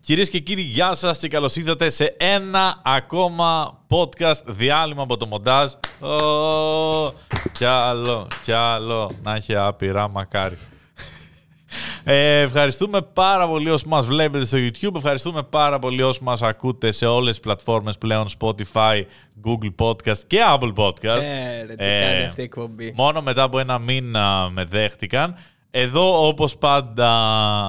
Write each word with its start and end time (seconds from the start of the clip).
Κυρίε 0.00 0.24
και 0.24 0.38
κύριοι, 0.38 0.62
γεια 0.62 0.94
σα 0.94 1.10
και 1.10 1.28
καλώ 1.28 1.50
ήρθατε 1.54 1.90
σε 1.90 2.16
ένα 2.18 2.80
ακόμα 2.84 3.78
podcast 3.88 4.44
διάλειμμα 4.46 5.02
από 5.02 5.16
το 5.16 5.26
μοντάζ. 5.26 5.70
Κι 7.52 7.64
άλλο, 7.64 8.26
κι 8.42 8.52
άλλο. 8.52 9.10
Να 9.22 9.34
έχει 9.34 9.56
άπειρα, 9.56 10.08
μακάρι. 10.08 10.58
Ε, 12.06 12.40
ευχαριστούμε 12.40 13.02
πάρα 13.02 13.48
πολύ 13.48 13.70
όσοι 13.70 13.88
μας 13.88 14.06
βλέπετε 14.06 14.44
στο 14.44 14.58
YouTube. 14.60 14.96
Ευχαριστούμε 14.96 15.42
πάρα 15.42 15.78
πολύ 15.78 16.02
όσοι 16.02 16.20
μας 16.22 16.42
ακούτε 16.42 16.90
σε 16.90 17.06
όλες 17.06 17.30
τις 17.30 17.40
πλατφόρμες 17.40 17.98
πλέον 17.98 18.26
Spotify, 18.38 19.02
Google 19.44 19.74
Podcast 19.86 20.18
και 20.26 20.38
Apple 20.54 20.72
Podcast. 20.74 21.22
Ε, 21.22 21.64
ρε, 21.66 21.74
τι 21.74 21.76
κάνει 21.76 22.24
αυτή 22.28 22.40
η 22.40 22.44
εκπομπή. 22.44 22.92
Μόνο 22.96 23.20
μετά 23.22 23.42
από 23.42 23.58
ένα 23.58 23.78
μήνα 23.78 24.48
με 24.52 24.64
δέχτηκαν. 24.64 25.36
Εδώ, 25.70 26.26
όπως 26.26 26.56
πάντα, 26.56 27.10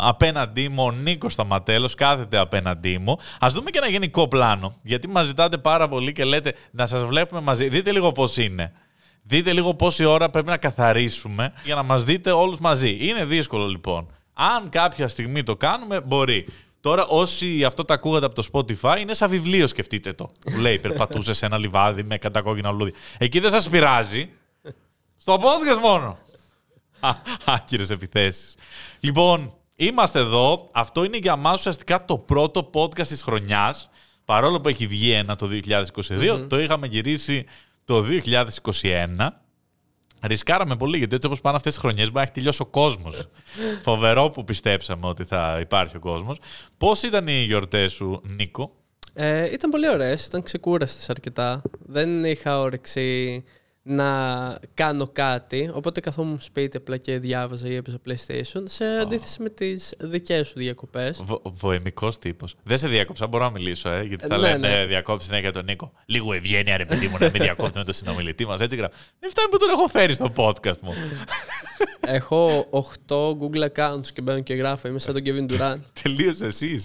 απέναντί 0.08 0.70
μου, 0.70 0.84
ο 0.84 0.92
Νίκος 0.92 1.34
Σταματέλος 1.34 1.96
κάθεται 1.96 2.38
απέναντί 2.38 2.98
μου. 2.98 3.18
Ας 3.40 3.54
δούμε 3.54 3.70
και 3.70 3.78
ένα 3.78 3.88
γενικό 3.88 4.28
πλάνο, 4.28 4.76
γιατί 4.82 5.08
μας 5.08 5.26
ζητάτε 5.26 5.58
πάρα 5.58 5.88
πολύ 5.88 6.12
και 6.12 6.24
λέτε 6.24 6.54
να 6.72 6.86
σας 6.86 7.04
βλέπουμε 7.04 7.42
μαζί. 7.42 7.70
Δείτε 7.70 7.92
λίγο 7.92 8.12
πώς 8.12 8.38
είναι. 8.38 8.72
Δείτε 9.28 9.54
λίγο 9.54 9.74
πόση 9.74 10.06
ώρα 10.06 10.30
πρέπει 10.30 10.48
να 10.50 10.58
καθαρίσουμε 10.58 11.54
για 11.64 11.76
να 11.76 11.84
μας 11.84 12.04
δείτε 12.04 12.32
όλους 12.32 12.60
μαζί. 12.60 12.98
Είναι 13.02 13.26
δύσκολο 13.26 13.66
λοιπόν. 13.66 14.08
Αν 14.38 14.70
κάποια 14.70 15.08
στιγμή 15.08 15.44
το 15.44 15.56
κάνουμε, 15.56 16.02
μπορεί. 16.02 16.46
Τώρα, 16.80 17.06
όσοι 17.06 17.64
αυτό 17.64 17.86
τα 17.86 17.94
ακούγατε 17.94 18.26
από 18.26 18.36
το 18.36 18.48
Spotify, 18.52 18.98
είναι 19.00 19.14
σαν 19.14 19.30
βιβλίο, 19.30 19.68
σκεφτείτε 19.68 20.14
το. 20.14 20.32
Που 20.52 20.60
λέει, 20.60 20.80
περπατούσε 20.80 21.34
σε 21.34 21.46
ένα 21.46 21.58
λιβάδι 21.58 22.04
με 22.04 22.18
κατακόκκινα 22.18 22.72
λουλούδια. 22.72 22.94
Εκεί 23.18 23.40
δεν 23.40 23.52
σας 23.52 23.70
πειράζει. 23.70 24.30
Στο 25.18 25.34
podcast 25.36 25.80
μόνο. 25.82 26.18
Άκυρες 27.46 27.90
επιθέσεις. 27.90 28.56
Λοιπόν, 29.00 29.54
είμαστε 29.76 30.20
εδώ. 30.20 30.70
Αυτό 30.72 31.04
είναι 31.04 31.18
για 31.18 31.36
μας 31.36 31.60
ουσιαστικά 31.60 32.06
το 32.06 32.18
πρώτο 32.18 32.70
podcast 32.74 33.08
της 33.08 33.22
χρονιάς. 33.22 33.90
Παρόλο 34.26 34.62
που 34.62 34.68
έχει 34.68 34.88
βγει 34.88 35.12
ένα 35.12 35.36
το 35.36 35.48
2022, 35.48 36.46
το 36.50 36.60
είχαμε 36.60 36.88
γυρίσει 36.88 37.46
το 37.86 38.02
2021. 38.02 39.45
Ρισκάραμε 40.22 40.76
πολύ 40.76 40.98
γιατί 40.98 41.16
έτσι 41.16 41.28
όπως 41.28 41.42
πάνε 41.42 41.56
αυτές 41.58 41.74
τις 41.74 41.82
χρονιές 41.82 42.06
μπορεί 42.06 42.16
να 42.16 42.22
έχει 42.22 42.32
τελειώσει 42.32 42.62
ο 42.62 42.66
κόσμος. 42.66 43.28
Φοβερό 43.84 44.30
που 44.30 44.44
πιστέψαμε 44.44 45.08
ότι 45.08 45.24
θα 45.24 45.58
υπάρχει 45.62 45.98
ο 45.98 46.00
κόσμος. 46.00 46.40
Πώς 46.78 47.04
ήταν 47.04 47.28
οι 47.28 47.44
γιορτές 47.44 47.94
σου, 47.94 48.22
Νίκο, 48.24 48.72
Ε, 49.14 49.52
ήταν 49.54 49.70
πολύ 49.70 49.90
ωραίες, 49.90 50.26
ήταν 50.26 50.44
ξεκούραστες 50.44 51.10
αρκετά. 51.10 51.62
Δεν 51.80 52.26
είχα 52.26 52.60
όρεξη 52.60 53.44
να 53.88 54.58
κάνω 54.74 55.08
κάτι, 55.08 55.70
οπότε 55.74 56.00
καθόμουν 56.00 56.40
σπίτι 56.42 56.78
απλά 56.78 56.98
και 56.98 57.20
διάβαζα 57.20 57.68
ή 57.68 57.76
έπαιζα 57.76 57.98
PlayStation, 58.08 58.62
σε 58.64 58.86
αντίθεση 59.02 59.42
με 59.42 59.50
τις 59.50 59.94
δικές 60.00 60.48
σου 60.48 60.54
διακοπές. 60.58 61.22
Βο, 61.26 61.42
Βοημικός 61.44 62.18
τύπος. 62.20 62.56
Δεν 62.64 62.78
σε 62.78 62.88
διάκοψα, 62.88 63.28
μπορώ 63.28 63.44
να 63.44 63.50
μιλήσω, 63.52 63.90
ε, 63.90 64.04
γιατί 64.04 64.28
θα 64.28 64.38
Ναι, 64.38 64.48
λένε 64.48 64.68
ναι. 64.68 64.86
διακόψεις 64.86 65.30
συνέχεια 65.30 65.52
τον 65.52 65.66
Νίκο. 65.66 65.92
Λίγο 66.06 66.34
ευγένεια, 66.34 66.78
ρε 66.78 66.86
παιδί 66.86 67.08
μου, 67.08 67.18
να 67.20 67.30
μην 67.30 67.42
διακόπτουμε 67.42 67.84
τον 67.84 67.94
συνομιλητή 67.94 68.46
μας. 68.46 68.60
Έτσι 68.60 68.76
γράφει. 68.76 68.94
Δεν 69.20 69.30
φτάνει 69.30 69.48
που 69.50 69.58
τον 69.58 69.70
έχω 69.70 69.88
φέρει 69.88 70.14
στο 70.16 70.32
podcast 70.36 70.80
μου. 70.82 70.94
Έχω 72.08 72.68
8 73.08 73.38
Google 73.38 73.68
accounts 73.76 74.08
και 74.14 74.22
μπαίνω 74.22 74.40
και 74.42 74.54
γράφω, 74.54 74.88
είμαι 74.88 75.00
σαν 75.00 75.14
τον 75.14 75.24
Kevin 75.26 75.52
Durant. 75.54 75.80
Τελείωσε 76.04 76.46
εσεί. 76.46 76.80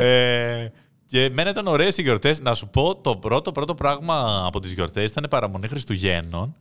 ε, 0.00 0.66
και 1.12 1.24
εμένα 1.24 1.50
ήταν 1.50 1.66
ωραίες 1.66 1.98
οι 1.98 2.02
γιορτές. 2.02 2.40
Να 2.40 2.54
σου 2.54 2.68
πω, 2.68 2.96
το 2.96 3.16
πρώτο, 3.16 3.52
πρώτο 3.52 3.74
πράγμα 3.74 4.46
από 4.46 4.60
τις 4.60 4.72
γιορτές 4.72 5.10
ήταν 5.10 5.26
παραμονή 5.30 5.68
Χριστουγέννων. 5.68 6.56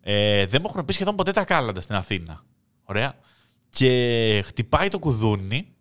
Ε, 0.00 0.46
δεν 0.46 0.60
μου 0.62 0.70
έχουν 0.72 0.84
πει 0.84 0.92
σχεδόν 0.92 1.16
ποτέ 1.16 1.30
τα 1.30 1.44
κάλαντα 1.44 1.80
στην 1.80 1.94
Αθήνα. 1.94 2.44
Ωραία. 2.84 3.14
Και 3.68 4.42
χτυπάει 4.44 4.88
το 4.88 4.98
κουδούνι 4.98 5.74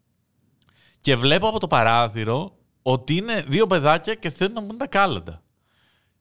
και 1.01 1.15
βλέπω 1.15 1.47
από 1.47 1.59
το 1.59 1.67
παράθυρο 1.67 2.57
ότι 2.81 3.15
είναι 3.15 3.41
δύο 3.47 3.67
παιδάκια 3.67 4.13
και 4.15 4.29
θέλουν 4.29 4.53
να 4.53 4.61
μου 4.61 4.67
πούν 4.67 4.77
τα 4.77 4.87
κάλαντα. 4.87 5.41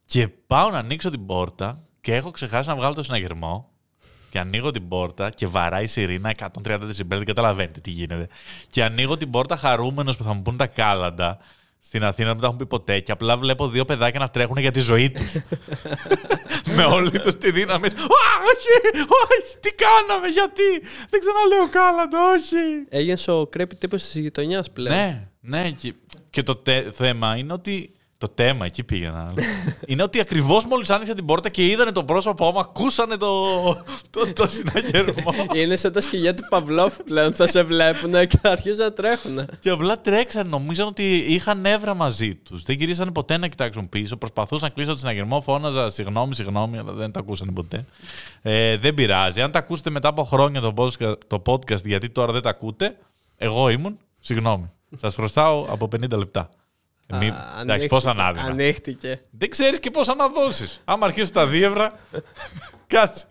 Και 0.06 0.28
πάω 0.28 0.70
να 0.70 0.78
ανοίξω 0.78 1.10
την 1.10 1.26
πόρτα 1.26 1.82
και 2.00 2.14
έχω 2.14 2.30
ξεχάσει 2.30 2.68
να 2.68 2.76
βγάλω 2.76 2.94
το 2.94 3.02
συναγερμό. 3.02 3.70
Και 4.30 4.38
ανοίγω 4.38 4.70
την 4.70 4.88
πόρτα 4.88 5.30
και 5.30 5.46
βαράει 5.46 5.84
η 5.84 5.86
σιρήνα 5.86 6.34
130 6.62 6.78
δεσιμπέλ, 6.80 7.18
δεν 7.18 7.26
καταλαβαίνετε 7.26 7.80
τι 7.80 7.90
γίνεται. 7.90 8.28
Και 8.70 8.84
ανοίγω 8.84 9.16
την 9.16 9.30
πόρτα 9.30 9.56
χαρούμενος 9.56 10.16
που 10.16 10.22
θα 10.22 10.32
μου 10.32 10.42
πούν 10.42 10.56
τα 10.56 10.66
κάλαντα. 10.66 11.38
Στην 11.80 12.04
Αθήνα 12.04 12.28
δεν 12.28 12.40
τα 12.40 12.46
έχουν 12.46 12.58
πει 12.58 12.66
ποτέ 12.66 13.00
και 13.00 13.12
απλά 13.12 13.36
βλέπω 13.36 13.68
δύο 13.68 13.84
παιδάκια 13.84 14.20
να 14.20 14.28
τρέχουν 14.28 14.56
για 14.56 14.70
τη 14.70 14.80
ζωή 14.80 15.10
τους. 15.10 15.32
Με 16.76 16.84
όλη 16.84 17.10
τους 17.20 17.36
τη 17.36 17.50
δύναμη. 17.50 17.86
Α, 17.86 17.90
όχι, 17.90 19.02
όχι, 19.06 19.58
τι 19.60 19.70
κάναμε, 19.70 20.28
γιατί; 20.28 20.62
Δεν 21.10 21.20
ξαναλέω 21.20 21.68
κάλαντα, 21.70 22.18
όχι. 22.32 22.56
Έγινε 22.88 23.16
ο 23.26 23.46
κρέπι 23.46 23.76
τύπος 23.76 24.02
της 24.02 24.14
γειτονιάς 24.14 24.70
πλέον. 24.70 24.96
Ναι, 24.96 25.28
ναι. 25.40 25.70
Και, 25.70 25.94
και 26.30 26.42
το 26.42 26.56
τε- 26.56 26.92
θέμα 26.92 27.36
είναι 27.36 27.52
ότι. 27.52 27.92
Το 28.18 28.28
θέμα, 28.34 28.66
εκεί 28.66 28.84
πήγαινα. 28.84 29.32
είναι 29.86 30.02
ότι 30.02 30.20
ακριβώς 30.20 30.66
μόλις 30.66 30.90
άνοιξα 30.90 31.14
την 31.14 31.24
πόρτα 31.24 31.48
και 31.48 31.66
είδανε 31.66 31.92
το 31.92 32.04
πρόσωπό 32.04 32.50
μου, 32.50 32.58
ακούσανε 32.58 33.16
το, 33.16 33.52
το, 34.10 34.32
το 34.32 34.48
συναγερμό. 34.48 35.32
Είναι 35.54 35.76
σαν 35.76 35.92
τα 35.92 36.00
σκυλιά 36.00 36.34
του 36.34 36.42
Παυλόφ 36.48 36.96
πλέον, 37.04 37.32
θα 37.32 37.46
σε 37.46 37.62
βλέπουν 37.62 38.26
και 38.26 38.38
θα 38.42 38.50
αρχίζουν 38.50 38.78
να 38.78 38.92
τρέχουν. 38.92 39.48
και 39.60 39.70
απλά 39.70 40.00
τρέξαν, 40.00 40.48
νομίζαν 40.48 40.86
ότι 40.86 41.16
είχαν 41.16 41.60
νεύρα 41.60 41.94
μαζί 41.94 42.34
τους. 42.34 42.62
Δεν 42.62 42.76
γυρίσανε 42.76 43.10
ποτέ 43.10 43.36
να 43.36 43.48
κοιτάξουν 43.48 43.88
πίσω. 43.88 44.16
Προσπαθούσαν 44.16 44.68
να 44.68 44.74
κλείσω 44.74 44.90
το 44.90 44.98
συναγερμό, 44.98 45.40
φώναζα 45.40 45.88
συγγνώμη, 45.88 46.34
συγγνώμη, 46.34 46.78
αλλά 46.78 46.92
δεν 46.92 47.10
τα 47.10 47.20
ακούσανε 47.20 47.52
ποτέ. 47.52 47.84
Ε, 48.42 48.76
δεν 48.76 48.94
πειράζει. 48.94 49.40
Αν 49.40 49.50
τα 49.50 49.58
ακούσετε 49.58 49.90
μετά 49.90 50.08
από 50.08 50.24
χρόνια 50.24 50.60
το 50.60 50.74
podcast, 50.76 51.18
το 51.26 51.42
podcast, 51.46 51.84
γιατί 51.84 52.10
τώρα 52.10 52.32
δεν 52.32 52.42
τα 52.42 52.50
ακούτε, 52.50 52.96
εγώ 53.36 53.68
ήμουν, 53.68 53.98
συγγνώμη. 54.20 54.70
Σας 54.96 55.14
χρωστάω 55.14 55.66
από 55.70 55.88
50 55.92 56.10
λεπτά. 56.10 56.48
Ε, 57.12 57.16
μη- 57.16 57.30
Α, 57.30 57.34
εντάξει, 57.34 57.60
ανοίχτηκε, 57.60 57.86
πόσα 57.88 58.14
να 58.14 58.32
δίνα. 58.32 58.44
Ανοίχτηκε. 58.46 59.20
Δεν 59.30 59.50
ξέρεις 59.50 59.80
και 59.80 59.90
πόσα 59.90 60.14
να 60.14 60.28
δώσεις. 60.28 60.80
Άμα 60.84 61.06
αρχίσει 61.06 61.32
τα 61.32 61.46
δίευρα, 61.46 61.92
κάτσε. 62.86 63.26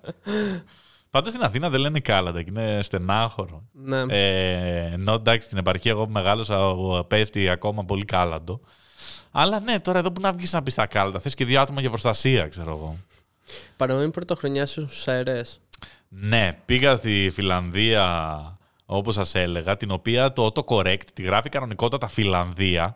Πάντως 1.10 1.32
στην 1.32 1.44
Αθήνα 1.44 1.70
δεν 1.70 1.80
λένε 1.80 2.00
κάλαντα 2.00 2.42
και 2.44 2.50
είναι 2.50 2.80
στενάχωρο. 2.82 3.64
Ναι. 3.72 4.02
Ε, 4.10 4.92
ενώ 4.94 5.14
εντάξει 5.14 5.46
στην 5.46 5.58
επαρχία 5.58 5.92
εγώ 5.92 6.06
που 6.06 6.12
μεγάλωσα 6.12 6.68
ο, 6.70 7.04
πέφτει 7.04 7.50
ακόμα 7.50 7.86
πολύ 7.86 8.06
κάλαντο. 8.06 8.62
Αλλά 9.32 9.60
ναι, 9.60 9.80
τώρα 9.80 10.00
εδώ 10.00 10.12
που 10.12 10.22
να 10.22 10.32
βγεις 10.34 10.54
να 10.54 10.64
πεις 10.64 10.74
τα 10.74 10.86
κάλαντα, 10.88 11.20
θες 11.20 11.34
και 11.34 11.46
δύο 11.46 11.62
άτομα 11.62 11.82
για 11.82 11.90
προστασία, 11.90 12.48
ξέρω 12.48 12.70
εγώ. 12.70 12.98
Παραμένει 13.76 14.12
πρωτοχρονιά 14.12 14.66
στους 14.66 15.08
αερέ. 15.08 15.42
Ναι, 16.10 16.58
πήγα 16.66 16.96
στη 16.96 17.30
Φιλανδία, 17.34 18.58
όπως 18.86 19.14
σας 19.14 19.36
έλεγα, 19.36 19.78
την 19.78 19.92
οποία 19.92 20.34
το 20.34 20.52
autocorrect 20.54 21.04
τη 21.14 21.22
γράφει 21.22 21.50
κανονικότατα 21.50 22.08
Φιλανδία 22.08 22.96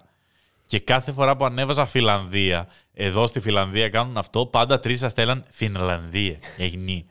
και 0.71 0.79
κάθε 0.79 1.11
φορά 1.11 1.35
που 1.35 1.45
ανέβαζα 1.45 1.85
Φιλανδία, 1.85 2.67
εδώ 2.93 3.27
στη 3.27 3.39
Φιλανδία 3.39 3.89
κάνουν 3.89 4.17
αυτό, 4.17 4.45
πάντα 4.45 4.79
τρεις 4.79 4.99
σας 4.99 5.11
στέλναν 5.11 5.45
Φινλανδία, 5.49 6.37
εγνή. 6.57 7.05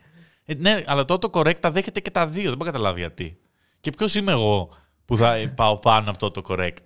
Ε, 0.44 0.54
ναι, 0.54 0.82
αλλά 0.86 1.04
το 1.04 1.14
autocorrect 1.20 1.58
τα 1.60 1.70
δέχεται 1.70 2.00
και 2.00 2.10
τα 2.10 2.26
δύο, 2.26 2.42
δεν 2.48 2.56
μπορώ 2.56 2.70
να 2.70 2.76
καταλάβει 2.76 3.00
γιατί. 3.00 3.38
Και 3.80 3.90
ποιος 3.90 4.14
είμαι 4.14 4.32
εγώ 4.32 4.68
που 5.04 5.16
θα 5.16 5.36
πάω 5.56 5.78
πάνω 5.78 6.10
από 6.10 6.30
το 6.30 6.42
autocorrect. 6.44 6.84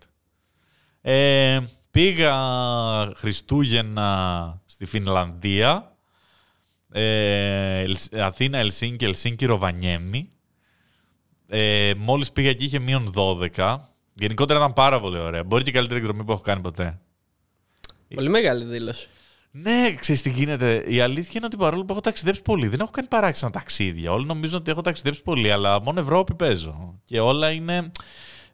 Ε, 1.01 1.61
πήγα 1.91 2.35
Χριστούγεννα 3.17 4.63
στη 4.67 4.85
Φινλανδία, 4.85 5.97
ε, 6.93 7.79
Ελσ- 7.81 8.15
Αθήνα, 8.15 8.59
Ελσίνκι, 8.59 9.05
Ελσίνκι, 9.05 9.47
Ροβανιέμι. 9.47 10.29
Ε, 11.49 11.93
μόλις 11.97 12.33
πήγα 12.33 12.49
εκεί 12.49 12.65
είχε 12.65 12.79
μείον 12.79 13.13
12. 13.17 13.79
Γενικότερα 14.15 14.59
ήταν 14.59 14.73
πάρα 14.73 15.01
πολύ 15.01 15.19
ωραία. 15.19 15.45
Μπορεί 15.45 15.63
και 15.63 15.71
η 15.71 15.73
καλύτερη 15.73 16.01
εκδρομή 16.01 16.25
που 16.25 16.33
έχω 16.33 16.41
κάνει 16.41 16.61
ποτέ. 16.61 16.99
Πολύ 18.15 18.29
μεγάλη 18.29 18.65
δήλωση. 18.65 19.09
Ναι, 19.51 19.95
ξέρεις 20.01 20.23
τι 20.23 20.31
γίνεται. 20.31 20.85
Η 20.87 21.01
αλήθεια 21.01 21.33
είναι 21.37 21.47
ότι 21.47 21.57
παρόλο 21.57 21.85
που 21.85 21.93
έχω 21.93 22.01
ταξιδέψει 22.01 22.43
πολύ, 22.43 22.69
δεν 22.69 22.81
έχω 22.81 22.91
κάνει 22.91 23.09
παράξενα 23.09 23.51
ταξίδια. 23.51 24.13
Όλοι 24.13 24.27
νομίζουν 24.27 24.59
ότι 24.59 24.71
έχω 24.71 24.81
ταξιδέψει 24.81 25.23
πολύ, 25.23 25.53
αλλά 25.53 25.81
μόνο 25.81 26.01
Ευρώπη 26.01 26.35
παίζω. 26.35 27.01
Και 27.05 27.21
όλα 27.21 27.51
είναι 27.51 27.93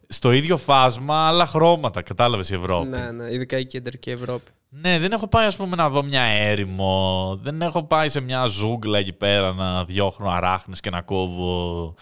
στο 0.08 0.32
ίδιο 0.32 0.56
φάσμα, 0.56 1.28
άλλα 1.28 1.46
χρώματα. 1.46 2.02
Κατάλαβες 2.02 2.50
η 2.50 2.54
Ευρώπη. 2.54 2.88
Ναι, 2.88 3.10
ναι, 3.10 3.32
ειδικά 3.32 3.58
η 3.58 3.66
κεντρική 3.66 4.10
Ευρώπη. 4.10 4.50
Ναι, 4.68 4.98
δεν 4.98 5.12
έχω 5.12 5.28
πάει 5.28 5.46
ας 5.46 5.56
πούμε 5.56 5.76
να 5.76 5.88
δω 5.88 6.02
μια 6.02 6.22
έρημο, 6.22 7.38
δεν 7.42 7.62
έχω 7.62 7.84
πάει 7.84 8.08
σε 8.08 8.20
μια 8.20 8.46
ζούγκλα 8.46 8.98
εκεί 8.98 9.12
πέρα 9.12 9.52
να 9.52 9.84
διώχνω 9.84 10.28
αράχνες 10.28 10.80
και 10.80 10.90
να 10.90 11.00
κόβω 11.00 11.94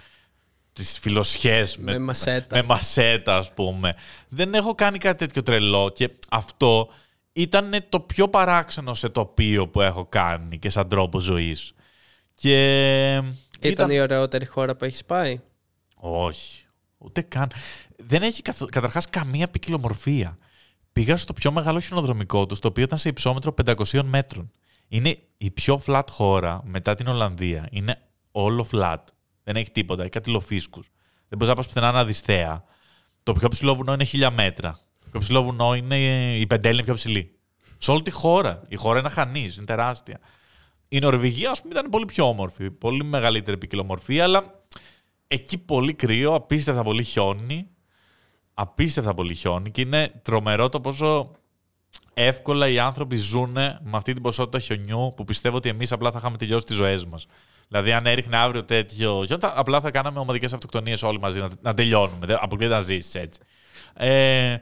τις 0.79 0.99
φιλοσιές 0.99 1.77
με, 1.77 1.93
Με 1.93 1.99
μασέτα. 1.99 2.57
με 2.57 2.63
μασέτα 2.63 3.37
ας 3.37 3.53
πούμε. 3.55 3.95
Δεν 4.29 4.55
έχω 4.55 4.75
κάνει 4.75 4.99
κάτι 4.99 5.19
τέτοιο 5.27 5.43
τρελό 5.43 5.91
και 5.95 6.11
αυτό 6.31 6.89
ήταν 7.33 7.71
το 7.89 8.01
πιο 8.01 8.29
παράξενο 8.29 8.95
σε 8.95 9.09
τοπίο 9.09 9.69
που 9.69 9.81
έχω 9.81 10.07
κάνει 10.07 10.59
και 10.59 10.71
σαν 10.71 10.89
τρόπο 10.89 11.19
ζωής. 11.21 11.73
Και 12.35 13.23
Ήταν 13.61 13.91
η 13.91 14.01
ωραιότερη 14.01 14.47
χώρα 14.47 14.77
που 14.77 14.85
έχεις 14.85 15.05
πάει; 15.05 15.41
όχι. 15.95 16.63
Ούτε 16.99 17.21
καν. 17.21 17.51
Δεν 17.97 18.23
έχει 18.23 18.43
καθ... 18.43 18.65
καταρχάς 18.65 19.09
καμία 19.11 19.49
ποικιλομορφία. 19.49 20.37
Πήγα 20.93 21.17
στο 21.17 21.33
πιο 21.33 21.53
μεγάλο 21.53 21.81
χιονοδρομικό 21.81 22.47
τους, 22.47 22.59
το 22.59 22.69
οποίο 22.69 22.85
ήταν 22.85 22.99
σε 22.99 23.09
υψόμετρο 23.09 23.55
500 23.65 24.03
μέτρων. 24.05 24.51
Είναι 24.89 25.17
η 25.37 25.51
πιο 25.51 25.83
flat 25.87 26.03
χώρα 26.11 26.61
μετά 26.65 26.95
την 26.95 27.07
Ολλανδία. 27.07 27.69
Είναι 27.71 27.99
όλο 28.31 28.67
flat. 28.73 28.97
Δεν 29.49 29.57
έχει 29.57 29.71
τίποτα. 29.71 30.03
Έχει 30.03 30.11
κάτι 30.11 30.31
λοφίσκους. 30.31 30.91
Δεν 31.29 31.39
μπορείς 31.39 31.49
να 31.49 31.55
πας 31.55 31.67
πουθενά 31.67 31.93
να 31.93 32.05
δεις 32.05 32.21
θέα. 32.21 32.65
Το 33.23 33.33
πιο 33.33 33.49
ψηλό 33.49 33.75
βουνό 33.75 33.93
είναι 33.93 34.05
χίλια 34.05 34.31
μέτρα. 34.31 34.73
Το 34.73 35.09
πιο 35.11 35.21
ψηλό 35.21 35.43
βουνό 35.43 35.75
είναι 35.75 35.97
η 36.37 36.47
πεντέλη 36.47 36.85
πιο 36.85 36.95
ψηλή. 36.95 37.39
Σε 37.79 37.91
όλη 37.91 38.03
τη 38.03 38.11
χώρα. 38.11 38.63
Η 38.69 38.77
χώρα 38.77 38.99
είναι 38.99 39.09
χανής, 39.09 39.57
είναι 39.57 39.65
τεράστια. 39.65 40.21
Η 40.89 40.99
Νορβηγία, 40.99 41.51
ας 41.51 41.61
πούμε, 41.61 41.73
ήταν 41.79 41.91
πολύ 41.91 42.05
πιο 42.05 42.29
όμορφη. 42.29 42.71
Πολύ 42.71 43.05
μεγαλύτερη 43.05 43.59
ποικιλομορφία, 43.59 44.25
αλλά 44.25 44.65
εκεί 45.27 45.59
πολύ 45.59 45.95
κρύο, 45.95 46.35
απίστευτα 46.35 46.83
πολύ 46.83 47.05
χιόνι. 47.05 47.69
Απίστευτα 48.55 49.15
πολύ 49.15 49.35
χιόνι 49.35 49.71
και 49.71 49.81
είναι 49.81 50.21
τρομερό 50.23 50.69
το 50.69 50.81
πόσο 50.81 51.31
εύκολα 52.15 52.69
οι 52.69 52.79
άνθρωποι 52.79 53.17
ζουν 53.17 53.53
με 53.53 53.81
αυτή 53.93 54.13
την 54.13 54.23
ποσότητα 54.23 54.59
χιονιού 54.59 55.13
που 55.17 55.25
πιστεύω 55.25 55.57
ότι 55.57 55.69
εμείς 55.69 55.93
απλά 55.93 56.11
θα 56.11 56.19
είχαμε 56.19 56.37
τελειώσει 56.37 56.67
τις 56.67 56.77
ζωές 56.77 57.05
μας. 57.05 57.27
Δηλαδή, 57.69 57.93
αν 57.93 58.07
έριχνε 58.07 58.37
αύριο 58.37 58.65
τέτοιο 58.65 59.25
χιόνι, 59.27 59.43
απλά 59.43 59.81
θα 59.81 59.91
κάναμε 59.91 60.19
ομαδικές 60.19 60.53
αυτοκτονίες 60.53 61.03
όλοι 61.03 61.19
μαζί 61.19 61.41
να, 61.41 61.49
να 61.61 61.75
τελειώνουμε. 61.75 62.39
Αποκλείεται 62.41 62.75
να 62.75 62.81
ζήσεις 62.81 63.15
έτσι. 63.15 63.41
Ε, 63.95 64.57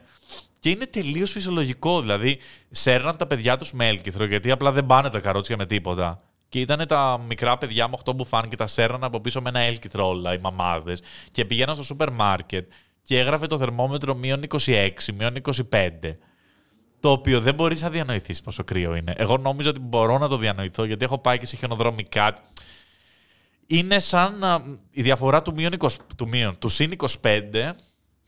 και 0.59 0.69
είναι 0.69 0.85
τελείως 0.85 1.31
φυσιολογικό. 1.31 2.01
Δηλαδή, 2.01 2.39
σέρναν 2.69 3.17
τα 3.17 3.27
παιδιά 3.27 3.57
τους 3.57 3.73
με 3.73 3.87
έλκυθρο, 3.87 4.25
γιατί 4.25 4.51
απλά 4.51 4.71
δεν 4.71 4.85
πάνε 4.85 5.09
τα 5.09 5.19
καρότσια 5.19 5.57
με 5.57 5.65
τίποτα. 5.65 6.21
Και 6.49 6.59
ήταν 6.59 6.87
τα 6.87 7.21
μικρά 7.27 7.57
παιδιά 7.57 7.87
με 7.87 7.97
8 8.05 8.15
μπουφάν 8.15 8.49
και 8.49 8.55
τα 8.55 8.67
σέρναν 8.67 9.03
από 9.03 9.19
πίσω 9.19 9.41
με 9.41 9.49
ένα 9.49 9.59
έλκυθρο 9.59 10.07
όλα 10.07 10.33
οι 10.33 10.37
μαμάδες. 10.37 11.01
Και 11.31 11.45
πηγαίναν 11.45 11.75
στο 11.75 11.83
σούπερ 11.83 12.11
μάρκετ 12.11 12.71
και 13.01 13.19
έγραφε 13.19 13.47
το 13.47 13.57
θερμόμετρο 13.57 14.15
μείον 14.15 14.41
26, 14.65 14.89
μείον 15.17 15.35
25. 15.71 15.89
Το 16.99 17.11
οποίο 17.11 17.41
δεν 17.41 17.53
μπορείς 17.53 17.81
να 17.81 17.89
διανοηθείς 17.89 18.41
πόσο 18.41 18.63
κρύο 18.63 18.95
είναι. 18.95 19.13
Εγώ 19.17 19.37
νόμιζα 19.37 19.69
ότι 19.69 19.79
μπορώ 19.79 20.17
να 20.17 20.27
το 20.27 20.37
διανοηθώ 20.37 20.83
γιατί 20.83 21.05
έχω 21.05 21.17
πάει 21.17 21.37
και 21.37 21.45
σε 21.45 21.55
χιονοδρομικά. 21.55 22.35
Είναι 23.67 23.99
σαν 23.99 24.43
η 24.91 25.01
διαφορά 25.01 25.41
του 25.41 25.53
μείον, 25.53 25.73
20, 25.79 25.87
του, 26.15 26.27
μείον, 26.27 26.57
του 26.59 26.69
συν 26.69 26.95
25 27.21 27.73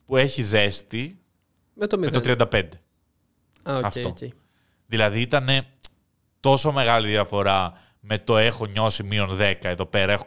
που 0.05 0.17
έχει 0.17 0.41
ζέστη 0.41 1.19
με 1.73 1.87
το, 1.87 1.97
με 1.97 2.09
το 2.09 2.21
35. 2.51 2.61
Α, 3.63 3.79
okay, 3.79 3.81
Αυτό. 3.83 4.13
Okay. 4.19 4.29
Δηλαδή 4.85 5.21
ήταν 5.21 5.47
τόσο 6.39 6.71
μεγάλη 6.71 7.07
διαφορά 7.07 7.73
με 7.99 8.17
το 8.19 8.37
έχω 8.37 8.65
νιώσει 8.65 9.03
μείον 9.03 9.37
10 9.39 9.53
εδώ 9.61 9.85
πέρα, 9.85 10.11
έχω 10.11 10.23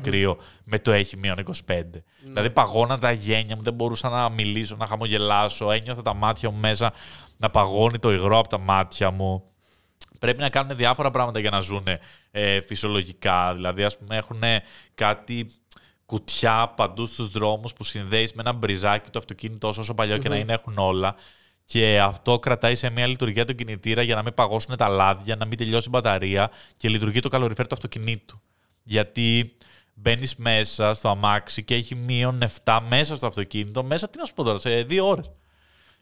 κρύο, 0.00 0.36
με 0.64 0.78
το 0.78 0.92
έχει 0.92 1.16
μείον 1.16 1.36
25. 1.46 1.52
Ναι. 1.66 1.82
Δηλαδή 2.22 2.50
παγώνα 2.50 2.98
τα 2.98 3.12
γένια 3.12 3.56
μου, 3.56 3.62
δεν 3.62 3.74
μπορούσα 3.74 4.08
να 4.08 4.28
μιλήσω, 4.28 4.76
να 4.76 4.86
χαμογελάσω, 4.86 5.70
ένιωθα 5.70 6.02
τα 6.02 6.14
μάτια 6.14 6.50
μου 6.50 6.58
μέσα 6.58 6.92
να 7.36 7.50
παγώνει 7.50 7.98
το 7.98 8.12
υγρό 8.12 8.38
από 8.38 8.48
τα 8.48 8.58
μάτια 8.58 9.10
μου. 9.10 9.44
Πρέπει 10.22 10.40
να 10.40 10.48
κάνουν 10.48 10.76
διάφορα 10.76 11.10
πράγματα 11.10 11.38
για 11.38 11.50
να 11.50 11.60
ζουν 11.60 11.86
ε, 12.30 12.60
φυσιολογικά. 12.60 13.54
Δηλαδή, 13.54 13.84
ας 13.84 13.98
πούμε, 13.98 14.16
έχουν 14.16 14.40
κάτι 14.94 15.46
κουτιά 16.06 16.72
παντού 16.76 17.06
στους 17.06 17.30
δρόμους 17.30 17.72
που 17.72 17.84
συνδέεις 17.84 18.32
με 18.32 18.42
ένα 18.42 18.52
μπριζάκι 18.52 19.10
το 19.10 19.18
αυτοκίνητο 19.18 19.68
όσο 19.68 19.94
και 20.20 20.28
να 20.28 20.36
είναι 20.36 20.52
έχουν 20.52 20.74
όλα. 20.78 21.14
Και 21.64 22.00
αυτό 22.00 22.38
κρατάει 22.38 22.74
σε 22.74 22.90
μια 22.90 23.06
λειτουργία 23.06 23.44
τον 23.44 23.54
κινητήρα 23.54 24.02
για 24.02 24.14
να 24.14 24.22
μην 24.22 24.34
παγώσουν 24.34 24.76
τα 24.76 24.88
λάδια, 24.88 25.36
να 25.36 25.44
μην 25.44 25.58
τελειώσει 25.58 25.86
η 25.86 25.90
μπαταρία 25.90 26.50
και 26.76 26.88
λειτουργεί 26.88 27.20
το 27.20 27.28
καλοριφέρ 27.28 27.66
του 27.66 27.74
αυτοκινήτου. 27.74 28.40
Γιατί 28.82 29.56
μπαίνεις 29.94 30.36
μέσα 30.36 30.94
στο 30.94 31.08
αμάξι 31.08 31.64
και 31.64 31.74
έχει 31.74 31.94
μείον 31.94 32.42
7 32.64 32.80
μέσα 32.88 33.16
στο 33.16 33.26
αυτοκίνητο, 33.26 33.84
μέσα 33.84 34.08
τι 34.08 34.18
να 34.18 34.24
σου 34.24 34.34
πω 34.34 34.42
τώρα, 34.42 34.58
σε 34.58 34.82
δύο 34.82 35.08
ώρες. 35.08 35.30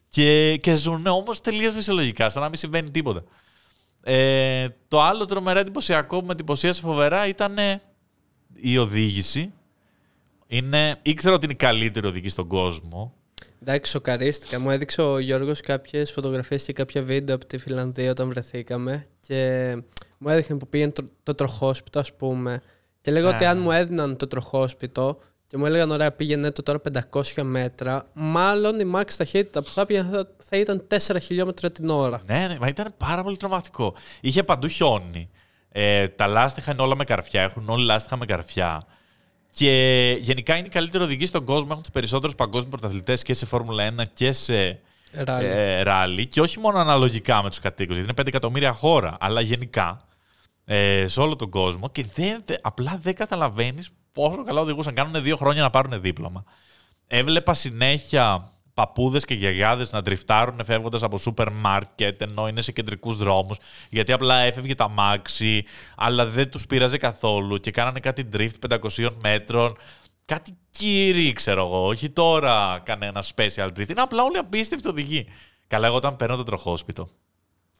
Και, 0.09 0.57
και 0.57 0.73
ζουν 0.73 1.07
όμως 1.07 1.41
τελείως 1.41 1.73
φυσιολογικά, 1.73 2.29
σαν 2.29 2.41
να 2.41 2.49
μην 2.49 2.57
συμβαίνει 2.57 2.91
τίποτα. 2.91 3.23
Ε, 4.03 4.67
το 4.87 5.01
άλλο 5.01 5.25
τρομερά 5.25 5.59
εντυπωσιακό 5.59 6.19
που 6.19 6.25
με 6.25 6.31
εντυπωσίασε 6.31 6.81
φοβερά 6.81 7.27
ήταν 7.27 7.55
η 8.55 8.77
οδήγηση. 8.77 9.53
Είναι, 10.47 10.99
ήξερα 11.01 11.35
ότι 11.35 11.45
είναι 11.45 11.53
η 11.53 11.57
καλύτερη 11.57 12.07
οδηγή 12.07 12.29
στον 12.29 12.47
κόσμο. 12.47 13.13
Εντάξει, 13.61 13.91
σοκαρίστηκα. 13.91 14.59
Μου 14.59 14.69
έδειξε 14.69 15.01
ο 15.01 15.19
Γιώργος 15.19 15.61
κάποιες 15.61 16.11
φωτογραφίες 16.11 16.63
και 16.63 16.73
κάποια 16.73 17.01
βίντεο 17.01 17.35
από 17.35 17.45
τη 17.45 17.57
Φιλανδία 17.57 18.11
όταν 18.11 18.29
βρεθήκαμε 18.29 19.05
και 19.19 19.75
μου 20.17 20.29
έδειχνε 20.29 20.57
που 20.57 20.67
πήγαινε 20.67 20.91
το, 20.91 21.03
το 21.23 21.35
τροχόσπιτο 21.35 21.99
ας 21.99 22.13
πούμε 22.13 22.61
και 23.01 23.11
λέγω 23.11 23.27
ότι 23.27 23.45
αν 23.45 23.59
μου 23.59 23.71
έδιναν 23.71 24.17
το 24.17 24.27
τροχόσπιτο 24.27 25.19
και 25.51 25.57
μου 25.57 25.65
έλεγαν 25.65 25.91
ωραία 25.91 26.11
πήγαινε 26.11 26.51
το 26.51 26.63
τώρα 26.63 26.81
500 27.11 27.23
μέτρα 27.41 28.05
μάλλον 28.13 28.79
η 28.79 28.91
max 28.95 29.11
ταχύτητα 29.17 29.63
που 29.63 29.69
θα 29.69 29.85
πήγαινε 29.85 30.09
θα, 30.09 30.27
θα 30.37 30.57
ήταν 30.57 30.87
4 31.07 31.15
χιλιόμετρα 31.21 31.71
την 31.71 31.89
ώρα. 31.89 32.21
Ναι, 32.25 32.47
ναι, 32.47 32.57
μα 32.59 32.67
ήταν 32.67 32.93
πάρα 32.97 33.23
πολύ 33.23 33.37
τρομακτικό. 33.37 33.93
Είχε 34.21 34.43
παντού 34.43 34.67
χιόνι. 34.67 35.29
Ε, 35.71 36.07
τα 36.07 36.27
λάστιχα 36.27 36.71
είναι 36.71 36.81
όλα 36.81 36.95
με 36.95 37.03
καρφιά, 37.03 37.41
έχουν 37.41 37.69
όλοι 37.69 37.85
λάστιχα 37.85 38.17
με 38.17 38.25
καρφιά. 38.25 38.85
Και 39.53 40.17
γενικά 40.21 40.55
είναι 40.55 40.67
η 40.67 40.69
καλύτερη 40.69 41.03
οδηγή 41.03 41.25
στον 41.25 41.45
κόσμο. 41.45 41.67
Έχουν 41.69 41.81
τους 41.81 41.91
περισσότερους 41.91 42.35
παγκόσμιους 42.35 42.79
πρωταθλητές 42.79 43.23
και 43.23 43.33
σε 43.33 43.45
Φόρμουλα 43.45 43.93
1 43.99 44.03
και 44.13 44.31
σε 44.31 44.79
ράλι. 45.83 46.21
Ε, 46.21 46.25
Και 46.25 46.41
όχι 46.41 46.59
μόνο 46.59 46.79
αναλογικά 46.79 47.43
με 47.43 47.49
τους 47.49 47.59
κατοίκους, 47.59 47.95
γιατί 47.95 48.09
είναι 48.09 48.21
5 48.21 48.27
εκατομμύρια 48.27 48.71
χώρα, 48.71 49.17
αλλά 49.19 49.41
γενικά 49.41 50.07
ε, 50.65 51.07
σε 51.07 51.21
όλο 51.21 51.35
τον 51.35 51.49
κόσμο. 51.49 51.89
Και 51.89 52.05
δεν, 52.15 52.43
απλά 52.61 52.99
δεν 53.01 53.15
καταλαβαίνεις 53.15 53.89
πόσο 54.11 54.43
καλά 54.43 54.61
οδηγούσαν. 54.61 54.93
Κάνουν 54.93 55.23
δύο 55.23 55.35
χρόνια 55.35 55.61
να 55.61 55.69
πάρουν 55.69 56.01
δίπλωμα. 56.01 56.43
Έβλεπα 57.07 57.53
συνέχεια 57.53 58.51
παππούδες 58.73 59.25
και 59.25 59.33
γιαγιάδες 59.33 59.91
να 59.91 60.01
τριφτάρουν 60.01 60.65
φεύγοντας 60.65 61.03
από 61.03 61.17
σούπερ 61.17 61.51
μάρκετ 61.51 62.21
ενώ 62.21 62.47
είναι 62.47 62.61
σε 62.61 62.71
κεντρικούς 62.71 63.17
δρόμους. 63.17 63.57
Γιατί 63.89 64.11
απλά 64.11 64.35
έφευγε 64.35 64.75
τα 64.75 64.89
μάξι, 64.89 65.63
αλλά 65.95 66.25
δεν 66.25 66.49
τους 66.49 66.67
πείραζε 66.67 66.97
καθόλου 66.97 67.57
και 67.57 67.71
κάνανε 67.71 67.99
κάτι 67.99 68.29
drift 68.33 68.77
500 68.97 69.09
μέτρων. 69.21 69.77
Κάτι 70.25 70.57
κύριοι, 70.69 71.33
ξέρω 71.33 71.65
εγώ. 71.65 71.87
Όχι 71.87 72.09
τώρα 72.09 72.81
κανένα 72.83 73.23
special 73.35 73.67
drift. 73.67 73.89
Είναι 73.89 74.01
απλά 74.01 74.23
όλοι 74.23 74.37
απίστευτοι 74.37 74.87
οδηγοί. 74.87 75.27
Καλά, 75.67 75.87
εγώ 75.87 75.95
όταν 75.95 76.15
παίρνω 76.15 76.35
το 76.35 76.43
τροχόσπιτο 76.43 77.07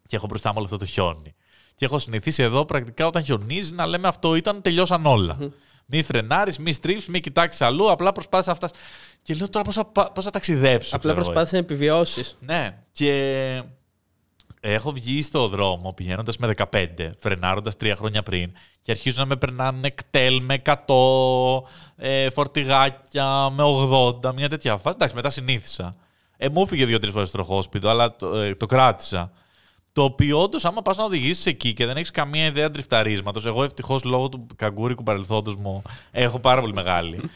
και 0.07 0.15
έχω 0.15 0.25
μπροστά 0.27 0.49
μου 0.49 0.55
όλο 0.57 0.65
αυτό 0.65 0.77
το 0.77 0.85
χιόνι. 0.85 1.33
Και 1.75 1.85
έχω 1.85 1.99
συνηθίσει 1.99 2.43
εδώ 2.43 2.65
πρακτικά 2.65 3.07
όταν 3.07 3.23
χιονίζει 3.23 3.73
να 3.73 3.85
λέμε 3.85 4.07
αυτό 4.07 4.35
ήταν, 4.35 4.61
τελειώσαν 4.61 5.05
όλα. 5.05 5.37
Μη 5.85 6.03
φρενάρεις, 6.03 6.57
μη 6.59 6.71
στρίψεις, 6.71 7.09
μη 7.09 7.19
κοιτάξεις 7.19 7.61
αλλού. 7.61 7.91
Απλά 7.91 8.11
προσπάθησε 8.11 8.49
να 8.49 8.55
φτάσεις. 8.55 8.77
Και 9.21 9.33
λέω 9.33 9.49
τώρα 9.49 9.65
πώς 10.13 10.23
θα 10.23 10.31
ταξιδέψω. 10.31 10.95
Απλά 10.95 11.13
προσπάθησε 11.13 11.55
να 11.55 11.61
επιβιώσεις. 11.61 12.37
Ναι. 12.39 12.77
Και 12.91 13.63
έχω 14.59 14.91
βγει 14.91 15.21
στο 15.21 15.47
δρόμο 15.47 15.93
πηγαίνοντας 15.93 16.37
με 16.37 16.47
15, 16.47 17.09
φρενάροντας 17.19 17.77
τρία 17.77 17.95
χρόνια 17.95 18.23
πριν 18.23 18.51
και 18.81 18.91
αρχίζουν 18.91 19.19
να 19.19 19.25
με 19.25 19.35
περνάνε 19.35 19.89
κτέλ 19.89 20.41
με 20.41 20.61
100, 20.65 21.63
ε, 21.95 22.29
φορτηγάκια 22.29 23.49
με 23.49 23.63
80, 23.63 24.33
μια 24.33 24.49
τέτοια 24.49 24.77
φάση. 24.77 24.95
Εντάξει, 24.95 25.15
μετά 25.15 25.29
συνήθισα. 25.29 25.93
Ε, 26.37 26.49
μου 26.49 26.61
έφυγε 26.61 26.85
δύο-τρεις 26.85 27.11
φορές 27.11 27.27
στο 27.27 27.37
τροχόσπιτο, 27.37 27.89
αλλά 27.89 28.15
το, 28.15 28.37
ε, 28.37 28.55
το 28.55 28.65
κράτησα. 28.65 29.31
Το 29.93 30.03
οποίο 30.03 30.41
όντως, 30.41 30.65
άμα 30.65 30.81
πας 30.81 30.97
να 30.97 31.03
οδηγήσεις 31.03 31.45
εκεί 31.45 31.73
και 31.73 31.85
δεν 31.85 31.97
έχεις 31.97 32.11
καμία 32.11 32.45
ιδέα 32.45 32.71
τριφταρίσματος, 32.71 33.45
εγώ 33.45 33.63
ευτυχώς 33.63 34.03
λόγω 34.03 34.29
του 34.29 34.45
καγκούρικου 34.55 35.03
παρελθόντος 35.03 35.55
μου 35.55 35.81
έχω 36.11 36.39
πάρα 36.39 36.61
πολύ 36.61 36.73
μεγάλη. 36.73 37.19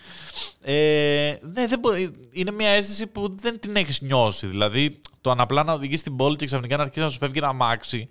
Ε, 0.67 1.37
ναι, 1.41 1.67
δεν 1.67 1.81
είναι 2.31 2.51
μια 2.51 2.69
αίσθηση 2.69 3.07
που 3.07 3.35
δεν 3.41 3.59
την 3.59 3.75
έχεις 3.75 4.01
νιώσει. 4.01 4.47
Δηλαδή, 4.47 5.01
το 5.21 5.31
αν 5.31 5.39
απλά 5.39 5.63
να 5.63 5.73
οδηγείς 5.73 5.99
στην 5.99 6.15
πόλη 6.15 6.35
και 6.35 6.45
ξαφνικά 6.45 6.77
να 6.77 6.83
αρχίσει 6.83 7.05
να 7.05 7.09
σου 7.09 7.17
φεύγει 7.17 7.37
ένα 7.37 7.47
αμάξι, 7.47 8.07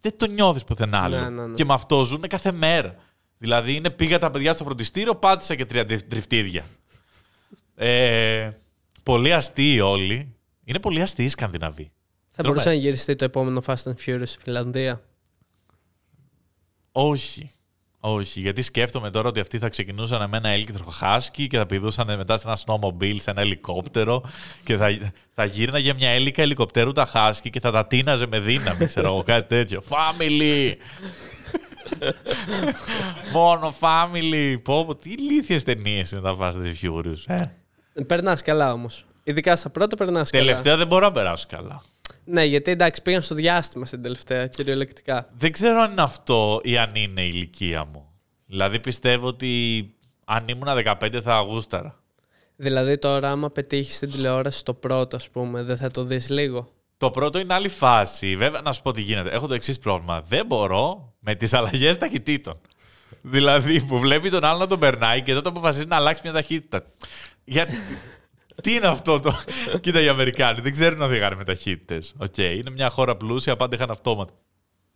δεν 0.00 0.12
το 0.16 0.26
νιώθεις 0.26 0.64
πουθενά 0.64 1.02
άλλο. 1.02 1.20
Ναι, 1.20 1.28
ναι, 1.28 1.46
ναι. 1.46 1.54
Και 1.54 1.64
με 1.64 1.72
αυτό 1.72 2.04
ζουν 2.04 2.20
κάθε 2.28 2.52
μέρα. 2.52 2.94
Δηλαδή, 3.38 3.74
είναι 3.74 3.90
πήγα 3.90 4.18
τα 4.18 4.30
παιδιά 4.30 4.52
στο 4.52 4.64
φροντιστήριο, 4.64 5.14
πάτησα 5.14 5.54
και 5.54 5.64
τρία 5.64 5.86
τριφτήρια. 5.86 6.64
Ε, 7.74 8.50
πολύ 9.02 9.32
αστείοι 9.32 9.80
όλοι. 9.82 10.34
Είναι 10.64 10.78
πολύ 10.78 11.02
αστείοι 11.02 11.24
οι 11.24 11.28
Σκανδιναβοί. 11.28 11.90
Θα 12.42 12.48
μπορούσε 12.48 12.68
να 12.68 12.74
γυριστεί 12.74 13.16
το 13.16 13.24
επόμενο 13.24 13.62
Fast 13.66 13.82
and 13.84 13.94
Furious 14.06 14.22
στη 14.24 14.38
Φιλανδία. 14.42 15.02
Όχι. 16.92 17.50
Όχι, 18.00 18.40
γιατί 18.40 18.62
σκέφτομαι 18.62 19.10
τώρα 19.10 19.28
ότι 19.28 19.40
αυτοί 19.40 19.58
θα 19.58 19.68
ξεκινούσαν 19.68 20.28
με 20.28 20.36
ένα 20.36 20.48
έλκυθρο 20.48 20.84
χάσκι 20.84 21.46
και 21.46 21.56
θα 21.56 21.66
πηδούσαν 21.66 22.16
μετά 22.16 22.38
σε 22.38 22.48
ένα 22.48 22.58
snowmobile, 22.64 23.16
σε 23.20 23.30
ένα 23.30 23.40
ελικόπτερο 23.40 24.22
και 24.64 24.76
θα, 24.76 24.98
θα 25.34 25.44
γύρναγε 25.44 25.94
μια 25.94 26.08
έλικα 26.08 26.42
ελικοπτέρου 26.42 26.92
τα 26.92 27.04
χάσκι 27.04 27.50
και 27.50 27.60
θα 27.60 27.70
τα 27.70 27.86
τίναζε 27.86 28.26
με 28.26 28.38
δύναμη, 28.38 28.86
ξέρω 28.86 29.06
εγώ, 29.06 29.22
κάτι 29.22 29.48
τέτοιο. 29.48 29.82
Family! 29.88 30.72
Μόνο 33.32 33.74
family! 33.80 34.56
Πω, 34.62 34.84
πω, 34.84 34.96
τι 34.96 35.10
ηλίθιες 35.10 35.64
ταινίες 35.64 36.10
είναι 36.10 36.20
τα 36.20 36.36
Fast 36.40 36.52
and 36.52 36.74
Furious, 36.82 37.22
ε. 37.26 37.42
Περνάς 38.06 38.42
καλά 38.42 38.72
όμως. 38.72 39.06
Ειδικά 39.22 39.56
στα 39.56 39.70
πρώτα 39.70 39.96
περνάς 39.96 40.30
καλά. 40.30 40.44
Τελευταία 40.44 40.76
δεν 40.76 40.86
μπορώ 40.86 41.06
να 41.06 41.12
περάσω 41.12 41.46
καλά. 41.48 41.82
Ναι, 42.30 42.44
γιατί 42.44 42.70
εντάξει, 42.70 43.02
πήγαν 43.02 43.22
στο 43.22 43.34
διάστημα 43.34 43.86
στην 43.86 44.02
τελευταία, 44.02 44.46
κυριολεκτικά. 44.46 45.28
Δεν 45.38 45.52
ξέρω 45.52 45.80
αν 45.80 45.90
είναι 45.90 46.02
αυτό 46.02 46.60
ή 46.62 46.78
αν 46.78 46.94
είναι 46.94 47.22
η 47.22 47.30
ηλικία 47.34 47.84
μου. 47.84 48.08
Δηλαδή 48.46 48.80
πιστεύω 48.80 49.26
ότι 49.26 49.84
αν 50.24 50.48
ήμουν 50.48 50.68
15 51.00 51.20
θα 51.22 51.34
αγούσταρα. 51.34 52.02
Δηλαδή 52.56 52.98
τώρα, 52.98 53.30
άμα 53.30 53.50
πετύχεις 53.50 53.98
την 53.98 54.10
τηλεόραση 54.10 54.64
το 54.64 54.74
πρώτο, 54.74 55.16
ας 55.16 55.30
πούμε, 55.30 55.62
δεν 55.62 55.76
θα 55.76 55.90
το 55.90 56.04
δεις 56.04 56.28
λίγο; 56.28 56.72
Το 56.96 57.10
πρώτο 57.10 57.38
είναι 57.38 57.54
άλλη 57.54 57.68
φάση. 57.68 58.36
Βέβαια, 58.36 58.60
να 58.60 58.72
σου 58.72 58.82
πω 58.82 58.92
τι 58.92 59.00
γίνεται. 59.00 59.30
Έχω 59.30 59.46
το 59.46 59.54
εξής 59.54 59.78
πρόβλημα. 59.78 60.22
Δεν 60.22 60.46
μπορώ 60.46 61.14
με 61.18 61.34
τις 61.34 61.54
αλλαγές 61.54 61.98
ταχυτήτων. 61.98 62.60
δηλαδή 63.22 63.82
που 63.82 63.98
βλέπει 63.98 64.30
τον 64.30 64.44
άλλο 64.44 64.58
να 64.58 64.66
τον 64.66 64.78
περνάει 64.78 65.22
και 65.22 65.34
τότε 65.34 65.48
αποφασίζει 65.48 65.86
να 65.86 65.96
αλλάξει 65.96 66.22
μια 66.24 66.32
ταχύτητα. 66.32 66.84
Γιατί. 67.44 67.72
Τι 68.62 68.74
είναι 68.74 68.86
αυτό 68.86 69.20
το. 69.20 69.38
Κοίτα, 69.80 70.00
οι 70.00 70.08
Αμερικάνοι 70.08 70.60
δεν 70.60 70.72
ξέρουν 70.72 70.98
να 70.98 71.04
οδηγάνε 71.04 71.34
με 71.34 71.44
ταχύτητες. 71.44 72.14
Okay. 72.18 72.54
Είναι 72.56 72.70
μια 72.70 72.90
χώρα 72.90 73.16
πλούσια, 73.16 73.56
πάντα 73.56 73.76
είχαν 73.76 73.90
αυτόματα. 73.90 74.32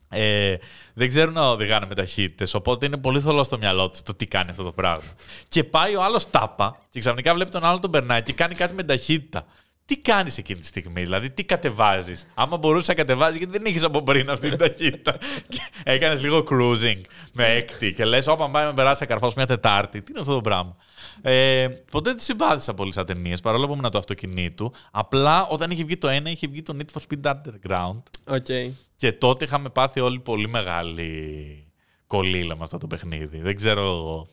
Ε, 0.09 0.57
δεν 0.95 1.09
ξέρουν 1.09 1.35
να 1.35 1.51
οδηγάνε 1.51 1.87
με 1.87 1.95
ταχύτητες, 1.95 2.55
οπότε 2.55 2.87
είναι 2.87 2.97
πολύ 2.97 3.21
θολό 3.21 3.45
στο 3.45 3.59
μυαλό 3.59 3.89
τους 3.91 4.03
το 4.03 4.15
τι 4.15 4.27
κάνει 4.27 4.51
αυτό 4.51 4.63
το 4.63 4.73
πράγμα. 4.73 5.11
Και 5.49 5.65
πάει 5.65 5.97
ο 5.97 6.03
άλλος 6.03 6.31
τάπα 6.31 6.79
και 6.91 7.01
ξαφνικά 7.01 7.35
βλέπει 7.35 7.51
τον 7.51 7.65
άλλο 7.65 7.79
τον 7.79 7.91
περνάει 7.91 8.23
και 8.23 8.33
κάνει 8.33 8.55
κάτι 8.55 8.75
με 8.75 8.83
ταχύτητα 8.83 9.47
τι 9.85 9.99
κάνεις 9.99 10.39
εκείνη 10.39 10.61
τη 10.61 10.67
στιγμή, 10.67 11.03
δηλαδή 11.03 11.31
τι 11.31 11.45
κατεβάζεις; 11.45 12.27
Άμα 12.35 12.57
μπορούσες 12.57 12.89
να 12.89 12.95
κατεβάζεις, 12.95 13.37
γιατί 13.37 13.59
δεν 13.59 13.67
είχες 13.67 13.85
από 13.85 14.03
πριν 14.03 14.31
αυτή 14.31 14.49
την 14.49 14.59
ταχύτητα. 14.59 15.17
Έκανες 15.85 16.23
λίγο 16.23 16.45
cruising 16.51 17.01
με 17.33 17.45
έκτη 17.45 17.93
και 17.93 18.05
λες: 18.05 18.27
Όπα, 18.27 18.51
πάει 18.51 18.67
με 18.67 18.73
περάσει 18.73 19.07
καρφό 19.07 19.33
μια 19.37 19.47
Τετάρτη. 19.47 20.03
Τι 20.03 20.11
είναι 20.11 20.21
αυτό 20.21 20.35
το 20.35 20.41
πράγμα; 20.41 20.77
Ε, 21.23 21.69
ποτέ 21.91 22.09
δεν 22.09 22.17
τη 22.19 22.23
συμπάθησα 22.23 22.75
πολύ 22.75 22.93
σαν 22.93 23.07
ταινίες, 23.07 23.41
παρόλο 23.41 23.67
που 23.67 23.73
ήμουν 23.73 23.91
το 23.91 23.99
αυτοκινήτου. 23.99 24.73
Απλά 24.91 25.47
όταν 25.47 25.71
είχε 25.71 25.85
βγει 25.85 25.97
το 25.97 26.09
ένα, 26.09 26.31
είχε 26.31 26.47
βγει 26.47 26.63
το 26.63 26.77
Need 26.79 26.99
for 26.99 27.03
Speed 27.09 27.33
Underground. 27.33 28.03
Okay. 28.37 28.71
Και 28.97 29.13
τότε 29.13 29.45
είχαμε 29.45 29.69
πάθει 29.69 30.01
όλοι 30.01 30.19
πολύ 30.19 30.49
μεγάλη 30.49 31.67
κολλήλα 32.07 32.57
με 32.57 32.65
αυτό 32.65 32.79
το 32.79 32.87
παιχνίδι. 32.87 33.39
Δεν 33.39 33.57
ξέρω. 33.57 34.27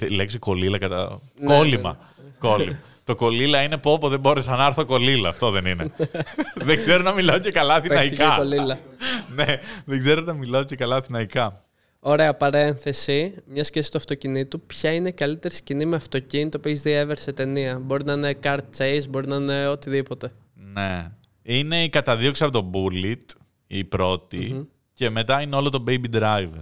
Η 0.00 0.14
λέξη 0.14 0.38
κολλήλα 0.38 0.78
κατά. 0.78 1.20
Ναι, 1.38 1.56
κόλλημα. 1.56 1.98
Ναι. 2.24 2.30
Κόλλημα. 2.38 2.78
Το 3.04 3.14
κολλήλα 3.14 3.62
είναι 3.62 3.76
πω, 3.76 3.98
πω 3.98 4.08
δεν 4.08 4.20
μπόρεσα 4.20 4.56
να 4.56 4.66
έρθω 4.66 4.84
κολλήλα. 4.84 5.28
Αυτό 5.28 5.50
δεν 5.50 5.66
είναι. 5.66 5.90
δεν 6.68 6.78
ξέρω 6.78 7.02
να 7.02 7.12
μιλάω 7.12 7.38
και 7.38 7.50
καλά 7.50 7.74
αθηναϊκά. 7.74 8.44
ναι, 9.36 9.60
δεν 9.84 9.98
ξέρω 9.98 10.20
να 10.20 10.32
μιλάω 10.32 10.64
και 10.64 10.76
καλά 10.76 10.96
αθηναϊκά. 10.96 11.65
Ωραία 12.08 12.34
παρένθεση. 12.34 13.34
Μιας 13.46 13.70
και 13.70 13.82
στο 13.82 13.96
αυτοκινήτου, 13.96 14.60
ποια 14.60 14.92
είναι 14.92 15.08
η 15.08 15.12
καλύτερη 15.12 15.54
σκηνή 15.54 15.84
με 15.84 15.96
αυτοκίνητο 15.96 16.60
που 16.60 16.68
έχεις 16.68 16.82
δει 16.82 17.02
ever 17.02 17.14
σε 17.18 17.32
ταινία; 17.32 17.78
Μπορεί 17.78 18.04
να 18.04 18.12
είναι 18.12 18.34
car 18.42 18.58
chase, 18.78 19.02
μπορεί 19.10 19.28
να 19.28 19.36
είναι 19.36 19.68
οτιδήποτε. 19.68 20.30
Ναι. 20.54 21.12
Είναι 21.42 21.82
η 21.82 21.88
καταδίωξη 21.88 22.44
από 22.44 22.52
το 22.52 22.70
Bullet, 22.72 23.24
η 23.66 23.84
πρωτη 23.84 24.68
και 24.92 25.10
μετά 25.10 25.40
είναι 25.40 25.56
όλο 25.56 25.70
το 25.70 25.84
Baby 25.86 26.10
Driver. 26.12 26.60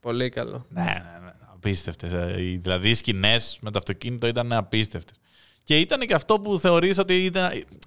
Πολύ 0.00 0.28
καλό. 0.28 0.66
Ναι, 0.68 0.82
ναι, 0.82 1.18
ναι. 1.24 1.32
Απίστευτες. 1.54 2.12
Ε, 2.12 2.34
δηλαδή 2.62 2.90
οι 2.90 2.94
σκηνές 2.94 3.58
με 3.60 3.70
το 3.70 3.78
αυτοκίνητο 3.78 4.26
ήταν 4.26 4.52
απίστευτες. 4.52 5.16
Και 5.64 5.78
ήταν 5.78 6.00
και 6.00 6.14
αυτό 6.14 6.40
που 6.40 6.58
θεωρείς 6.58 6.98
ότι 6.98 7.32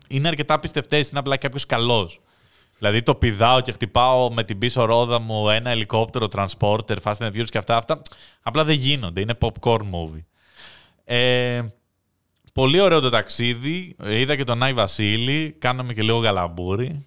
είναι 0.07 0.27
αρκετά 0.27 0.59
πιστευτές, 0.59 1.09
είναι 1.09 1.19
απλά 1.19 1.37
κάποιος 1.37 1.65
καλός. 1.65 2.21
Δηλαδή 2.77 3.03
το 3.03 3.15
πηδάω 3.15 3.61
και 3.61 3.71
χτυπάω 3.71 4.33
με 4.33 4.43
την 4.43 4.57
πίσω 4.57 4.85
ρόδα 4.85 5.19
μου 5.19 5.49
ένα 5.49 5.69
ελικόπτερο, 5.69 6.27
transporter, 6.35 6.95
fast 7.03 7.17
and 7.17 7.31
furious 7.31 7.49
και 7.49 7.57
αυτά, 7.57 7.77
αυτά 7.77 8.01
απλά 8.41 8.63
δεν 8.63 8.75
γίνονται. 8.75 9.21
Είναι 9.21 9.37
popcorn 9.41 9.81
movie. 9.81 10.23
Ε, 11.03 11.61
πολύ 12.53 12.79
ωραίο 12.79 12.99
το 12.99 13.09
ταξίδι. 13.09 13.95
Είδα 14.03 14.35
και 14.35 14.43
τον 14.43 14.63
Άι 14.63 14.73
Βασίλη. 14.73 15.55
Κάναμε 15.59 15.93
και 15.93 16.01
λίγο 16.01 16.17
γαλαμπούρι. 16.17 17.05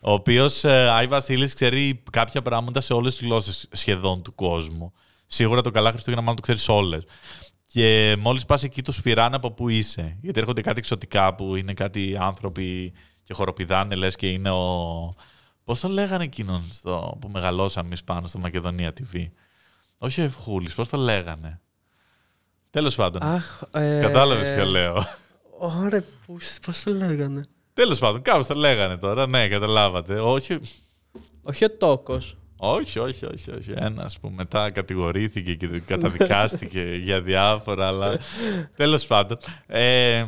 Ο 0.00 0.12
οποίος 0.12 0.64
ε, 0.64 0.88
Άι 0.90 1.06
Βασίλης 1.06 1.54
ξέρει 1.54 2.02
κάποια 2.10 2.42
πράγματα 2.42 2.80
σε 2.80 2.92
όλες 2.92 3.16
τις 3.16 3.26
γλώσσες 3.26 3.68
σχεδόν 3.72 4.22
του 4.22 4.34
κόσμου. 4.34 4.92
Σίγουρα 5.26 5.60
το 5.60 5.70
καλά 5.70 5.90
Χριστούγεννα 5.90 6.22
μάλλον 6.22 6.36
το 6.36 6.42
ξέρεις 6.42 6.68
όλες. 6.68 7.04
Και 7.66 8.16
μόλις 8.18 8.44
πας 8.44 8.62
εκεί, 8.62 8.82
του 8.82 8.92
σφυράνε 8.92 9.36
από 9.36 9.50
πού 9.50 9.68
είσαι. 9.68 10.16
Γιατί 10.20 10.40
έρχονται 10.40 10.60
κάτι 10.60 10.78
εξωτικά 10.78 11.34
που 11.34 11.56
είναι 11.56 11.74
κάτι 11.74 12.16
άνθρωποι 12.20 12.92
και 13.22 13.34
χοροπηδάνε, 13.34 13.94
λες 13.94 14.16
και 14.16 14.30
είναι 14.30 14.50
ο. 14.50 15.14
Πώ 15.64 15.76
το 15.76 15.88
λέγανε 15.88 16.24
εκείνον 16.24 16.64
στο... 16.72 17.16
που 17.20 17.28
μεγαλώσαμε 17.28 17.86
εμείς 17.86 18.04
πάνω 18.04 18.26
στο 18.26 18.38
Μακεδονία 18.38 18.92
TV. 18.98 19.26
Όχι 19.98 20.20
ο 20.20 20.24
Ευχούλης, 20.24 20.74
πώς 20.74 20.88
το 20.88 20.96
λέγανε; 20.96 21.60
Τέλος 22.70 22.94
πάντων. 22.94 23.22
Αχ, 23.22 23.62
ε... 23.70 24.00
Κατάλαβες 24.00 24.52
ποιο 24.52 24.64
λέω. 24.64 25.06
Ωραία, 25.58 26.04
πώς 26.66 26.82
το 26.82 26.92
λέγανε; 26.94 27.46
Τέλος 27.74 27.98
πάντων, 27.98 28.22
κάπως 28.22 28.46
το 28.46 28.54
λέγανε 28.54 28.96
τώρα. 28.96 29.26
Ναι, 29.26 29.48
καταλάβατε. 29.48 30.20
Όχι. 30.20 30.58
Όχι 31.42 31.64
ο 31.64 31.70
Τόκος. 31.76 32.36
Όχι, 32.56 32.98
όχι, 32.98 33.26
όχι. 33.26 33.50
όχι. 33.50 33.72
Ένας 33.74 34.18
που 34.18 34.30
μετά 34.30 34.70
κατηγορήθηκε 34.70 35.54
και 35.54 35.68
καταδικάστηκε 35.92 36.80
για 37.02 37.22
διάφορα, 37.22 37.86
αλλά 37.86 38.18
τέλος 38.76 39.06
πάντων. 39.06 39.38
Ε, 39.66 40.24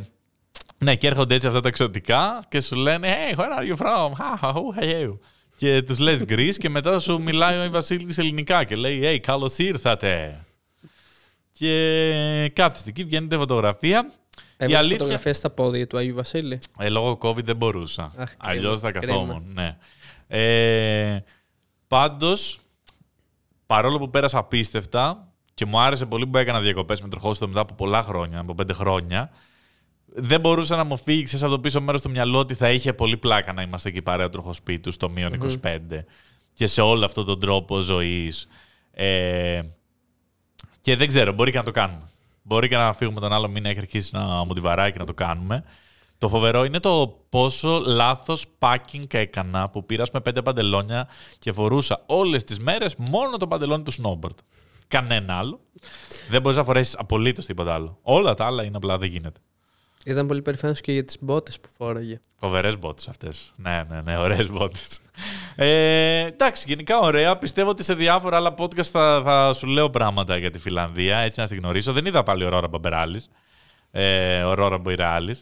ναι, 0.78 0.96
και 0.96 1.06
έρχονται 1.06 1.34
έτσι 1.34 1.46
αυτά 1.46 1.60
τα 1.60 1.68
εξωτικά 1.68 2.42
και 2.48 2.60
σου 2.60 2.76
λένε 2.76 3.08
Hey, 3.14 3.38
where 3.38 3.58
are 3.58 3.76
you 3.76 3.86
from? 3.86 4.12
How 4.40 4.80
are 4.80 5.04
you? 5.04 5.18
Και 5.56 5.82
τους 5.82 5.98
λες 5.98 6.24
γκρι 6.24 6.56
και 6.56 6.68
μετά 6.68 6.98
σου 6.98 7.22
μιλάει 7.22 7.66
ο 7.66 7.70
Βασίλης 7.70 8.18
ελληνικά 8.18 8.64
και 8.64 8.76
λέει 8.76 9.00
Hey, 9.04 9.18
καλώς 9.18 9.58
ήρθατε. 9.58 10.44
Και 11.52 12.50
κάθεστε 12.54 12.88
εκεί, 12.88 13.04
βγαίνετε 13.04 13.36
φωτογραφία. 13.36 14.12
Έβαλες 14.56 14.78
αλήθεια... 14.78 14.98
φωτογραφία 14.98 15.34
στα 15.34 15.50
πόδια 15.50 15.86
του 15.86 15.96
Αγίου 15.96 16.14
Βασίλη; 16.14 16.58
Ε, 16.78 16.88
λόγω 16.88 17.18
COVID 17.22 17.44
δεν 17.44 17.56
μπορούσα. 17.56 18.12
Αλλιώς 18.38 18.80
θα 18.80 18.92
καθόμουν. 18.92 19.44
Ναι. 19.54 19.76
Ε, 20.26 21.22
Πάντως, 21.94 22.58
παρόλο 23.66 23.98
που 23.98 24.10
πέρασα 24.10 24.38
απίστευτα 24.38 25.32
και 25.54 25.66
μου 25.66 25.78
άρεσε 25.78 26.06
πολύ 26.06 26.26
που 26.26 26.38
έκανα 26.38 26.60
διακοπές 26.60 27.00
με 27.02 27.08
τροχόστο 27.08 27.48
μετά 27.48 27.60
από 27.60 27.74
πολλά 27.74 28.02
χρόνια, 28.02 28.38
από 28.38 28.54
πέντε 28.54 28.72
χρόνια, 28.72 29.30
δεν 30.16 30.40
μπορούσα 30.40 30.76
να 30.76 30.85
μου 30.85 30.97
φύγει 30.97 31.23
ξέρεις, 31.23 31.44
από 31.44 31.52
το 31.52 31.61
πίσω 31.61 31.80
μέρος 31.80 32.02
του 32.02 32.11
μυαλό 32.11 32.38
ότι 32.38 32.54
θα 32.54 32.71
είχε 32.71 32.92
πολύ 32.92 33.16
πλάκα 33.16 33.52
να 33.52 33.62
είμαστε 33.62 33.88
εκεί 33.88 34.02
παρέα 34.02 34.30
τροχοσπίτου 34.30 34.92
στο 34.92 35.11
μείον 35.11 35.59
25 35.62 35.78
και 36.52 36.66
σε 36.66 36.80
όλο 36.80 37.04
αυτόν 37.04 37.25
τον 37.25 37.40
τρόπο 37.40 37.80
ζωής. 37.80 38.49
Ε, 38.90 39.61
και 40.80 40.97
δεν 40.97 41.09
ξέρω, 41.09 41.33
μπορεί 41.33 41.50
και 41.50 41.59
να 41.59 41.64
το 41.64 41.71
κάνουμε. 41.71 42.09
Μπορεί 42.42 42.68
και 42.68 42.76
να 42.76 42.92
φύγουμε 42.92 43.21
τον 43.21 43.33
άλλο 43.33 43.49
μήνα, 43.49 43.68
έχει 43.68 43.78
αρχίσει 43.78 44.11
να 44.14 44.44
μου 44.44 44.52
τη 44.54 44.61
βαράει 44.61 44.92
και 44.92 44.99
να 44.99 45.04
το 45.04 45.14
κάνουμε. 45.14 45.64
Το 46.18 46.28
φοβερό 46.28 46.64
είναι 46.64 46.80
το 46.80 47.21
πόσο 47.28 47.83
λάθος 47.87 48.44
packing 48.59 49.14
έκανα 49.14 49.68
που 49.68 49.87
πήρας 49.87 50.11
με 50.11 50.21
πέντε 50.21 50.42
παντελόνια 50.42 51.09
και 51.38 51.52
φορούσα 51.52 52.02
όλες 52.06 52.44
τις 52.44 52.59
μέρες 52.59 52.97
μόνο 52.97 53.37
το 53.37 53.47
παντελόνι 53.47 53.83
του 53.83 53.92
snowboard. 53.92 54.37
Κανένα 54.88 55.35
άλλο. 55.35 55.61
Δεν 56.28 56.40
μπορείς 56.40 56.56
να 56.59 56.64
φορέσεις 56.64 56.97
απολύτως 56.99 57.47
τίποτα 57.47 57.75
άλλο. 57.75 57.99
Όλα 58.02 58.35
τα 58.35 58.47
άλλα 58.47 58.64
είναι 58.64 58.76
απλά 58.76 58.99
δεν 58.99 59.09
γίνεται. 59.09 59.40
Ήταν 60.04 60.26
πολύ 60.26 60.42
περήφανος 60.42 60.80
και 60.80 60.92
για 60.92 61.04
τις 61.04 61.16
μπότες 61.20 61.61
που 61.61 61.68
φόραγε. 61.76 62.20
Φοβερές 62.40 62.78
μπότες 62.78 63.08
αυτές. 63.08 63.52
Ναι, 63.56 63.82
ναι, 63.88 64.00
ναι, 64.00 64.16
ωραίες 64.16 64.50
μπότες. 64.50 65.00
Ε, 65.56 66.26
εντάξει, 66.26 66.64
γενικά 66.66 66.99
ωραία. 66.99 67.38
Πιστεύω 67.38 67.70
ότι 67.70 67.82
σε 67.82 67.94
διάφορα 67.94 68.37
άλλα 68.37 68.54
podcast 68.58 68.82
θα, 68.82 69.23
θα 69.25 69.52
σου 69.52 69.66
λέω 69.66 69.90
πράγματα 69.90 70.37
για 70.37 70.50
τη 70.50 70.58
Φιλανδία, 70.58 71.16
έτσι 71.16 71.40
να 71.40 71.46
στη 71.46 71.56
γνωρίσω. 71.56 71.92
Δεν 71.92 72.06
είδα 72.06 72.23
πάλι 72.23 72.44
ο 72.44 72.49
Ρόρα 72.49 72.68
Μπαμπεράλη. 72.68 73.23
Ε, 73.90 74.42
ο 74.42 74.54
Ρόρα 74.54 74.78
Μποϊράλη. 74.78 75.37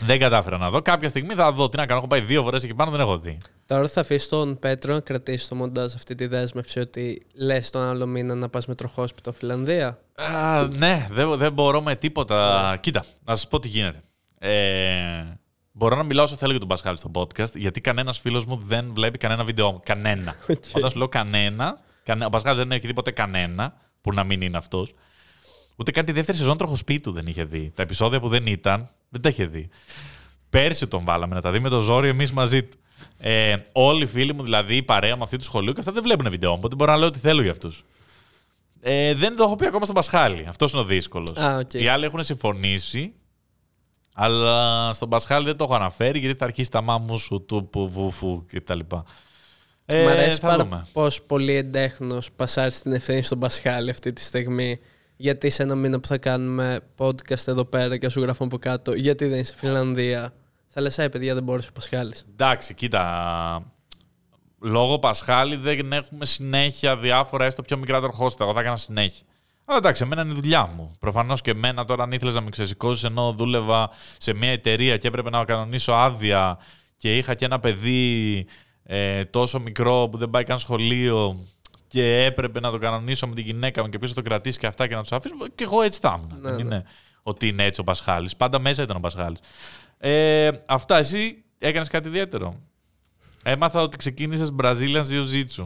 Δεν 0.00 0.18
κατάφερα 0.18 0.58
να 0.58 0.70
δω. 0.70 0.82
Κάποια 0.82 1.08
στιγμή 1.08 1.34
θα 1.34 1.52
δω. 1.52 1.68
Τι 1.68 1.76
να 1.76 1.86
κάνω. 1.86 1.98
Έχω 1.98 2.08
πάει 2.08 2.20
δύο 2.20 2.42
φορές 2.42 2.62
εκεί 2.62 2.74
πάνω, 2.74 2.90
δεν 2.90 3.00
έχω 3.00 3.18
δει. 3.18 3.38
Τώρα 3.70 3.88
θα 3.88 4.00
αφήσεις 4.00 4.28
τον 4.28 4.58
Πέτρο 4.58 4.94
να 4.94 5.00
κρατήσει 5.00 5.48
το 5.48 5.54
μοντάζ 5.54 5.94
αυτή 5.94 6.14
τη 6.14 6.26
δέσμευση 6.26 6.78
ότι 6.78 7.22
λες 7.34 7.70
τον 7.70 7.82
άλλο 7.82 8.06
μήνα 8.06 8.34
να 8.34 8.48
πας 8.48 8.66
με 8.66 8.74
τροχόσπιτο 8.74 9.32
Φιλανδία; 9.32 9.98
Α, 10.14 10.66
ναι, 10.66 11.06
δεν, 11.10 11.36
δεν 11.36 11.52
μπορώ 11.52 11.82
με 11.82 11.94
τίποτα. 11.94 12.78
Κοίτα, 12.80 13.04
να 13.24 13.34
σας 13.34 13.48
πω 13.48 13.60
τι 13.60 13.68
γίνεται. 13.68 14.02
Ε, 14.38 15.24
μπορώ 15.72 15.96
να 15.96 16.02
μιλάω 16.02 16.24
όσο 16.24 16.36
θέλω 16.36 16.50
για 16.50 16.60
τον 16.60 16.68
Πασχάλη 16.68 16.98
στο 16.98 17.10
podcast, 17.14 17.54
γιατί 17.54 17.80
κανένας 17.80 18.18
φίλος 18.18 18.44
μου 18.44 18.62
δεν 18.64 18.90
βλέπει 18.94 19.18
κανένα 19.18 19.44
βίντεο 19.44 19.72
μου. 19.72 19.80
Κανένα. 19.84 20.34
Όταν 20.76 20.90
σου 20.90 20.98
λέω 20.98 21.08
κανένα, 21.08 21.80
ο 22.26 22.28
Πασχάλης 22.28 22.58
δεν 22.58 22.72
έχει 22.72 22.86
δει 22.86 22.92
ποτέ 22.92 23.10
κανένα 23.10 23.74
που 24.00 24.12
να 24.12 24.24
μην 24.24 24.40
είναι 24.40 24.56
αυτός. 24.56 24.94
Ούτε 25.76 25.90
καν 25.90 26.04
τη 26.04 26.12
δεύτερη 26.12 26.38
σεζόν 26.38 26.56
τροχοσπίτου 26.56 27.12
δεν 27.12 27.26
είχε 27.26 27.44
δει. 27.44 27.72
Τα 27.74 27.82
επεισόδια 27.82 28.20
που 28.20 28.28
δεν 28.28 28.46
ήταν, 28.46 28.88
δεν 29.08 29.20
τα 29.20 29.28
είχε 29.28 29.46
δει. 29.46 29.68
Πέρσι 30.50 30.86
τον 30.86 31.04
βάλαμε 31.04 31.34
να 31.34 31.40
τα 31.40 31.50
δει 31.50 31.58
με 31.58 31.68
το 31.68 31.80
ζόρι 31.80 32.08
εμείς 32.08 32.32
μαζί 32.32 32.62
του. 32.62 32.78
Ε, 33.18 33.56
όλοι 33.72 34.02
οι 34.02 34.06
φίλοι 34.06 34.34
μου, 34.34 34.42
δηλαδή 34.42 34.76
η 34.76 34.82
παρέα 34.82 35.16
μου 35.16 35.22
αυτή 35.22 35.36
του 35.36 35.44
σχολείου, 35.44 35.72
και 35.72 35.80
αυτά 35.80 35.92
δεν 35.92 36.02
βλέπουν 36.02 36.30
βίντεο 36.30 36.50
μου. 36.50 36.56
Οπότε 36.58 36.74
μπορώ 36.74 36.92
να 36.92 36.98
λέω 36.98 37.06
ό,τι 37.06 37.18
θέλω 37.18 37.42
για 37.42 37.50
αυτούς. 37.50 37.84
Ε, 38.80 39.14
δεν 39.14 39.36
το 39.36 39.42
έχω 39.42 39.56
πει 39.56 39.66
ακόμα 39.66 39.84
στον 39.84 39.94
Πασχάλη. 39.94 40.44
Αυτός 40.48 40.72
είναι 40.72 40.80
ο 40.80 40.84
δύσκολος. 40.84 41.36
okay. 41.38 41.74
Οι 41.74 41.88
άλλοι 41.88 42.04
έχουν 42.04 42.24
συμφωνήσει, 42.24 43.12
αλλά 44.14 44.90
στον 44.92 45.08
Πασχάλη 45.08 45.44
δεν 45.44 45.56
το 45.56 45.64
έχω 45.64 45.74
αναφέρει 45.74 46.18
γιατί 46.18 46.38
θα 46.38 46.44
αρχίσει 46.44 46.70
τα 46.70 46.82
μάμου 46.82 47.18
σου, 47.18 47.44
του, 47.44 47.68
που, 47.70 47.88
βουφου 47.88 48.44
κτλ. 48.52 48.80
Ε, 49.86 50.04
Μ' 50.04 50.08
αρέσει 50.08 50.40
πάρα 50.40 50.86
πώς 50.92 51.22
πολύ 51.22 51.54
εντέχνος 51.54 52.30
πασάρει 52.36 52.72
την 52.72 52.92
ευθύνη 52.92 53.22
στον 53.22 53.38
Πασχάλη 53.38 53.90
αυτή 53.90 54.12
τη 54.12 54.20
στιγμή 54.20 54.80
γιατί 55.20 55.50
σε 55.50 55.62
ένα 55.62 55.74
μήνα 55.74 56.00
που 56.00 56.06
θα 56.06 56.18
κάνουμε 56.18 56.80
podcast 56.96 57.46
εδώ 57.46 57.64
πέρα 57.64 57.96
και 57.96 58.08
σου 58.08 58.20
γράφω 58.20 58.44
από 58.44 58.58
κάτω, 58.58 58.94
γιατί 58.94 59.26
δεν 59.26 59.38
είσαι 59.38 59.54
Φιλανδία. 59.56 60.32
Θα 60.72 60.80
λες, 60.80 60.94
παιδιά, 60.94 61.34
δεν 61.34 61.42
μπορούσε 61.42 61.68
ο 61.68 61.72
Πασχάλης. 61.72 62.24
Εντάξει, 62.30 62.74
κοίτα. 62.74 63.72
Λόγω 64.60 64.98
Πασχάλη 64.98 65.56
δεν 65.56 65.92
έχουμε 65.92 66.24
συνέχεια 66.24 66.96
διάφορα 66.96 67.44
έστω 67.44 67.62
πιο 67.62 67.76
μικρά 67.76 68.00
τροχόστα. 68.00 68.44
Εγώ 68.44 68.52
θα 68.52 68.60
έκανα 68.60 68.76
συνέχεια. 68.76 69.26
Αλλά 69.64 69.78
εντάξει, 69.78 70.02
εμένα 70.02 70.22
είναι 70.22 70.30
η 70.30 70.34
δουλειά 70.34 70.66
μου. 70.66 70.96
Προφανώς 70.98 71.40
και 71.40 71.50
εμένα 71.50 71.84
τώρα, 71.84 72.02
αν 72.02 72.12
ήθελες 72.12 72.34
να 72.34 72.40
με 72.40 72.50
ξεσηκώσεις 72.50 73.04
ενώ 73.04 73.32
δούλευα 73.32 73.90
σε 74.18 74.32
μια 74.34 74.50
εταιρεία 74.50 74.96
και 74.96 75.08
έπρεπε 75.08 75.30
να 75.30 75.44
κανονίσω 75.44 75.92
άδεια 75.92 76.58
και 76.96 77.16
είχα 77.16 77.34
και 77.34 77.44
ένα 77.44 77.60
παιδί 77.60 78.46
ε, 78.82 79.24
τόσο 79.24 79.60
μικρό 79.60 80.08
που 80.10 80.18
δεν 80.18 80.30
πάει 80.30 80.44
καν 80.44 80.58
σχολείο 80.58 81.46
και 81.86 82.24
έπρεπε 82.24 82.60
να 82.60 82.70
το 82.70 82.78
κανονίσω 82.78 83.26
με 83.26 83.34
την 83.34 83.44
γυναίκα 83.44 83.82
μου 83.82 83.88
και 83.88 83.98
πίσω 83.98 84.14
το 84.14 84.22
κρατήσει 84.22 84.58
και 84.58 84.66
αυτά 84.66 84.86
και 84.86 84.94
να 84.94 85.00
τους 85.00 85.12
αφήσω. 85.12 85.34
Και 85.54 85.64
εγώ 85.64 85.82
έτσι 85.82 86.00
θα 86.00 86.14
ήμουν. 86.18 86.40
Ναι, 86.40 86.50
Δεν 86.50 86.54
ναι. 86.54 86.60
είναι 86.60 86.84
ότι 87.22 87.48
είναι 87.48 87.64
έτσι 87.64 87.80
ο 87.80 87.84
Πασχάλης. 87.84 88.36
Πάντα 88.36 88.58
μέσα 88.58 88.82
ήταν 88.82 88.96
ο 88.96 89.00
Πασχάλης. 89.00 89.40
Ε, 90.02 90.50
αυτά, 90.66 90.96
εσύ 90.96 91.44
έκανες 91.58 91.88
κάτι 91.88 92.08
ιδιαίτερο. 92.08 92.60
Έμαθα 93.42 93.82
ότι 93.82 93.96
ξεκίνησες 93.96 94.52
Brazilian 94.62 95.04
Jiu-Jitsu. 95.10 95.64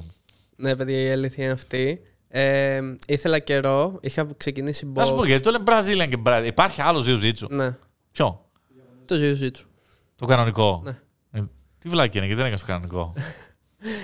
Ναι, 0.56 0.76
παιδιά, 0.76 1.00
η 1.00 1.10
αλήθεια 1.10 1.44
είναι 1.44 1.52
αυτή. 1.52 2.02
Ε, 2.28 2.80
ήθελα 3.06 3.38
καιρό, 3.38 3.98
είχα 4.00 4.28
ξεκινήσει 4.36 4.86
Να 4.86 5.04
σου 5.04 5.14
πω 5.14 5.20
box. 5.20 5.26
γιατί 5.26 5.42
το 5.42 5.50
λένε 5.50 5.64
Brazilian 5.66 6.08
και 6.08 6.18
Brazilian. 6.24 6.46
Υπάρχει 6.46 6.80
άλλο 6.82 7.04
Jiu-Jitsu. 7.06 7.48
Ναι, 7.48 7.76
Ποιο; 8.12 8.50
το 9.04 9.14
jiu-jitsu. 9.18 9.64
Το 10.16 10.26
κανονικό. 10.26 10.82
Ναι. 10.84 10.96
Ε, 11.30 11.44
τι 11.78 11.88
βλάκι 11.88 12.16
είναι, 12.16 12.26
γιατί 12.26 12.42
δεν 12.42 12.52
έκανες 12.52 12.60
το 12.60 12.66
κανονικό; 12.66 13.12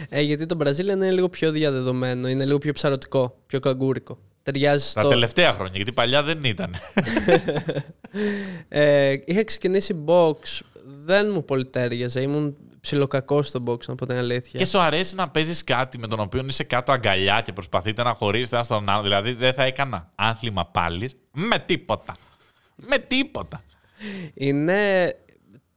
Ε, 0.09 0.21
γιατί 0.21 0.47
το 0.47 0.57
Brazilian 0.61 0.89
είναι 0.89 1.11
λίγο 1.11 1.29
πιο 1.29 1.51
διαδεδομένο, 1.51 2.29
είναι 2.29 2.45
λίγο 2.45 2.59
πιο 2.59 2.73
ψαρωτικό, 2.73 3.43
πιο 3.47 3.61
καγκούρικο. 3.61 4.19
Ταιριάζει 4.43 4.93
Τα 4.95 5.01
στο... 5.01 5.11
τελευταία 5.11 5.53
χρόνια, 5.53 5.73
γιατί 5.77 5.93
παλιά 5.93 6.23
δεν 6.23 6.45
ήταν. 6.45 6.75
Ε, 8.69 9.17
είχα 9.25 9.45
ξεκινήσει 9.45 10.05
box, 10.07 10.37
δεν 11.05 11.31
μου 11.33 11.45
πολύ 11.45 11.67
τέριαζε, 11.67 12.21
ήμουν 12.21 12.57
ψιλοκακός 12.81 13.49
στο 13.49 13.63
box, 13.67 13.85
να 13.87 13.95
πω 13.95 14.07
την 14.07 14.17
αλήθεια. 14.17 14.61
και 14.61 14.67
σου 14.67 14.79
αρέσει 14.79 15.15
να 15.15 15.31
παίζεις 15.31 15.65
κάτι 15.65 15.99
με 15.99 16.07
τον 16.07 16.21
οποίο 16.21 16.45
είσαι 16.49 16.65
κάτω 16.65 16.93
αγκαλιά 16.93 17.41
και 17.41 17.53
προσπαθείτε 17.53 18.03
να 18.03 18.13
χωρίσετε 18.13 18.55
ένα 18.57 18.65
στον 18.65 18.89
άλλο. 18.89 19.03
Δηλαδή 19.03 19.33
δεν 19.33 19.53
θα 19.53 19.63
έκανα 19.63 20.11
άθλημα 20.15 20.67
πάλι 20.67 21.11
με 21.33 21.59
τίποτα. 21.59 22.17
Με 22.77 22.99
τίποτα. 22.99 23.63
Είναι 24.35 25.13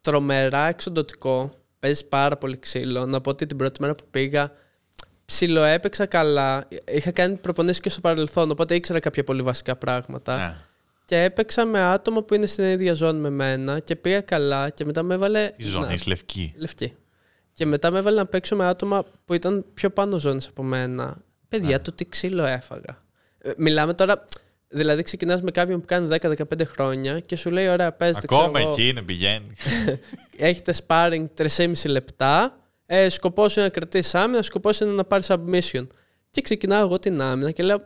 τρομερά 0.02 0.68
εξοντοτικό. 0.68 1.52
Παίζει 1.80 2.08
πάρα 2.08 2.38
πολύ 2.38 2.60
ξύλο. 2.60 3.06
Να 3.06 3.22
πω 3.22 3.30
ότι 3.30 3.46
την 3.46 3.58
πρώτη 3.58 3.82
μέρα 3.82 3.96
που 3.96 4.04
πήγα, 4.12 4.52
ψιλοέπαιξα 5.26 6.06
καλά. 6.06 6.68
Είχα 6.92 7.12
κάνει 7.12 7.36
προπονήσεις 7.36 7.80
και 7.80 7.90
στο 7.90 8.02
παρελθόν, 8.02 8.52
οπότε 8.52 8.76
ήξερα 8.76 9.00
κάποια 9.00 9.24
πολύ 9.24 9.42
βασικά 9.42 9.76
πράγματα. 9.76 10.38
Ναι. 10.38 10.56
Και 11.06 11.22
έπαιξα 11.24 11.66
με 11.66 11.80
άτομα 11.80 12.24
που 12.24 12.34
είναι 12.34 12.46
στην 12.46 12.64
ίδια 12.64 12.94
ζώνη 12.94 13.20
με 13.20 13.30
μένα 13.30 13.80
και 13.80 13.96
πήγα 13.96 14.22
καλά 14.22 14.70
και 14.70 14.86
μετά 14.86 15.04
με 15.04 15.14
έβαλε. 15.14 15.50
Τι 15.58 15.64
ζώνη, 15.64 15.86
να- 15.86 15.94
είσαι 15.94 16.04
λευκή. 16.08 16.54
Λευκή. 16.58 16.94
Και 17.54 17.66
μετά 17.66 17.92
με 17.92 17.98
έβαλε 17.98 18.18
να 18.18 18.26
παίξω 18.26 18.56
με 18.56 18.66
άτομα 18.66 19.04
που 19.26 19.34
ήταν 19.34 19.66
πιο 19.74 19.90
πάνω 19.90 20.18
ζώνης 20.18 20.48
από 20.48 20.64
μένα. 20.64 21.18
Παιδιά, 21.50 21.68
Ναι. 21.70 21.80
το 21.80 21.92
τι 21.92 22.06
ξύλο 22.06 22.46
έφαγα. 22.46 23.02
Ε, 23.38 23.52
μιλάμε 23.58 23.94
τώρα. 23.94 24.26
Δηλαδή, 24.68 25.04
ξεκινάς 25.04 25.42
με 25.42 25.52
κάποιον 25.52 25.80
που 25.80 25.86
κάνει 25.86 26.08
10-15 26.08 26.66
χρόνια 26.66 27.20
και 27.20 27.36
σου 27.36 27.50
λέει: 27.52 27.68
Ωραία, 27.68 27.92
παίζετε. 27.94 28.28
Ακόμα 28.32 28.48
ξέρω 28.52 28.60
εγώ, 28.64 28.72
εκεί 28.72 28.88
είναι, 28.88 29.02
πηγαίνει. 29.02 29.54
έχετε 30.38 30.74
sparring 30.88 31.26
3,5 31.38 31.74
λεπτά. 31.86 32.58
Ε, 32.96 33.10
σκοπός 33.10 33.56
είναι 33.56 33.66
να 33.66 33.72
κρατήσεις 33.72 34.16
άμυνα, 34.16 34.42
σκοπός 34.42 34.80
είναι 34.80 34.92
να 34.92 35.04
πάρεις 35.04 35.28
submission. 35.32 35.88
Και 36.30 36.42
ξεκινάω 36.42 36.82
εγώ 36.82 37.00
την 37.00 37.22
άμυνα 37.22 37.52
και 37.52 37.64
λέω: 37.64 37.78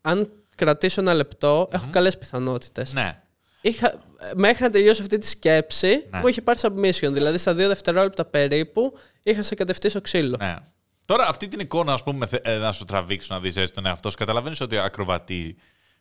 Αν 0.00 0.32
κρατήσω 0.56 1.00
ένα 1.00 1.14
λεπτό, 1.14 1.68
έχω 1.72 1.86
καλές 1.90 2.18
πιθανότητες. 2.18 2.92
ναι. 2.92 3.20
Είχα, 3.60 4.02
μέχρι 4.36 4.62
να 4.62 4.70
τελειώσω 4.70 5.02
αυτή 5.02 5.18
τη 5.18 5.26
σκέψη, 5.26 6.06
Ναι. 6.10 6.18
μου 6.18 6.26
είχε 6.28 6.42
πάρει 6.42 6.58
submission. 6.62 7.08
Δηλαδή, 7.12 7.38
στα 7.38 7.54
δύο 7.54 7.68
δευτερόλεπτα 7.68 8.24
περίπου, 8.24 8.98
είχα 9.22 9.42
σε 9.42 9.54
κατευθεί 9.54 9.88
στο 9.88 10.00
ξύλο. 10.00 10.36
ναι. 10.40 10.56
Τώρα 11.04 11.26
αυτή 11.28 11.48
την 11.48 11.60
εικόνα, 11.60 11.92
ας 11.92 12.02
πούμε, 12.02 12.26
θε- 12.26 12.46
ε, 12.46 12.56
να 12.56 12.72
σου 12.72 12.84
τραβήξω 12.84 13.34
να 13.34 13.40
δεις 13.40 13.56
έτσι 13.56 13.74
τον 13.74 13.86
εαυτό 13.86 14.10
σου, 14.10 14.16
καταλαβαίνεις 14.16 14.60
ότι 14.60 14.78
ακροβατεί 14.78 15.56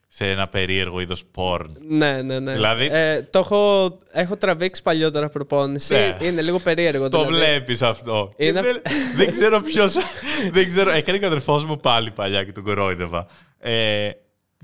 σε 0.08 0.32
ένα 0.32 0.48
περίεργο 0.48 1.00
είδος 1.00 1.24
porn. 1.36 1.66
Ναι, 1.88 2.22
ναι, 2.22 2.40
ναι. 2.40 2.54
Δηλαδή- 2.54 2.88
Ε, 2.92 3.22
το 3.22 3.40
έχω, 3.40 3.98
έχω 4.12 4.38
τραβήξει 4.38 4.82
παλιότερα 4.82 5.30
προπόνηση. 5.30 5.94
Ναι. 5.94 6.18
Είναι 6.22 6.42
λίγο 6.42 6.60
περίεργο. 6.60 7.10
Το 7.10 7.24
δηλαδή. 7.26 7.44
βλέπεις 7.46 7.82
αυτό. 7.82 8.34
Και 8.38 8.46
Είναι- 8.46 8.62
Δεν, 8.62 8.82
δεν 9.16 9.32
ξέρω 9.32 9.62
ποιος... 9.62 9.96
δεν 10.52 10.68
ξέρω. 10.68 10.92
Έκανε 10.92 11.18
και 11.18 11.24
ο 11.24 11.28
αδερφός 11.28 11.66
μου 11.66 11.78
πάλι 11.78 12.12
παλιά 12.12 12.44
και 12.44 12.52
τον 12.52 12.64
κορόιδευα. 12.64 13.28
Ε, 13.60 14.10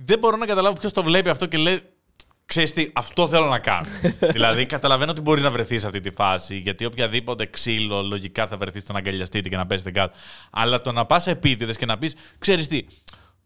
δεν 0.05 0.19
μπορώ 0.19 0.37
να 0.37 0.45
καταλάβω 0.45 0.75
ποιος 0.79 0.93
το 0.93 1.03
βλέπει 1.03 1.29
αυτό 1.29 1.45
και 1.45 1.57
λέει 1.57 1.79
Ξέρεις 2.45 2.73
τι, 2.73 2.89
αυτό 2.93 3.27
θέλω 3.27 3.45
να 3.45 3.59
κάνω. 3.59 3.85
δηλαδή, 4.33 4.65
καταλαβαίνω 4.65 5.11
ότι 5.11 5.21
μπορεί 5.21 5.41
να 5.41 5.51
βρεθεί 5.51 5.79
σε 5.79 5.85
αυτή 5.85 5.99
τη 5.99 6.11
φάση, 6.11 6.55
γιατί 6.57 6.85
οποιαδήποτε 6.85 7.45
ξύλο 7.45 8.01
λογικά 8.01 8.47
θα 8.47 8.57
βρεθεί 8.57 8.79
στο 8.79 8.93
να 8.93 8.99
αγκαλιαστείτε 8.99 9.49
και 9.49 9.55
να 9.55 9.65
πέσετε 9.65 9.91
κάτω. 9.91 10.17
Αλλά 10.51 10.81
το 10.81 10.91
να 10.91 11.05
πας 11.05 11.27
επίτηδες 11.27 11.77
και 11.77 11.85
να 11.85 11.97
πεις, 11.97 12.15
ξέρεις 12.39 12.67
τι, 12.67 12.85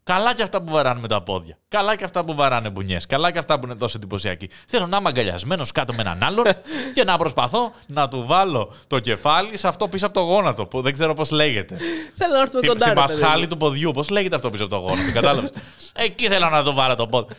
καλά 0.06 0.34
και 0.34 0.44
αυτά 0.44 0.62
που 0.62 0.72
βαράνε 0.72 1.00
με 1.00 1.08
τα 1.08 1.22
πόδια. 1.22 1.58
Καλά 1.68 1.96
και 1.96 2.04
αυτά 2.04 2.26
που 2.26 2.36
βαράνε 2.36 2.70
μπουνιές. 2.70 3.06
Καλά 3.06 3.32
και 3.32 3.40
αυτά 3.40 3.60
που 3.60 3.66
είναι 3.66 3.76
τόσο 3.76 3.98
εντυπωσιακοί. 3.98 4.50
Θέλω 4.68 4.88
να 4.88 4.98
είμαι 4.98 5.10
αγκαλιασμένος 5.10 5.72
κάτω 5.72 5.94
με 5.94 6.02
έναν 6.02 6.24
άλλον 6.24 6.46
και 6.94 7.04
να 7.04 7.18
προσπαθώ 7.18 7.72
να 7.88 8.08
του 8.08 8.24
βάλω 8.28 8.74
το 8.88 9.00
κεφάλι 9.00 9.58
σε 9.58 9.68
αυτό 9.68 9.88
πίσω 9.88 10.06
από 10.06 10.16
το 10.16 10.22
γόνατο, 10.26 10.66
που 10.66 10.82
δεν 10.82 10.94
ξέρω 10.94 11.14
πώς 11.14 11.32
λέγεται. 11.32 11.78
Θέλω 12.14 12.34
να 12.34 12.42
έρθουμε 12.42 12.60
Στη, 12.60 12.68
κοντά. 12.68 12.86
στη 12.86 12.94
ρε 12.94 13.02
παιδί 13.02 13.14
μου. 13.14 13.20
μασχάλη 13.20 13.48
του 13.48 13.58
ποδιού. 13.58 13.92
Πώς 13.92 14.10
λέγεται 14.10 14.36
αυτό 14.36 14.50
πίσω 14.50 14.64
από 14.64 14.76
το 14.76 14.82
γόνατο, 14.82 15.12
κατάλαβες; 15.14 15.52
Εκεί 16.06 16.28
θέλω 16.28 16.50
να 16.50 16.64
το 16.64 16.74
βάλω 16.74 16.96
το 16.96 17.08
πόδι. 17.08 17.34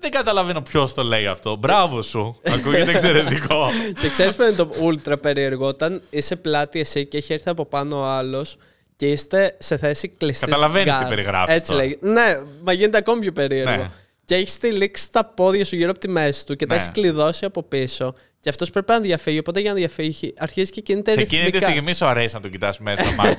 Δεν 0.00 0.10
καταλαβαίνω 0.10 0.60
ποιος 0.62 0.94
το 0.94 1.02
λέει 1.02 1.26
αυτό. 1.26 1.56
Μπράβο 1.56 2.02
σου. 2.02 2.40
Ακούγεται 2.46 2.90
εξαιρετικό. 2.90 3.68
Και 4.00 4.08
ξέρεις 4.10 4.34
ποιο 4.34 4.46
είναι 4.46 4.56
το 4.56 4.70
ultra 4.82 5.20
περίεργο; 5.20 5.66
Όταν 5.66 6.02
είσαι 6.10 6.36
πλάτη 6.36 6.80
εσύ 6.80 7.06
και 7.06 7.16
έχει 7.16 7.32
έρθει 7.32 7.48
από 7.48 7.66
πάνω 7.66 8.00
ο 8.00 8.04
άλλος 8.04 8.56
και 9.00 9.06
είστε 9.10 9.56
σε 9.58 9.76
θέση 9.76 10.08
κλειστής. 10.08 10.48
Καταλαβαίνεις 10.48 10.96
τι 10.96 11.02
guard. 11.04 11.08
περιγράφεις 11.08 11.54
Έτσι 11.54 11.70
τώρα. 11.70 11.82
λέγεται. 11.82 12.08
Ναι, 12.08 12.40
μα 12.62 12.72
γίνεται 12.72 12.98
ακόμη 12.98 13.20
πιο 13.20 13.32
περίεργο. 13.32 13.76
Ναι. 13.76 13.88
Και 14.24 14.34
έχεις 14.34 14.58
τυλίξει 14.58 15.12
τα 15.12 15.24
πόδια 15.24 15.64
σου 15.64 15.76
γύρω 15.76 15.90
από 15.90 15.98
τη 15.98 16.08
μέση 16.08 16.46
του 16.46 16.56
και 16.56 16.66
τα 16.66 16.74
Ναι. 16.74 16.80
έχεις 16.80 16.92
κλειδώσει 16.92 17.44
από 17.44 17.62
πίσω. 17.62 18.12
Και 18.40 18.48
αυτός 18.48 18.70
πρέπει 18.70 18.90
να 18.92 19.00
διαφύγει. 19.00 19.38
Οπότε 19.38 19.60
για 19.60 19.70
να 19.70 19.76
διαφύγει 19.76 20.34
αρχίζει 20.38 20.70
και 20.70 20.80
κινείται 20.80 21.12
Σε 21.12 21.20
εκείνη 21.20 21.40
τη 21.40 21.46
ρυθμικά. 21.46 21.66
στιγμή 21.68 21.94
σου 21.94 22.06
αρέσει 22.06 22.34
να 22.34 22.40
τον 22.40 22.50
κοιτάς 22.50 22.78
μέσα 22.78 23.02
στο 23.02 23.12
μάτι. 23.14 23.36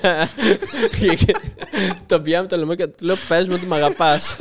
τον 2.05 2.21
πιάνω 2.23 2.47
το 2.47 2.57
λαιμό 2.57 2.75
και 2.75 2.87
του 2.87 3.05
λέω: 3.05 3.15
Πες 3.27 3.47
μου 3.47 3.53
ότι 3.57 3.65
με 3.65 3.75
αγαπάς. 3.75 4.35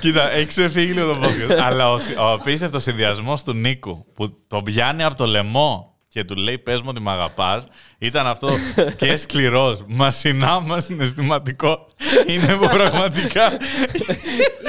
Κοίτα, 0.00 0.32
έχει 0.32 0.46
ξεφύγει 0.46 0.92
λίγο 0.92 1.14
το 1.14 1.20
podcast. 1.22 1.58
Αλλά 1.66 1.92
ο, 1.92 1.98
ο 2.18 2.32
απίστευτος 2.32 2.82
συνδυασμός 2.82 3.42
του 3.42 3.52
Νίκου 3.52 4.06
που 4.14 4.36
τον 4.46 4.64
πιάνει 4.64 5.04
από 5.04 5.14
το 5.16 5.26
λαιμό 5.26 5.97
και 6.08 6.24
του 6.24 6.34
λέει: 6.34 6.58
Πες 6.58 6.80
μου 6.80 6.88
ότι 6.90 7.00
με 7.00 7.10
αγαπάς, 7.10 7.64
ήταν 7.98 8.26
αυτό 8.26 8.50
και 8.96 9.16
σκληρός. 9.16 9.84
Μα 9.86 10.10
συνάμα 10.10 10.80
συναισθηματικό. 10.80 11.86
Είναι 12.26 12.56
που 12.56 12.68
πραγματικά. 12.68 13.52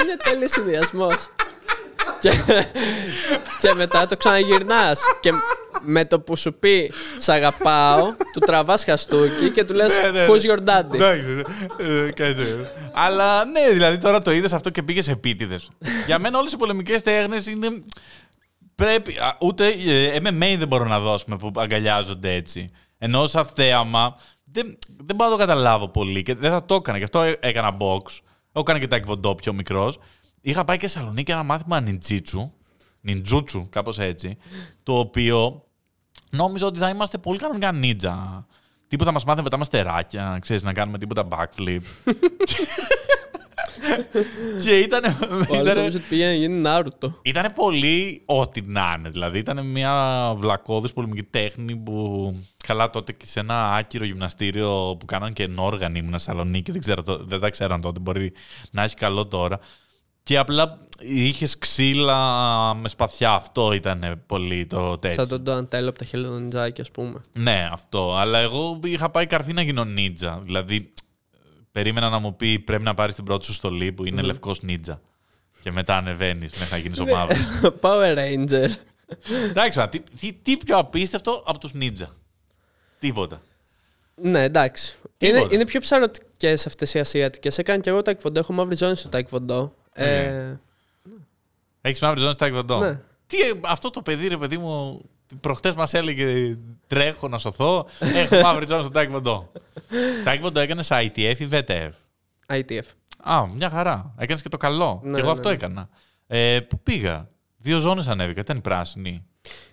είναι 0.02 0.15
τέλειος 0.23 0.52
συνδυασμός. 0.52 1.30
και, 2.19 2.32
και 3.62 3.73
μετά 3.73 4.06
το 4.06 4.17
ξαναγυρνάς. 4.17 5.02
Και 5.19 5.32
με 5.82 6.06
το 6.06 6.19
που 6.19 6.36
σου 6.36 6.54
πει 6.54 6.91
Σ' 7.17 7.30
αγαπάω, 7.30 8.13
του 8.34 8.39
τραβάς 8.39 8.84
χαστούκι 8.84 9.49
και 9.49 9.63
του 9.63 9.73
λες 9.73 9.99
Ναι, 10.02 10.10
ναι, 10.10 10.25
Who's 10.30 10.41
ναι. 10.41 10.54
your 10.54 10.69
daddy; 10.69 10.93
Εντάξει, 10.93 11.41
ε, 11.78 12.12
κάτι 12.12 12.34
τέτοιο. 12.34 12.67
Αλλά 12.93 13.45
ναι, 13.45 13.69
δηλαδή 13.71 13.97
τώρα 13.97 14.21
το 14.21 14.32
είδες 14.32 14.54
αυτό 14.54 14.69
και 14.69 14.84
πήγες 14.84 15.08
επίτηδες. 15.08 15.69
Για 16.06 16.19
μένα 16.19 16.39
όλες 16.39 16.52
οι 16.52 16.58
πολεμικές 16.58 17.02
τέχνες 17.02 17.47
είναι. 17.47 17.67
Πρέπει. 18.80 19.18
α, 19.18 19.38
Ούτε 19.39 19.68
ε, 19.68 20.18
MMA 20.24 20.56
δεν 20.58 20.68
μπορώ 20.68 20.86
να 20.86 21.00
δώσουμε 21.00 21.36
που 21.38 21.52
αγκαλιάζονται 21.56 22.34
έτσι. 22.34 22.72
Ενώ 22.98 23.28
σαν 23.28 23.46
θέαμα 23.46 24.15
δεν, 24.44 24.78
δεν 25.06 25.15
μπορώ 25.15 25.30
να 25.30 25.36
το 25.36 25.42
καταλάβω 25.42 25.88
πολύ 25.88 26.24
και 26.24 26.36
δεν 26.36 26.52
θα 26.52 26.65
το 26.65 26.76
έκανα. 26.76 26.98
Γι' 26.98 27.04
αυτό 27.04 27.22
έ- 27.24 27.46
έκανα 27.46 27.78
box. 27.80 28.18
Έχω 28.52 28.63
κάνει 28.63 28.80
και 28.80 28.88
τα 28.88 28.96
εκβοντό 28.96 29.36
πιο 29.36 29.54
μικρός. 29.54 29.98
Είχα 30.42 30.63
πάει 30.63 30.78
και 30.78 30.88
σε 30.88 31.00
Σαλονίκη 31.00 31.32
ένα 31.32 31.44
μάθημα 31.44 31.80
νιντζίτσου. 31.82 32.52
Νιντζούτσου, 33.02 33.68
κάπως 33.70 34.00
έτσι. 34.00 34.38
Το 34.84 34.98
οποίο 35.00 35.63
νόμιζα 36.32 36.65
ότι 36.65 36.80
θα 36.80 36.89
είμαστε 36.89 37.18
πολύ 37.18 37.39
κανονικά 37.39 37.72
νίτζα. 37.72 38.46
Τίποτα 38.88 39.12
μας 39.12 39.24
μάθαινε 39.24 39.44
μετά 39.44 39.58
μας 39.58 39.70
τεράκια, 39.70 40.38
ξέρεις, 40.42 40.63
να 40.63 40.74
κάνουμε 40.74 40.98
τίποτα 40.98 41.28
backflip. 41.30 41.80
και 44.63 44.78
ήταν. 44.80 45.04
Ο 45.50 45.56
άλλος 45.58 45.76
νομίζω 45.76 45.98
ότι 45.98 46.06
πήγαινε 46.10 46.30
να 46.30 46.36
γίνει 46.38 46.54
Νάρουτο. 46.62 47.20
Ήταν 47.22 47.52
πολύ 47.56 48.22
ό,τι 48.26 48.62
να 48.62 48.96
είναι. 48.98 49.10
Δηλαδή 49.10 49.39
ήταν 49.39 49.65
μια 49.65 50.34
βλακώδης 50.38 50.94
πολεμική 50.94 51.24
τέχνη 51.24 51.76
που 51.76 52.36
καλά 52.68 52.89
τότε 52.89 53.12
και 53.13 53.26
σε 53.26 53.39
ένα 53.39 53.74
άκυρο 53.74 54.06
γυμναστήριο 54.06 54.96
που 55.00 55.06
κάναν 55.06 55.34
και 55.34 55.44
ενόργανοι 55.44 56.00
ήμουν 56.00 56.13
στη 56.20 56.22
Σαλονίκη. 56.30 56.72
Δεν, 56.72 56.82
ξέρω, 56.82 57.02
το- 57.02 57.24
δεν 57.26 57.39
τα 57.39 57.50
ξέραν 57.50 57.82
τότε. 57.82 58.00
Μπορεί 58.00 58.32
να 58.72 58.84
έχει 58.84 58.96
καλό 58.96 59.26
τώρα. 59.28 59.60
Και 60.24 60.38
απλά 60.38 60.78
είχες 61.00 61.58
ξύλα 61.58 62.18
με 62.74 62.88
σπαθιά. 62.88 63.32
Αυτό 63.32 63.74
ήταν 63.74 64.24
πολύ 64.26 64.65
το 64.65 64.96
τέτοιο. 64.96 65.18
Σαν 65.18 65.28
τον 65.28 65.42
Ντοαντέλο 65.42 65.89
από 65.89 65.98
τα 66.00 66.06
χελονιτζάκια, 66.06 66.84
ας 66.84 66.92
πούμε. 66.92 67.22
Ναι, 67.34 67.70
αυτό. 67.72 68.15
Αλλά 68.18 68.38
εγώ 68.39 68.80
είχα 68.84 69.10
πάει 69.10 69.26
καρφί 69.26 69.54
να 69.54 69.62
γίνω 69.62 69.84
νίτζα. 69.84 70.42
Δηλαδή, 70.46 70.92
περίμενα 71.80 72.10
να 72.10 72.20
μου 72.20 72.36
πει 72.36 72.60
πρέπει 72.60 72.84
να 72.84 72.94
πάρεις 72.94 73.15
την 73.15 73.24
πρώτη 73.24 73.46
σου 73.46 73.54
στολή 73.54 73.92
που 73.92 74.06
είναι 74.06 74.22
λευκός 74.22 74.62
νίτζα. 74.62 75.02
Και 75.63 75.72
μετά 75.72 75.98
ανεβαίνεις 75.98 76.52
μέχρι 76.52 76.72
να 76.72 76.78
γίνεις 76.78 77.00
ο 77.00 77.06
μαύρο. 77.06 77.38
Power 77.82 78.18
Ranger. 78.18 78.70
Εντάξει, 79.50 79.78
μα, 79.78 79.89
τι, 79.89 80.00
τι, 80.20 80.34
τι 80.34 80.58
πιο 80.58 80.78
απίστευτο 80.78 81.44
από 81.46 81.60
τους 81.60 81.74
νίτζα; 81.74 82.15
Τίποτα. 83.00 83.42
Ναι, 84.15 84.44
εντάξει. 84.44 84.98
Τίποτα. 85.18 85.39
Είναι, 85.39 85.54
είναι 85.54 85.65
πιο 85.65 85.80
ψαρωτικές 85.80 86.65
αυτές 86.68 86.94
οι 86.94 87.00
Ασιατικές. 87.00 87.58
Έκανα 87.58 87.80
και 87.80 87.89
εγώ 87.89 88.02
τάικβοντό. 88.02 88.39
Έχω 88.39 88.54
μαύρη 88.54 88.76
ζώνη 88.76 88.96
στο 88.96 89.10
τάικβοντό. 89.10 89.74
Ε, 89.94 90.54
Έχεις 91.82 92.00
μαύρη 92.00 92.20
ζώνη 92.20 92.34
στα 92.34 92.46
εκδοτό. 92.46 92.80
Ναι. 92.80 93.00
Τι, 93.28 93.42
ε, 93.42 93.52
αυτό 93.65 93.89
το 93.89 94.02
παιδί, 94.02 94.28
ρε 94.28 94.38
παιδί 94.38 94.58
μου, 94.58 95.02
προχτές 95.39 95.76
μας 95.76 95.94
έλεγε 95.94 96.58
τρέχω 96.88 97.28
να 97.28 97.38
σωθώ. 97.38 97.88
Έχω 98.00 98.36
μαύρη 98.42 98.65
ζώνη 98.68 98.82
στο 98.82 98.92
τάικβοντό. 98.92 99.52
Τάικβοντο 100.24 100.60
έκανε 100.60 100.84
ITF 100.88 101.36
ή 101.38 101.48
VTF. 101.52 101.89
ITF. 102.48 102.82
Α, 103.24 103.48
μια 103.56 103.70
χαρά. 103.70 104.13
Έκανες 104.18 104.42
και 104.42 104.50
το 104.50 104.58
καλό. 104.58 105.02
Ναι, 105.04 105.13
και 105.13 105.20
εγώ 105.20 105.28
ναι, 105.28 105.34
αυτό 105.34 105.48
ναι. 105.48 105.56
έκανα. 105.56 105.89
Ε, 106.28 106.60
πού 106.60 106.80
πήγα; 106.80 107.28
Δύο 107.58 107.80
ζώνες 107.80 108.08
ανέβηκα. 108.08 108.42
Ήταν 108.42 108.58
η 108.58 108.62
πράσινη. 108.62 109.26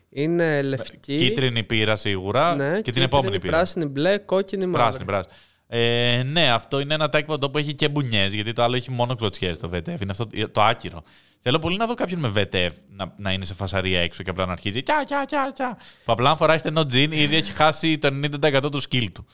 Είναι 0.09 0.62
λευκή. 0.62 1.16
Κίτρινη 1.16 1.62
πήρα 1.62 1.97
σίγουρα 1.97 2.55
ναι, 2.55 2.64
και 2.64 2.75
την 2.75 2.83
κίτρινη, 2.83 3.05
επόμενη 3.05 3.38
πήρα. 3.38 3.57
Πράσινη, 3.57 3.85
μπλε, 3.85 4.19
κόκκινη, 4.19 4.66
μαύρη. 4.66 4.83
Πράσινη, 4.83 5.05
πράσινη. 5.05 5.35
Ε, 5.69 6.23
ναι, 6.23 6.51
αυτό 6.51 6.81
είναι 6.81 6.95
ένα 6.95 7.11
taekwondo 7.12 7.53
που 7.53 7.59
έχει 7.59 7.75
και 7.75 7.88
μπουνιές, 7.88 8.33
γιατί 8.33 8.53
το 8.53 8.62
άλλο 8.62 8.77
έχει 8.77 8.90
μόνο 8.90 9.14
κλωτσιές 9.14 9.59
το 9.59 9.71
VTF. 9.73 10.01
Είναι 10.01 10.11
αυτό 10.11 10.27
το 10.51 10.62
άκυρο. 10.62 11.03
Θέλω 11.49 11.59
πολύ 11.59 11.77
να 11.77 11.87
δω 11.87 11.95
κάποιον 11.95 12.21
με 12.21 12.33
VTF 12.37 12.71
να, 12.97 13.13
να 13.17 13.33
είναι 13.33 13.45
σε 13.45 13.55
φασαρία 13.55 14.01
έξω 14.01 14.23
και 14.23 14.31
απλά 14.31 14.47
να 14.47 14.53
αρχίζει. 14.53 14.83
Κιά, 14.83 15.03
κιά, 15.07 15.25
κιά, 15.27 15.53
κιά. 15.55 15.79
Που 16.05 16.13
απλά 16.13 16.31
αν 16.31 16.37
φοράει 16.37 16.59
στενό 16.59 16.87
τζιν, 16.87 17.13
ήδη 17.13 17.37
έχει 17.37 17.53
χάσει 17.53 17.99
το 17.99 18.09
90% 18.43 18.61
του 18.71 18.83
skill 18.83 19.07
του. 19.15 19.27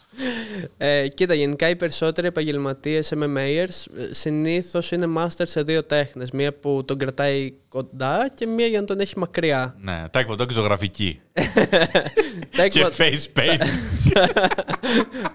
Ε, 0.76 1.08
κοίτα, 1.08 1.34
γενικά 1.34 1.68
οι 1.68 1.76
περισσότεροι 1.76 2.26
επαγγελματίες 2.26 3.12
MMAers 3.16 3.84
συνήθως 4.10 4.90
είναι 4.90 5.06
master 5.16 5.42
σε 5.42 5.62
δύο 5.62 5.84
τέχνες. 5.84 6.30
Μία 6.30 6.54
που 6.54 6.82
τον 6.84 6.98
κρατάει 6.98 7.52
κοντά 7.68 8.30
και 8.34 8.46
μία 8.46 8.66
για 8.66 8.80
να 8.80 8.86
τον 8.86 9.00
έχει 9.00 9.18
μακριά. 9.18 9.76
Ναι, 9.80 10.04
taekwondo 10.12 10.46
και 10.46 10.52
ζωγραφική. 10.52 11.20
και 11.32 12.56
Taekwondo- 12.56 12.96
face 12.96 13.40
paint. 13.40 13.62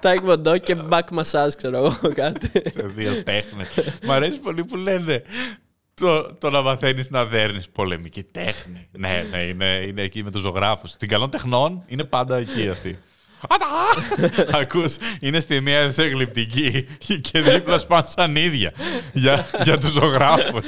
Taekwondo 0.04 0.60
και 0.64 0.76
back 0.90 1.20
massage, 1.20 1.56
ξέρω 1.58 1.78
εγώ 1.78 1.98
κάτι. 2.14 2.52
σε 2.54 2.82
δύο 2.96 3.24
τέχνες. 3.24 3.68
Μ' 4.06 4.12
αρέσει 4.12 4.40
πολύ 4.40 4.66
που 4.66 4.76
λένε 4.76 5.24
το, 6.02 6.34
το 6.34 6.50
να 6.50 6.62
μαθαίνεις 6.62 7.10
να 7.10 7.26
δέρνεις 7.26 7.70
πολεμική 7.70 8.24
τέχνη. 8.24 8.88
ναι, 8.92 9.26
ναι, 9.32 9.38
είναι, 9.38 9.84
είναι 9.88 10.02
εκεί 10.02 10.24
με 10.24 10.32
τους 10.32 10.42
ζωγράφους. 10.42 10.96
Την 10.96 11.08
καλών 11.08 11.30
τεχνών 11.30 11.84
είναι 11.88 12.04
πάντα 12.04 12.38
εκεί 12.38 12.70
αυτή. 12.70 13.00
Ατα! 13.50 14.58
Ακούς, 14.58 14.96
είναι 15.20 15.40
στη 15.40 15.62
μία 15.62 15.80
εξεγλυπτική 15.80 16.88
και 17.22 17.42
δίπλα 17.42 17.78
σπάνε 17.78 18.08
σαν 18.16 18.36
ίδια 18.36 18.74
για, 19.14 19.46
για 19.64 19.78
τους 19.78 19.90
ζωγράφους. 19.92 20.66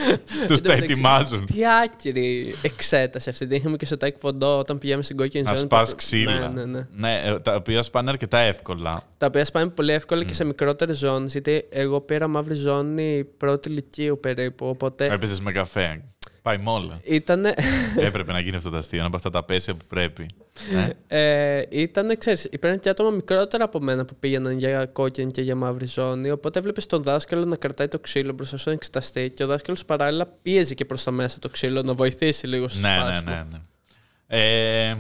τους 0.48 0.62
τα 0.62 0.70
μεταξύ, 0.70 0.92
ετοιμάζουν. 0.92 1.46
Τι 1.46 1.60
άκυρη 1.84 2.56
εξέταση 2.62 3.30
αυτή. 3.30 3.48
Την 3.48 3.58
είχαμε 3.58 3.78
και 3.78 3.86
στο 3.86 3.96
Taekwondo 4.00 4.58
όταν 4.60 4.78
πηγαίνουμε 4.78 5.04
στην 5.04 5.18
κόκκινη 5.18 5.44
Να 5.44 5.54
ζώνη. 5.54 5.66
σπάς 5.66 5.90
τα- 5.90 5.96
ξύλα. 5.96 6.50
Ναι, 6.50 6.64
ναι, 6.64 6.66
ναι. 6.66 6.88
Ναι, 6.96 7.22
ε, 7.26 7.40
τα 7.40 7.56
οποία 7.56 7.82
σπάνε 7.82 8.10
αρκετά 8.10 8.38
εύκολα. 8.38 9.02
Τα 9.18 9.26
οποία 9.26 9.46
σπάνε 9.46 9.70
πολύ 9.70 9.92
εύκολα 9.92 10.24
και 10.24 10.34
σε 10.34 10.44
μικρότερες 10.46 10.98
ζώνες. 10.98 11.32
Γιατί 11.32 11.66
εγώ 11.70 12.02
πήρα 12.02 12.28
μαύρη 12.28 12.56
ζώνη 12.56 13.24
πρώτη 13.38 13.70
ηλικίου 13.70 14.20
περίπου. 14.22 14.66
Οπότε 14.68 15.06
Έπαιζες 15.06 15.40
με 15.42 15.52
καφέ. 15.52 16.04
Πάει 16.42 16.58
με 16.58 16.70
όλα. 16.72 17.00
ήταν. 17.04 17.46
Έπρεπε 18.00 18.32
να 18.32 18.40
γίνει 18.40 18.56
αυτό 18.56 18.70
το 18.70 18.78
αστείο, 18.78 18.98
ένα 18.98 19.08
από 19.08 19.16
αυτά 19.16 19.30
τα 19.30 19.44
πέσια 19.44 19.74
που 19.74 19.86
πρέπει. 19.88 20.26
Ναι. 20.74 20.90
Ε, 21.08 21.62
ήταν, 21.70 22.18
ξέρεις, 22.18 22.44
υπήρχαν 22.44 22.80
και 22.80 22.90
άτομα 22.90 23.10
μικρότερα 23.10 23.64
από 23.64 23.80
μένα 23.80 24.06
που 24.06 24.16
πήγαιναν 24.20 24.58
για 24.58 24.86
κόκκινη 24.86 25.32
και 25.32 25.42
για 25.42 25.56
μαύρη 25.56 25.86
ζώνη. 25.86 26.30
Οπότε 26.30 26.60
έβλεπε 26.60 26.82
τον 26.82 27.04
δάσκαλο 27.04 27.46
να 27.46 27.56
κρατάει 27.56 27.88
το 27.88 28.00
ξύλο 28.00 28.34
μπροστά 28.34 28.58
σου 28.58 28.70
να 28.70 28.76
εξεταστεί 28.76 29.30
και 29.30 29.44
ο 29.44 29.48
δάσκαλος 29.48 29.86
παράλληλα 29.86 30.26
πίεζε 30.42 30.74
και 30.74 30.86
προς 30.86 31.04
τα 31.04 31.12
μέσα 31.12 31.40
το 31.40 31.50
ξύλο 31.50 31.82
να 31.82 31.94
βοηθήσει 31.94 32.48
λίγο 32.48 32.68
στο 32.68 32.80
ναι, 32.88 32.96
ναι, 32.96 33.02
σπάσιμο. 33.02 33.32
ναι, 33.32 33.44
ναι. 33.52 33.60
Ε, 34.28 34.98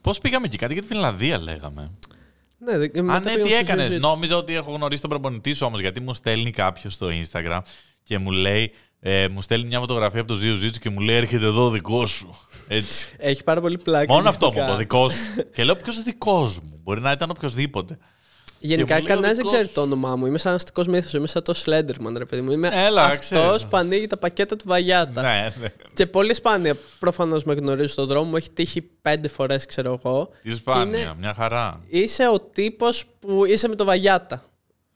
Πώς 0.00 0.18
πήγαμε 0.18 0.46
εκεί, 0.46 0.56
κάτι 0.56 0.72
για 0.72 0.82
τη 0.82 0.88
Φινλανδία 0.88 1.38
λέγαμε. 1.38 1.90
Ναι, 2.58 2.78
δεν- 2.78 2.90
Α, 3.00 3.02
μετά 3.02 3.18
ναι, 3.18 3.20
πήγαμε 3.24 3.42
τι 3.42 3.48
στο 3.48 3.58
έκανες. 3.72 3.94
jiu-jitsu. 3.96 4.00
Νόμιζα 4.00 4.36
ότι 4.36 4.54
έχω 4.54 4.72
γνωρίσει 4.72 5.00
τον 5.00 5.10
προπονητή 5.10 5.54
σου 5.54 5.66
όμως, 5.66 5.80
γιατί 5.80 6.00
μου 6.00 6.14
στέλνει 6.14 6.50
κάποιος 6.50 6.92
στο 6.94 7.08
Instagram 7.22 7.60
και 8.02 8.18
μου 8.18 8.30
λέει. 8.30 8.72
Ε, 9.00 9.28
μου 9.28 9.42
στέλνει 9.42 9.66
μια 9.66 9.78
φωτογραφία 9.80 10.20
από 10.20 10.28
το 10.28 10.34
Ζίου 10.34 10.56
Ζήτσου 10.56 10.80
και 10.80 10.90
μου 10.90 11.00
λέει: 11.00 11.16
Έρχεται 11.16 11.46
εδώ 11.46 11.64
ο 11.64 11.70
δικός 11.70 12.10
σου. 12.10 12.34
Έτσι. 12.68 13.08
Έχει 13.18 13.44
πάρα 13.44 13.60
πολύ 13.60 13.78
πλάκα. 13.78 14.12
Μόνο 14.12 14.28
αυτό 14.28 14.46
μου 14.46 14.52
γενικά. 14.52 14.66
είπε, 14.72 14.74
ο 14.74 14.78
δικός 14.78 15.12
σου. 15.12 15.50
και 15.54 15.64
λέω: 15.64 15.76
Ποιος 15.76 16.02
δικός 16.02 16.58
μου; 16.60 16.80
Μπορεί 16.82 17.00
να 17.00 17.10
ήταν 17.12 17.30
οποιοδήποτε. 17.30 17.98
Γενικά 18.60 18.94
Και 18.94 19.00
μου 19.02 19.06
λέει 19.06 19.16
ο 19.16 19.20
κανένας 19.20 19.28
δεν 19.28 19.36
δικός 19.36 19.52
ξέρει 19.52 19.66
σου. 19.66 19.72
το 19.74 19.80
όνομά 19.80 20.16
μου. 20.16 20.26
Είμαι 20.26 20.38
σαν 20.38 20.54
αστικός 20.54 20.86
μύθο. 20.86 21.18
Είμαι 21.18 21.26
σαν 21.26 21.42
το 21.42 21.54
Slenderman, 21.64 22.14
ρε 22.16 22.24
παιδί 22.24 22.42
μου. 22.42 22.52
Είμαι 22.52 22.70
Έλα, 22.72 23.02
αυτός 23.04 23.18
ξέρεις. 23.18 23.66
που 23.66 23.76
ανοίγει 23.76 24.06
τα 24.06 24.16
πακέτα 24.16 24.56
του 24.56 24.64
Βαγιάτα. 24.68 25.22
ναι, 25.22 25.52
ναι. 25.60 25.68
Και 25.94 26.06
πολύ 26.06 26.34
σπάνια 26.34 26.76
προφανώς 26.98 27.44
με 27.44 27.54
γνωρίζει 27.54 27.92
στον 27.92 28.06
δρόμο. 28.06 28.30
Μου 28.30 28.36
έχει 28.36 28.50
τύχει 28.50 28.82
πέντε 29.02 29.28
φορές, 29.28 29.66
ξέρω 29.66 30.00
εγώ. 30.04 30.30
Τι 30.42 30.48
Και 30.48 30.54
σπάνια, 30.54 30.98
είναι- 30.98 31.14
μια 31.18 31.34
χαρά. 31.34 31.80
Είσαι 31.86 32.28
ο 32.28 32.40
τύπος 32.40 33.04
που 33.18 33.44
είσαι 33.44 33.68
με 33.68 33.74
το 33.74 33.84
Βαγιάτα. 33.84 34.44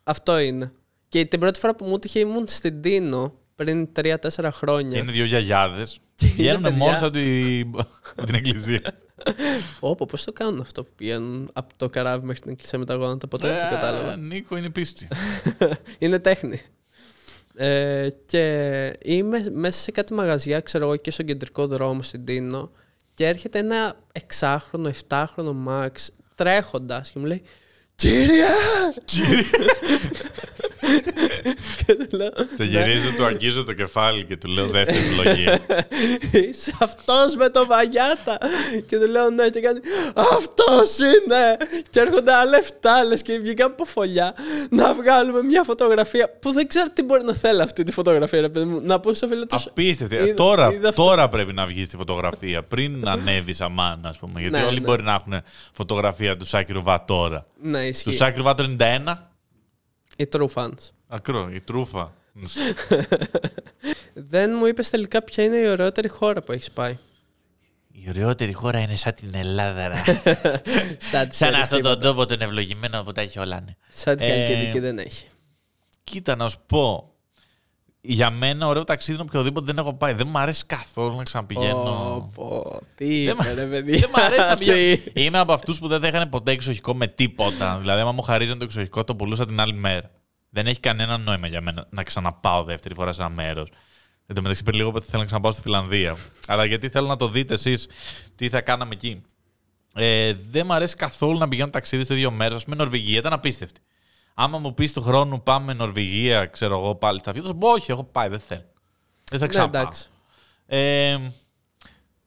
Αυτό 0.03 0.38
είναι. 0.38 0.72
Και 1.09 1.25
την 1.25 1.40
πρώτη 1.40 1.59
φορά 1.59 1.75
που 1.75 1.85
μου 1.85 1.98
τύχε 1.98 2.18
ήμουν 2.18 2.44
στην 2.48 2.83
Τίνο 2.83 3.35
πριν 3.55 3.88
3-4 3.92 4.51
χρόνια. 4.53 4.98
Είναι 4.98 5.12
δύο 5.12 5.25
γιαγιάδες. 5.25 5.98
είναι 6.22 6.33
Βγαίνουν 6.37 6.62
παιδιά. 6.62 6.77
μόνο 6.79 6.96
από 6.96 7.11
την... 7.11 7.70
από 8.16 8.27
την 8.27 8.35
εκκλησία. 8.35 8.83
Όπω, 9.80 10.06
πώς 10.06 10.24
το 10.24 10.32
κάνουν 10.32 10.61
αυτό 10.61 10.85
που 10.85 10.90
πηγαίνουν 10.96 11.48
από 11.52 11.74
το 11.76 11.88
καράβι 11.88 12.26
μέχρι 12.26 12.42
την 12.42 12.50
εκκλησία 12.50 12.78
με 12.78 12.85
τα 12.85 12.94
γόνατα. 12.94 13.26
Ποτέ 13.26 13.48
δεν 13.48 13.58
το 13.58 13.66
Ε, 13.66 13.68
κατάλαβα. 13.68 14.16
Νίκο 14.16 14.56
είναι 14.56 14.70
πίστη. 14.70 15.08
είναι 15.98 16.18
τέχνη. 16.18 16.61
Ε, 17.54 18.08
και 18.26 18.92
είμαι 19.02 19.44
μέσα 19.50 19.80
σε 19.80 19.90
κάτι 19.90 20.14
μαγαζιά, 20.14 20.61
ξέρω 20.61 20.85
εγώ, 20.85 20.96
και 20.96 21.11
στον 21.11 21.26
κεντρικό 21.26 21.66
δρόμο 21.66 22.02
στην 22.02 22.24
Τίνο 22.24 22.70
και 23.14 23.26
έρχεται 23.26 23.58
ένα 23.58 23.94
εξάχρονο, 24.12 24.88
εφτάχρονο 24.88 25.52
Μαξ 25.52 26.11
τρέχοντας 26.35 27.11
και 27.11 27.18
μου 27.18 27.24
λέει 27.24 27.42
«Κύριε!» 27.94 28.44
και 31.86 31.94
του 31.94 32.16
λέω 32.16 32.30
Το 32.56 32.62
γυρίζω, 32.64 33.08
του 33.16 33.24
αγγίζω 33.24 33.64
το 33.64 33.72
κεφάλι 33.72 34.24
και 34.24 34.36
του 34.36 34.48
λέω 34.48 34.66
δεύτερη 34.66 34.98
επιλογή. 34.98 35.44
Είσαι 36.48 36.72
αυτός 36.80 37.36
με 37.36 37.48
το 37.48 37.66
βαγιάτα 37.66 38.38
Και 38.86 38.98
του 38.98 39.08
λέω 39.08 39.30
ναι 39.30 39.48
και 39.48 39.60
κάνει 39.60 39.78
Αυτός 40.14 40.98
είναι 40.98 41.56
Και 41.90 42.00
έρχονται 42.00 42.32
άλλα 42.32 42.56
εφτά 42.58 43.04
λες 43.04 43.22
και 43.22 43.38
βγήκαν 43.38 43.70
από 43.70 43.84
φωλιά 43.84 44.34
Να 44.70 44.94
βγάλουμε 44.94 45.42
μια 45.42 45.62
φωτογραφία 45.62 46.30
Που 46.40 46.52
δεν 46.52 46.66
ξέρω 46.66 46.86
τι 46.92 47.02
μπορεί 47.02 47.24
να 47.24 47.34
θέλει 47.34 47.62
αυτή 47.62 47.82
τη 47.82 47.92
φωτογραφία 47.92 48.40
ρε 48.40 48.48
παιδί 48.48 48.64
μου. 48.66 48.80
Να 48.82 49.00
πω 49.00 49.14
στο 49.14 49.26
φίλο 49.26 49.46
τους 49.46 49.66
Απίστευτη. 49.66 50.14
Είδα- 50.16 50.34
τώρα, 50.34 50.72
είδα 50.72 50.88
αυτό. 50.88 51.04
τώρα 51.04 51.28
πρέπει 51.28 51.52
να 51.52 51.66
βγεις 51.66 51.86
στη 51.86 51.96
φωτογραφία. 51.96 52.62
Πριν 52.62 53.08
ανέβεις 53.08 53.60
αμάν, 53.60 54.00
ας 54.04 54.18
πούμε. 54.18 54.40
Γιατί 54.40 54.58
Ναι, 54.58 54.64
όλοι 54.64 54.80
ναι. 54.80 54.86
μπορεί 54.86 55.02
να 55.02 55.12
έχουν 55.12 55.34
φωτογραφία 55.72 56.36
του 56.36 56.46
Σάκη 56.46 56.72
Ρουβά 56.72 57.04
τώρα. 57.04 57.46
Ναι 57.60 57.80
Του 57.80 57.86
ισχύει 57.86 58.12
Σάκη 58.12 58.36
Ρουβά 58.38 58.54
το 58.54 58.76
91. 58.78 59.31
Οι 60.22 60.28
true 60.32 60.48
fans 60.54 60.90
Ακρό, 61.08 61.50
η 61.52 61.61
τρούφα. 61.61 62.12
Δεν 64.14 64.50
μου 64.58 64.66
είπες 64.66 64.90
τελικά 64.90 65.22
ποια 65.22 65.44
είναι 65.44 65.56
η 65.56 65.68
ωραιότερη 65.68 66.08
χώρα 66.08 66.42
που 66.42 66.52
έχεις 66.52 66.70
πάει 66.70 66.98
Η 67.92 68.06
ωραιότερη 68.08 68.52
χώρα 68.52 68.78
είναι 68.78 68.96
σαν 68.96 69.14
την 69.14 69.35
Ελλάδα. 69.35 69.88
ρε. 69.88 69.94
Σαν, 71.11 71.28
τη 71.28 71.37
σαν 71.37 71.54
αυτόν 71.54 71.64
Σερεσίβα. 71.64 71.80
τον 71.80 72.00
τόπο 72.00 72.26
τον 72.26 72.40
ευλογημένο 72.40 73.02
που 73.02 73.12
τα 73.12 73.20
έχει 73.20 73.38
όλα. 73.38 73.61
ναι. 73.61 73.76
Σαν 73.88 74.16
τη 74.16 74.24
Ε, 74.24 74.28
Χαλκιδική 74.46 74.78
δεν 74.78 74.98
έχει 74.98 75.26
Κοίτα, 76.04 76.37
να 76.37 76.48
σου 76.48 76.58
πω. 76.66 77.12
Για 78.04 78.30
μένα, 78.30 78.66
ωραίο 78.66 78.84
ταξίδι 78.84 79.18
είναι 79.18 79.26
οποιοδήποτε 79.28 79.66
δεν 79.66 79.78
έχω 79.78 79.94
πάει. 79.94 80.12
Δεν 80.12 80.26
μου 80.30 80.38
αρέσει 80.38 80.64
καθόλου 80.66 81.16
να 81.16 81.22
ξαναπηγαίνω. 81.22 82.30
Πω, 82.34 82.62
πω, 82.62 82.80
Τι 82.94 83.24
Δεν 83.24 83.36
είπε 83.40 83.52
ρε 83.52 83.66
παιδί 83.66 83.98
Δεν 83.98 84.10
μ' 84.10 84.18
αρέσει 84.18 84.48
να 84.48 84.56
Τι; 84.56 84.64
πηγαίνω. 84.64 85.02
Είμαι 85.12 85.38
από 85.38 85.52
αυτούς 85.52 85.78
που 85.78 85.88
δεν 85.88 86.00
δέχανε 86.00 86.26
ποτέ 86.26 86.52
εξοχικό 86.52 86.94
με 86.94 87.06
τίποτα. 87.06 87.78
Δηλαδή, 87.80 88.00
άμα 88.00 88.12
μου 88.12 88.22
χαρίζαν 88.22 88.58
το 88.58 88.64
εξοχικό, 88.64 89.04
το 89.04 89.16
πουλούσα 89.16 89.46
την 89.46 89.60
άλλη 89.60 89.72
μέρα. 89.72 90.10
Δεν 90.50 90.66
έχει 90.66 90.80
κανένα 90.80 91.18
νόημα 91.18 91.46
για 91.46 91.60
μένα 91.60 91.86
να 91.90 92.02
ξαναπάω 92.02 92.64
δεύτερη 92.64 92.94
φορά 92.94 93.12
σε 93.12 93.22
ένα 93.22 93.30
μέρος. 93.30 93.68
Εν 94.26 94.34
τω 94.34 94.42
μεταξύ, 94.42 94.62
πριν 94.62 94.76
λίγο 94.76 95.00
θέλω 95.00 95.18
να 95.18 95.24
ξαναπάω 95.24 95.52
στη 95.52 95.62
Φιλανδία. 95.62 96.16
Αλλά 96.46 96.64
γιατί 96.64 96.88
θέλω 96.88 97.06
να 97.06 97.16
το 97.16 97.28
δείτε 97.28 97.54
εσείς 97.54 97.88
τι 98.34 98.48
θα 98.48 98.60
κάναμε 98.60 98.94
εκεί. 98.94 99.22
Ε, 99.94 100.34
δεν 100.50 100.66
μου 100.66 100.72
αρέσει 100.72 100.96
καθόλου 100.96 101.38
να 101.38 101.48
πηγαίνω 101.48 101.70
ταξίδι 101.70 102.04
στο 102.04 102.14
ίδιο 102.14 102.30
μέρος. 102.30 102.62
Α 102.62 102.64
πούμε, 102.64 102.76
Νορβηγία 102.76 103.18
ήταν 103.18 103.32
απίστευτη. 103.32 103.80
Άμα 104.34 104.58
μου 104.58 104.74
πεις 104.74 104.92
του 104.92 105.02
χρόνου 105.02 105.42
πάμε 105.42 105.72
Νορβηγία, 105.72 106.46
ξέρω 106.46 106.78
εγώ 106.78 106.94
πάλι, 106.94 107.20
θα 107.22 107.32
βγει. 107.32 107.40
Θα 107.40 107.46
σου 107.46 107.56
πω, 107.56 107.68
όχι, 107.68 107.90
έχω 107.90 108.04
πάει, 108.04 108.28
δεν 108.28 108.40
θέλω. 108.40 108.64
Δεν 109.30 109.38
θα 109.38 109.44
Ναι 109.44 109.50
ξαναπάω. 109.50 109.82
εντάξει 109.82 110.08
Ε, 110.66 111.18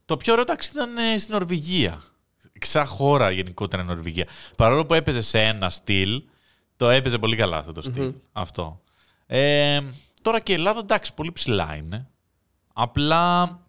το 0.06 0.18
πιο 0.18 0.34
ωραίο 0.34 0.46
ταξίδι 0.46 0.78
ήταν 0.78 0.98
ε, 0.98 1.18
στην 1.18 1.34
Νορβηγία. 1.34 2.02
Ξα 2.60 2.86
χώρα 2.86 3.32
γενικότερα 3.32 3.84
η 3.84 3.86
Νορβηγία. 3.86 4.28
Παρόλο 4.56 4.86
που 4.86 4.94
έπαιζε 4.94 5.22
σε 5.22 5.42
ένα 5.42 5.70
στυλ, 5.70 6.24
το 6.76 6.90
έπαιζε 6.90 7.18
πολύ 7.18 7.36
καλά 7.36 7.58
αυτό 7.58 7.72
το 7.72 7.82
στυλ. 7.82 8.14
Αυτό. 8.32 8.82
Ε, 9.26 9.82
τώρα 10.22 10.40
και 10.40 10.52
η 10.52 10.56
Ελλάδα, 10.56 10.80
εντάξει, 10.80 11.14
πολύ 11.14 11.32
ψηλά 11.32 11.76
είναι. 11.76 12.08
Απλά 12.74 13.60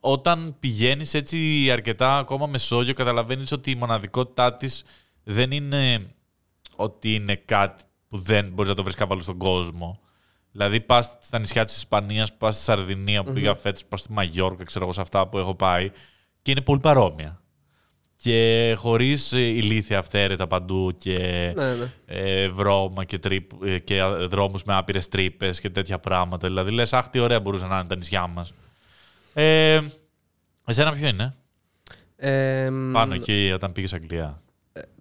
όταν 0.00 0.56
πηγαίνεις 0.60 1.14
έτσι 1.14 1.70
αρκετά 1.70 2.18
ακόμα 2.18 2.46
Μεσόγειο, 2.46 2.94
καταλαβαίνεις 2.94 3.52
ότι 3.52 3.70
η 3.70 3.74
μοναδικότητά 3.74 4.56
της 4.56 4.84
δεν 5.24 5.50
είναι 5.50 6.10
ότι 6.80 7.14
είναι 7.14 7.34
κάτι 7.36 7.82
που 8.08 8.18
δεν 8.18 8.50
μπορείς 8.52 8.70
να 8.70 8.76
το 8.76 8.82
βρεις 8.82 8.94
κάπου 8.94 9.12
αλλού 9.12 9.22
στον 9.22 9.38
κόσμο. 9.38 10.00
Δηλαδή 10.52 10.80
πας 10.80 11.16
στα 11.20 11.38
νησιά 11.38 11.64
της 11.64 11.76
Ισπανίας, 11.76 12.36
πας 12.36 12.54
στη 12.54 12.64
Σαρδινία 12.64 13.24
που 13.24 13.32
πήγα 13.32 13.54
φέτος, 13.54 13.84
πας 13.84 14.00
στη 14.00 14.12
Μαγιόρκα, 14.12 14.64
ξέρω 14.64 14.84
εγώ 14.84 14.92
σε 14.94 15.00
αυτά 15.00 15.28
που 15.28 15.38
έχω 15.38 15.54
πάει 15.54 15.90
και 16.42 16.50
είναι 16.50 16.60
πολύ 16.60 16.80
παρόμοια. 16.80 17.42
Και 18.16 18.74
χωρίς 18.78 19.32
ε, 19.32 19.40
ηλίθια 19.40 19.98
αυθαίρετα 19.98 20.46
παντού 20.46 20.94
και 20.98 21.52
Ναι 21.56 21.74
ναι 21.74 21.92
ε, 22.06 22.48
βρώμα 22.48 23.04
και, 23.04 23.18
τρύπ, 23.18 23.62
ε, 23.64 23.78
και 23.78 24.00
α- 24.00 24.28
δρόμους 24.28 24.64
με 24.64 24.74
άπειρες 24.74 25.08
τρύπες 25.08 25.60
και 25.60 25.70
τέτοια 25.70 25.98
πράγματα. 25.98 26.46
Δηλαδή 26.46 26.70
λες, 26.70 26.92
αχ, 26.92 27.08
τι 27.08 27.18
ωραία 27.18 27.40
μπορούσαν 27.40 27.68
να 27.68 27.78
είναι 27.78 27.86
τα 27.88 27.96
νησιά 27.96 28.26
μας. 28.26 28.52
Ε, 29.34 29.80
εσένα 30.66 30.92
ποιο 30.92 31.08
είναι, 31.08 31.34
Ε, 32.16 32.68
πάνω 32.92 33.14
εκεί 33.14 33.50
όταν 33.54 33.72
πήγες 33.72 33.92
Αγγλία. 33.92 34.42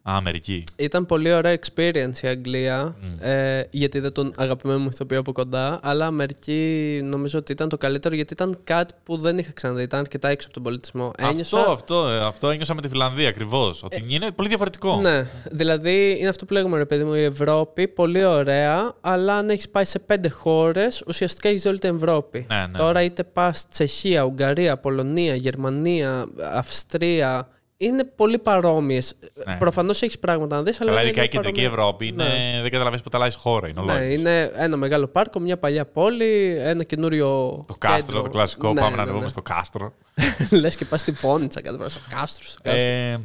Α, 0.09 0.15
Αμερική. 0.15 0.63
Ήταν 0.75 1.05
πολύ 1.05 1.33
ωραία 1.33 1.57
experience 1.59 2.21
η 2.21 2.27
Αγγλία, 2.27 2.95
ε, 3.19 3.61
γιατί 3.69 3.97
ήταν 3.97 4.11
τον 4.11 4.31
αγαπημένο 4.37 4.79
μου 4.79 4.89
ηθοποιό 4.91 5.19
από 5.19 5.31
κοντά, 5.31 5.79
αλλά 5.83 6.05
Αμερική 6.05 6.99
νομίζω 7.03 7.39
ότι 7.39 7.51
ήταν 7.51 7.69
το 7.69 7.77
καλύτερο 7.77 8.15
γιατί 8.15 8.33
ήταν 8.33 8.57
κάτι 8.63 8.93
που 9.03 9.17
δεν 9.17 9.37
είχα 9.37 9.51
ξαναδεί, 9.51 9.83
ήταν 9.83 9.99
αρκετά 9.99 10.29
έξω 10.29 10.45
από 10.45 10.55
τον 10.55 10.63
πολιτισμό. 10.63 11.11
Αυτό, 11.19 11.57
αυτό, 11.57 12.07
ε, 12.07 12.19
αυτό 12.23 12.49
ένιωσα 12.49 12.73
με 12.73 12.81
τη 12.81 12.87
Φιλανδία 12.87 13.29
ακριβώς. 13.29 13.83
Ότι 13.83 14.05
είναι 14.07 14.31
πολύ 14.31 14.47
διαφορετικό. 14.47 14.99
Ναι, 15.01 15.27
δηλαδή 15.51 16.17
είναι 16.19 16.29
αυτό 16.29 16.45
που 16.45 16.53
λέγουμε 16.53 16.77
ρε 16.77 16.85
παιδί 16.85 17.03
μου, 17.03 17.13
η 17.13 17.23
Ευρώπη, 17.23 17.87
πολύ 17.87 18.25
ωραία, 18.25 18.93
αλλά 19.01 19.35
αν 19.35 19.49
έχεις 19.49 19.69
πάει 19.69 19.85
σε 19.85 19.99
πέντε 19.99 20.29
χώρες, 20.29 21.03
ουσιαστικά 21.07 21.49
έχεις 21.49 21.65
όλη 21.65 21.79
την 21.79 21.95
Ευρώπη. 21.95 22.45
Ναι, 22.49 22.65
ναι. 22.71 22.77
Τώρα 22.77 23.01
είτε 23.01 23.23
πας 23.23 23.67
Τσεχία, 23.67 24.23
Ουγγαρία, 24.23 24.77
Πολωνία, 24.77 25.35
Γερμανία, 25.35 26.25
Αυστρία. 26.53 27.47
Είναι 27.79 28.03
πολύ 28.03 28.39
παρόμοιες. 28.39 29.13
Ναι. 29.47 29.55
Προφανώς 29.55 30.01
έχεις 30.01 30.19
πράγματα 30.19 30.55
να 30.55 30.63
δεις, 30.63 30.81
αλλά. 30.81 30.89
Καλά, 30.89 31.01
είναι 31.01 31.09
ειδικά 31.09 31.23
η 31.25 31.27
κεντρική 31.27 31.61
παρόμοια. 31.61 31.79
Ευρώπη 31.83 32.07
είναι, 32.07 32.59
δεν 32.61 32.71
καταλαβαίνεις 32.71 33.01
ποτέ 33.01 33.17
αλλάζει 33.17 33.37
χώρα. 33.37 33.67
Είναι 33.67 33.81
Ναι, 33.81 33.91
ολόκληρη. 33.91 34.13
είναι 34.13 34.51
ένα 34.55 34.77
μεγάλο 34.77 35.07
πάρκο, 35.07 35.39
μια 35.39 35.57
παλιά 35.57 35.85
πόλη, 35.85 36.55
ένα 36.59 36.83
καινούριο. 36.83 37.63
Το 37.67 37.75
κάστρο, 37.77 38.21
το 38.21 38.29
κλασικό. 38.29 38.73
Ναι, 38.73 38.79
πάμε 38.79 38.89
ναι, 38.89 38.95
να 38.95 39.01
ναι. 39.03 39.09
ανεβούμε 39.09 39.27
στο 39.29 39.41
κάστρο. 39.41 39.93
Λες 40.61 40.75
και 40.75 40.85
πας 40.85 41.01
στη 41.01 41.13
Φόνιτσα 41.13 41.61
κάτω 41.61 41.77
πέρα 41.77 41.89
στο 41.89 41.99
κάστρο. 42.09 42.45
στο 42.45 42.59
κάστρο. 42.63 42.81
Ε, 42.81 43.19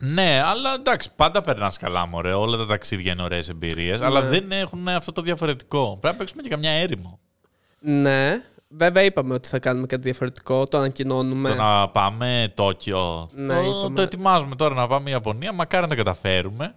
ναι, 0.00 0.42
αλλά 0.44 0.74
εντάξει, 0.74 1.08
πάντα 1.16 1.40
περνάς 1.40 1.76
καλά, 1.76 2.06
μωρέ. 2.06 2.32
Όλα 2.32 2.56
τα 2.56 2.66
ταξίδια 2.66 3.12
είναι 3.12 3.22
ωραίες 3.22 3.48
εμπειρίες, 3.48 4.00
αλλά 4.00 4.20
Ναι. 4.20 4.28
δεν 4.28 4.52
έχουν 4.52 4.88
αυτό 4.88 5.12
το 5.12 5.22
διαφορετικό. 5.22 5.96
Πρέπει 6.00 6.14
να 6.14 6.18
παίξουμε 6.18 6.42
και 6.42 6.48
καμιά 6.48 6.70
έρημο. 6.70 7.18
Ναι, 7.80 8.42
βέβαια 8.76 9.02
είπαμε 9.02 9.34
ότι 9.34 9.48
θα 9.48 9.58
κάνουμε 9.58 9.86
κάτι 9.86 10.02
διαφορετικό, 10.02 10.66
το 10.66 10.78
ανακοινώνουμε. 10.78 11.48
Το 11.48 11.54
να 11.54 11.88
πάμε 11.88 12.52
Τόκιο. 12.54 13.30
Ναι, 13.32 13.54
το, 13.54 13.60
είπαμε. 13.60 13.94
το 13.94 14.02
ετοιμάζουμε 14.02 14.56
τώρα 14.56 14.74
να 14.74 14.86
πάμε 14.86 15.10
Ιαπωνία. 15.10 15.52
Μακάρι 15.52 15.82
να 15.82 15.88
τα 15.88 15.94
καταφέρουμε. 15.94 16.74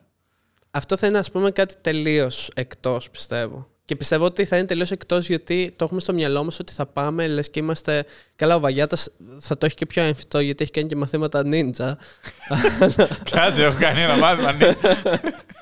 Αυτό 0.72 0.98
θα 0.98 1.08
είναι, 1.08 1.18
ας 1.18 1.32
πούμε, 1.32 1.52
κάτι 1.52 1.74
τελείως 1.82 2.52
εκτός, 2.56 3.10
πιστεύω. 3.10 3.68
Και 3.86 3.96
πιστεύω 3.96 4.26
ότι 4.26 4.46
θα 4.46 4.58
είναι 4.58 4.66
τελείως 4.66 4.92
εκτός 4.92 5.28
γιατί 5.28 5.74
το 5.76 5.84
έχουμε 5.84 6.00
στο 6.00 6.14
μυαλό 6.14 6.44
μας 6.44 6.60
ότι 6.60 6.74
θα 6.74 6.86
πάμε, 6.86 7.28
λες 7.28 7.50
και 7.50 7.60
είμαστε. 7.60 8.06
Καλά, 8.36 8.56
ο 8.56 8.60
Βαγιάτας 8.60 9.10
θα 9.40 9.58
το 9.58 9.66
έχει 9.66 9.76
και 9.76 9.86
πιο 9.86 10.04
έμφυτο 10.04 10.40
γιατί 10.40 10.64
έχει 10.64 10.72
κάνει 10.72 10.88
και 10.88 10.96
μαθήματα 10.96 11.42
ninja. 11.46 11.92
Κάτσε, 13.32 13.64
έχω 13.64 13.78
κάνει 13.80 14.02
ένα 14.02 14.18
μάθημα. 14.18 14.52
ναι. 14.54 14.76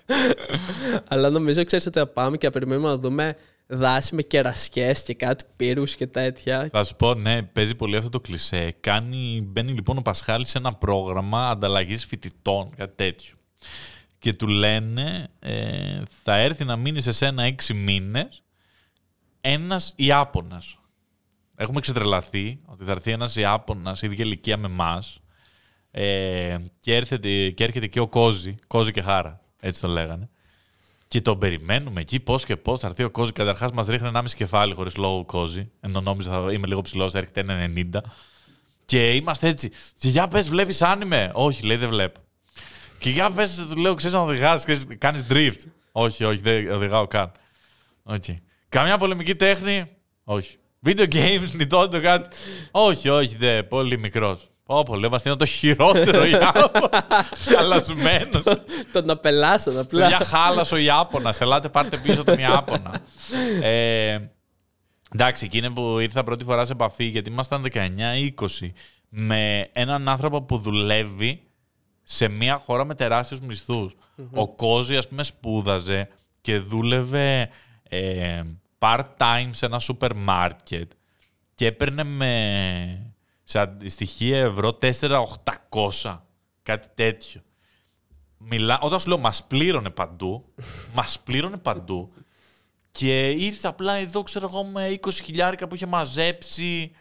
Αλλά 1.10 1.30
νομίζω, 1.30 1.64
ξέρεις 1.64 1.86
ότι 1.86 2.00
θα 2.00 2.08
πάμε 2.08 2.38
και 2.38 2.46
θα 2.46 2.52
περιμένουμε 2.52 2.88
να 2.88 2.98
δούμε 2.98 3.36
δάση 3.68 4.16
με 4.16 4.22
κερασιέ 4.22 4.94
και 5.06 5.14
κάτι 5.14 5.44
πύρους 5.56 5.96
και 5.96 6.08
τέτοια. 6.08 6.70
Θα 6.72 6.84
σου 6.84 6.96
πω, 6.96 7.14
ναι, 7.14 7.44
παίζει 7.44 7.76
πολύ 7.76 7.96
αυτό 7.96 8.10
το 8.10 8.20
κλισέ. 8.20 8.76
Κάνει, 8.80 9.48
μπαίνει 9.52 9.72
λοιπόν 9.72 9.98
ο 9.98 10.02
Πασχάλης 10.02 10.50
σε 10.50 10.58
ένα 10.58 10.74
πρόγραμμα 10.74 11.50
ανταλλαγής 11.50 12.06
φοιτητών, 12.06 12.76
κάτι 12.76 12.96
τέτοιο. 12.96 13.36
Και 14.20 14.34
του 14.34 14.48
λένε, 14.48 15.28
ε, 15.40 16.02
θα 16.24 16.36
έρθει 16.36 16.64
να 16.64 16.76
μείνει 16.76 17.02
σε 17.02 17.12
σένα 17.12 17.44
έξι 17.44 17.74
μήνες 17.74 18.44
ένας 19.42 19.94
Ιάπωνας. 19.96 20.78
Έχουμε 21.56 21.80
ξετρελαθεί 21.80 22.60
ότι 22.66 22.84
θα 22.84 22.92
έρθει 22.92 23.12
ένας 23.12 23.36
Ιάπωνας 23.36 24.02
ίδια 24.02 24.26
ηλικία 24.26 24.58
με 24.58 24.68
εμάς. 24.68 25.20
Ε, 25.92 26.58
και, 26.80 26.96
έρχεται, 26.96 27.50
και 27.50 27.64
έρχεται 27.64 27.88
και 27.88 28.00
ο 28.00 28.08
Κόζη, 28.08 28.56
Κόζη 28.68 28.92
και 28.92 29.02
Χάρα, 29.02 29.42
έτσι 29.60 29.82
το 29.82 29.88
λέγανε. 29.88 30.30
Και 31.08 31.22
τον 31.22 31.40
περιμένουμε 31.40 32.02
εκεί 32.02 32.20
πώς 32.20 32.46
και 32.46 32.56
πώς. 32.56 32.80
Θα 32.80 32.88
έρθει 32.88 33.04
ο 33.04 33.10
Κόζη. 33.10 33.32
Καταρχάς 33.32 33.72
μας 33.72 33.88
ρίχνει 33.88 34.08
1,5 34.14 34.24
κεφάλι 34.36 34.74
χωρίς 34.74 34.96
λόγο 34.96 35.18
ο 35.18 35.26
Κόζη. 35.26 35.72
Ενώ 35.80 36.02
νόμιζα 36.02 36.32
θα 36.32 36.52
είμαι 36.52 36.68
λίγο 36.68 36.82
ψηλός, 36.82 37.14
έρχεται 37.14 37.40
ένα 37.40 37.70
90. 37.76 38.04
Και 38.86 39.14
είμαστε 39.14 39.48
έτσι. 39.48 39.72
Και 40.00 40.08
για 40.08 40.28
πες, 40.28 40.50
βλέπεις 40.50 40.82
άνιμε; 40.82 41.32
Όχι, 41.34 41.66
λέει 41.66 41.78
δεν 41.78 41.90
βλέπω. 41.90 42.20
Και 43.00 43.10
για 43.10 43.32
πες, 43.32 43.66
του 43.70 43.78
λέω, 43.78 43.94
ξέρεις 43.94 44.16
να 44.16 44.22
οδηγάς, 44.22 44.66
κάνεις 44.98 45.26
drift. 45.30 45.60
Όχι, 45.92 46.24
όχι, 46.24 46.40
δεν 46.40 46.72
οδηγάω 46.72 47.08
καν. 47.08 47.32
Okay. 48.06 48.38
Καμιά 48.70 48.98
πολεμική 48.98 49.36
τέχνη; 49.36 49.86
Όχι. 50.24 50.58
Video 50.86 51.08
games, 51.12 51.52
νητότητα, 51.54 52.00
κάτι; 52.00 52.36
όχι, 52.72 53.10
όχι, 53.10 53.36
δε, 53.36 53.64
πολύ 53.64 53.98
μικρός. 53.98 54.50
Όπω 54.70 54.96
λέω, 54.96 55.10
μα 55.10 55.20
είναι 55.26 55.36
το 55.36 55.46
χειρότερο 55.46 56.26
Ιάπωνας. 56.36 57.04
Χαλασμένος. 57.56 58.44
Τον 58.92 59.10
απελάσαν 59.10 59.78
απλά. 59.78 60.08
Μια 60.08 60.20
χάλασε 60.20 60.74
ο 60.74 60.78
Ιάπωνας. 60.78 61.42
Ελάτε, 61.42 61.70
πάρτε 61.70 61.98
πίσω 61.98 62.24
τον 62.24 62.38
Ιάπωνα. 62.38 63.00
ε, 63.62 64.18
εντάξει, 65.14 65.46
εκείνη 65.46 65.72
που 65.72 66.00
ήρθα 66.00 66.24
πρώτη 66.24 66.44
φορά 66.44 66.66
σε 66.66 66.72
επαφή, 66.72 67.04
γιατί 67.04 67.30
ήμασταν 67.30 67.66
19-20, 67.74 68.72
με 69.10 69.70
έναν 69.74 70.08
άνθρωπο 70.10 70.42
που 70.42 70.58
δουλεύει 70.58 71.42
σε 72.04 72.28
μια 72.28 72.62
χώρα 72.66 72.86
με 72.86 72.96
τεράστιους 72.96 73.40
μισθούς. 73.40 73.94
Ο 74.34 74.48
Κόζη, 74.56 74.96
ας 74.96 75.08
πούμε, 75.08 75.24
σπούδαζε 75.24 76.08
και 76.42 76.60
δούλευε 76.60 77.50
ε, 77.90 78.42
part-time 78.80 79.50
σε 79.52 79.66
ένα 79.66 79.80
σούπερ 79.80 80.16
μάρκετ 80.16 80.92
και 81.56 81.66
έπαιρνε 81.66 82.04
με 82.04 83.07
σε 83.50 83.60
αντιστοιχεία 83.60 84.38
ευρώ 84.38 84.78
4.800. 84.82 86.20
Κάτι 86.64 86.88
τέτοιο. 86.96 87.42
Μιλά, 88.38 88.80
όταν 88.82 89.00
σου 89.00 89.08
λέω 89.08 89.18
μας 89.18 89.44
πλήρωνε 89.44 89.90
παντού, 89.90 90.54
μας 90.96 91.20
πλήρωνε 91.20 91.58
παντού 91.58 92.14
και 92.92 93.30
ήρθε 93.30 93.68
απλά 93.68 93.94
εδώ, 93.94 94.24
ξέρω 94.24 94.48
εγώ, 94.50 94.64
με 94.64 95.00
20 95.02 95.12
χιλιάρικα 95.24 95.68
που 95.68 95.76
είχε 95.76 95.86
μαζέψει 95.86 96.92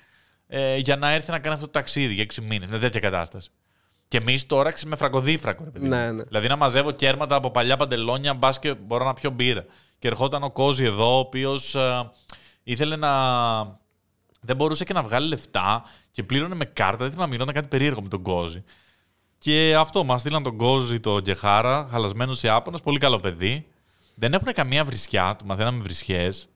ε, 0.47 0.77
για 0.77 0.97
να 0.97 1.11
έρθει 1.11 1.31
να 1.31 1.39
κάνει 1.39 1.55
αυτό 1.55 1.67
το 1.67 1.73
ταξίδι 1.73 2.15
για 2.15 2.27
6 2.35 2.43
μήνες. 2.43 2.69
Είναι 2.69 2.79
τέτοια 2.79 3.01
κατάσταση. 3.01 3.51
Και 4.09 4.17
εμείς 4.17 4.47
τώρα 4.47 4.69
ξέρεις, 4.69 4.91
με 4.91 4.97
φραγκοδίφρακο, 4.97 5.65
ρε 5.65 5.71
παιδί. 5.71 5.85
μου. 5.85 5.91
Ναι, 5.91 6.13
ναι. 6.13 6.23
Δηλαδή 6.23 6.49
να 6.49 6.57
μαζεύω 6.57 6.91
κέρματα 6.91 7.35
από 7.35 7.51
παλιά 7.51 7.77
παντελόνια, 7.77 8.35
μπας 8.35 8.59
και 8.59 8.75
μπορώ 8.75 9.05
να 9.05 9.13
πιω 9.13 9.31
μπύρα. 9.31 9.65
Και 9.99 10.09
ερχόταν 10.09 10.43
ο 10.43 10.51
Κόζη 10.51 10.85
εδώ, 10.85 11.17
ο 11.17 11.19
οποίος 11.19 11.77
ήθελε 12.63 12.97
να. 12.97 13.11
Δεν 14.47 14.57
μπορούσε 14.57 14.85
και 14.85 14.93
να 14.93 15.03
βγάλει 15.03 15.29
λεφτά 15.29 15.85
και 16.11 16.23
πλήρωνε 16.23 16.55
με 16.55 16.65
κάρτα. 16.65 16.97
Δεν 16.97 17.07
ήθελε 17.07 17.23
να 17.23 17.29
μιλώνει 17.31 17.53
κάτι 17.53 17.69
περίεργο 17.69 18.03
με 18.03 18.09
τον 18.09 18.23
Κόζη. 18.23 18.65
Και 19.39 19.75
αυτό, 19.79 20.05
μα 20.05 20.19
στείλαν 20.19 20.43
τον 20.43 20.57
Κόζη, 20.57 21.01
τον 21.01 21.21
Γκεχάρα, 21.21 21.87
χαλασμένος 21.91 22.43
Ιάπωνας, 22.43 22.81
πολύ 22.81 22.99
καλό 22.99 23.19
παιδί. 23.19 23.67
Δεν 24.15 24.33
έχουν 24.33 24.53
καμία 24.53 24.85
βρισιά, 24.85 25.37
του 25.39 25.47
μαθαίναμε 25.47 25.83
βρισιές. 25.83 26.49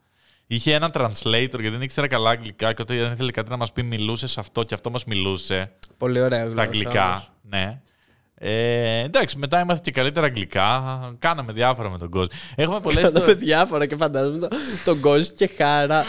Είχε 0.46 0.74
ένα 0.74 0.90
translator 0.94 1.60
γιατί 1.60 1.68
δεν 1.68 1.82
ήξερα 1.82 2.06
καλά 2.06 2.30
αγγλικά 2.30 2.72
και 2.72 2.82
όταν 2.82 3.12
ήθελε 3.12 3.30
κάτι 3.30 3.50
να 3.50 3.56
μας 3.56 3.72
πει, 3.72 3.82
μιλούσε 3.82 4.26
σε 4.26 4.40
αυτό 4.40 4.62
και 4.62 4.74
αυτό 4.74 4.90
μας 4.90 5.04
μιλούσε. 5.04 5.72
Πολύ 5.96 6.20
ωραία 6.20 6.38
γλώσσα. 6.38 6.52
Στα 6.52 6.62
αγγλικά, 6.62 7.08
όμως. 7.08 7.30
ναι. 7.42 7.80
Ε, 8.42 8.98
εντάξει, 9.04 9.38
μετά 9.38 9.58
έμαθε 9.58 9.80
και 9.84 9.90
καλύτερα 9.90 10.26
αγγλικά. 10.26 10.82
Κάναμε 11.18 11.52
διάφορα 11.52 11.90
με 11.90 11.98
τον 11.98 12.10
κόσμο. 12.10 12.38
Έχουμε 12.54 12.80
πολλέ. 12.82 13.00
Κάναμε 13.00 13.32
διάφορα 13.32 13.86
και 13.86 13.96
φαντάζομαι 13.96 14.38
το- 14.38 14.48
τον 14.84 15.00
Κόζη 15.00 15.32
και 15.32 15.50
Χάρα 15.56 16.04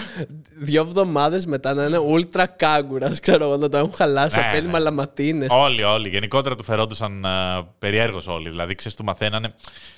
δύο 0.58 0.82
εβδομάδες 0.82 1.46
μετά 1.46 1.74
να 1.74 1.86
είναι 1.86 1.98
ούλτρα 1.98 2.46
κάγκουρας. 2.46 3.20
Ξέρω 3.20 3.44
εγώ 3.44 3.58
να 3.58 3.70
το 3.70 3.78
έχουν 3.78 3.94
χαλάσει. 3.94 4.40
Ναι, 4.40 4.48
Απένει 4.48 4.66
ναι. 4.66 4.72
μαλαματίνε. 4.72 5.46
όλοι, 5.50 5.84
όλοι. 5.84 6.10
Γενικότερα 6.10 6.56
του 6.56 6.64
φερόντουσαν 6.64 7.26
uh, 7.26 7.66
περιέργως 7.80 8.28
όλοι. 8.28 8.50
Δηλαδή, 8.50 8.76
ξέρεις, 8.76 8.98
του 8.98 9.04
μαθαίνανε. 9.04 9.54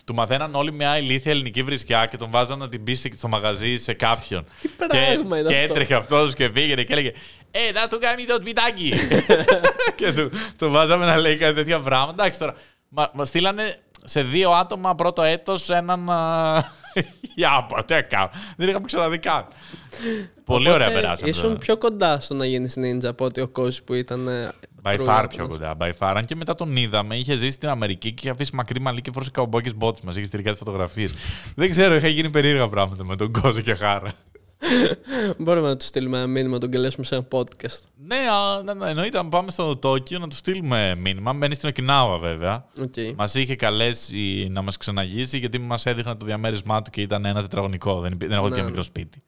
Του 0.05 0.13
μαθαίναν 0.13 0.55
όλοι 0.55 0.71
μια 0.71 0.97
ηλίθια 0.97 1.31
ελληνική 1.31 1.63
βρισκιά 1.63 2.05
και 2.05 2.17
τον 2.17 2.29
βάζαν 2.31 2.59
να 2.59 2.69
την 2.69 2.83
πει 2.83 2.93
στο 2.93 3.27
μαγαζί 3.27 3.75
σε 3.77 3.93
κάποιον. 3.93 4.45
Τι 4.61 4.67
πράγμα 4.67 5.35
και, 5.35 5.39
είναι 5.39 5.49
και 5.49 5.55
αυτό; 5.61 5.73
έτρεχε 5.73 5.95
αυτός 5.95 6.33
και 6.33 6.49
πήγαινε 6.49 6.83
και 6.83 6.93
έλεγε 6.93 7.11
Ε, 7.55 7.71
να 7.71 7.87
του 7.87 7.99
κάνει 7.99 8.25
το 8.25 8.35
σπιτάκι. 8.41 8.93
και 9.95 10.13
του, 10.13 10.31
του 10.57 10.69
βάζαμε 10.71 11.05
να 11.05 11.17
λέει 11.17 11.35
κάτι 11.37 11.53
τέτοια 11.55 11.79
πράγματα. 11.79 12.23
Εντάξει 12.23 12.39
τώρα. 12.39 12.53
Μα, 12.89 13.09
μα 13.13 13.25
στείλανε 13.25 13.77
σε 14.03 14.21
δύο 14.23 14.51
άτομα 14.51 14.95
πρώτο 14.95 15.21
έτος 15.21 15.69
έναν. 15.69 16.09
Ιάπα, 17.35 17.83
τι 17.85 17.93
να 17.93 18.01
κάνω. 18.01 18.29
Δεν 18.57 18.69
είχαμε 18.69 18.85
ξαναδεί 18.85 19.17
καν. 19.19 19.47
Πολύ 20.45 20.69
ωραία 20.69 20.91
περάσαμε. 20.91 21.29
Ήσουν 21.29 21.43
τώρα. 21.43 21.57
πιο 21.57 21.77
κοντά 21.77 22.19
στο 22.19 22.33
να 22.33 22.45
γίνεις 22.45 22.77
ninja 22.77 23.05
από 23.05 23.25
ότι 23.25 23.41
ο 23.41 23.47
Κόζης 23.47 23.83
που 23.83 23.93
ήταν. 23.93 24.27
ε, 24.27 24.51
By 24.83 24.95
true 24.97 25.05
far 25.07 25.21
Japanese. 25.23 25.29
πιο 25.29 25.47
κοντά. 25.47 25.77
By 25.79 25.89
far. 25.99 26.13
Αν 26.15 26.25
και 26.25 26.35
μετά 26.35 26.55
τον 26.55 26.75
είδαμε, 26.75 27.15
είχε 27.15 27.35
ζήσει 27.35 27.51
στην 27.51 27.69
Αμερική 27.69 28.07
και 28.11 28.19
είχε 28.19 28.29
αφήσει 28.29 28.55
μακρύ 28.55 28.79
μαλλί 28.81 29.01
και 29.01 29.11
φορούσε 29.11 29.31
καουμπόκες 29.31 29.75
μπότες 29.75 30.01
μας. 30.01 30.15
Είχε 30.15 30.25
στείλει 30.25 30.43
κάτι 30.43 30.57
φωτογραφίες. 30.57 31.13
Δεν 31.55 31.69
ξέρω, 31.69 31.95
είχα 31.95 32.07
γίνει 32.07 32.29
περίεργα 32.29 32.67
πράγματα 32.67 33.05
με 33.05 33.15
τον 33.15 33.31
Κόζο 33.31 33.61
και 33.61 33.73
Χάρα. 33.73 34.11
Μπορούμε 35.37 35.67
να 35.67 35.77
του 35.77 35.85
στείλουμε 35.85 36.17
ένα 36.17 36.27
μήνυμα, 36.27 36.53
να 36.53 36.59
τον 36.59 36.71
καλέσουμε 36.71 37.05
σε 37.05 37.15
ένα 37.15 37.27
podcast. 37.31 37.79
ναι, 38.05 38.15
α, 38.15 38.63
ναι, 38.63 38.73
ναι, 38.73 38.89
εννοείται 38.89 39.17
αν 39.17 39.29
πάμε 39.29 39.51
στο 39.51 39.77
Τόκιο 39.77 40.19
να 40.19 40.27
του 40.27 40.35
στείλουμε 40.35 40.95
μήνυμα. 40.95 41.33
Μένει 41.33 41.55
στην 41.55 41.69
Οκινάουα 41.69 42.17
βέβαια. 42.17 42.65
Okay. 42.79 43.13
Μας 43.15 43.33
είχε 43.35 43.55
καλέσει 43.55 44.47
να 44.51 44.61
μας 44.61 44.77
ξαναγήσει 44.77 45.37
γιατί 45.37 45.57
μας 45.59 45.85
έδειχνε 45.85 46.15
το 46.15 46.25
διαμέρισμά 46.25 46.81
του 46.81 46.89
και 46.91 47.01
ήταν 47.01 47.25
ένα 47.25 47.41
τετραγωνικό. 47.41 47.99
Δεν, 47.99 48.11
υπή- 48.11 48.27
δεν 48.29 48.37
έχω 48.37 48.47
Ναι, 48.49 48.55
και 48.55 48.61
ναι. 48.61 48.67
μικρό 48.67 48.83
σπίτι. 48.83 49.23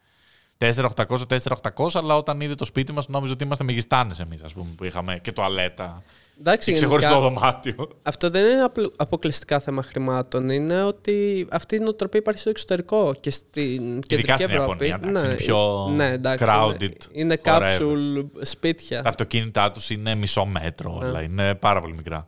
4-800, 0.58 1.28
4-800, 1.28 1.88
αλλά 1.94 2.16
όταν 2.18 2.42
είδε 2.42 2.56
το 2.56 2.66
σπίτι 2.66 2.92
μας 2.94 3.08
νόμιζε 3.08 3.34
ότι 3.34 3.44
είμαστε 3.44 3.64
μεγιστάνες 3.64 4.20
εμείς, 4.20 4.42
ας 4.42 4.54
πούμε, 4.54 4.68
που 4.78 4.84
είχαμε 4.84 5.20
και 5.22 5.32
τουαλέτα. 5.32 6.04
Εντάξει, 6.40 6.70
Και 6.72 6.78
ξεχωριστό 6.78 7.14
γενικά, 7.14 7.30
δωμάτιο. 7.30 7.88
αυτό 8.04 8.30
δεν 8.30 8.52
είναι 8.52 8.62
απλο- 8.62 8.94
αποκλειστικά 8.96 9.60
θέμα 9.60 9.84
χρημάτων. 9.84 10.50
Είναι 10.50 10.84
ότι 10.84 11.48
αυτή 11.52 11.76
η 11.76 11.80
νοοτροπία 11.80 12.20
υπάρχει 12.20 12.40
στο 12.40 12.50
εξωτερικό 12.50 13.14
και 13.20 13.30
στην 13.32 14.02
κεντρική 14.02 14.32
στην 14.44 14.56
Ευρώπη. 14.56 14.88
Ιαπωνία, 14.88 15.10
εντάξει, 15.10 15.26
είναι 15.26 15.36
πιο 15.36 15.90
ναι, 15.96 16.10
εντάξει, 16.12 16.46
crowded 16.48 16.82
Είναι, 16.82 16.92
είναι 17.12 17.40
forever. 17.44 17.80
capsule 17.80 18.26
σπίτια. 18.42 19.02
Τα 19.02 19.10
αυτοκίνητά 19.10 19.72
τους 19.72 19.90
είναι 19.90 20.16
μισό 20.16 20.46
μέτρο, 20.46 20.96
όλα 21.02 21.22
είναι 21.22 21.56
πάρα 21.56 21.82
πολύ 21.82 21.94
μικρά. 21.94 22.28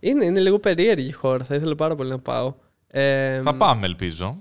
Είναι, 0.00 0.24
είναι 0.24 0.40
λίγο 0.40 0.58
περίεργη 0.58 1.08
η 1.08 1.12
χώρα. 1.12 1.44
Θα 1.44 1.54
ήθελα 1.54 1.74
πάρα 1.74 1.94
πολύ 1.94 2.10
να 2.10 2.18
πάω. 2.18 2.54
Ε, 2.88 3.42
Θα 3.42 3.54
πάμε, 3.54 3.86
ελπίζω. 3.86 4.36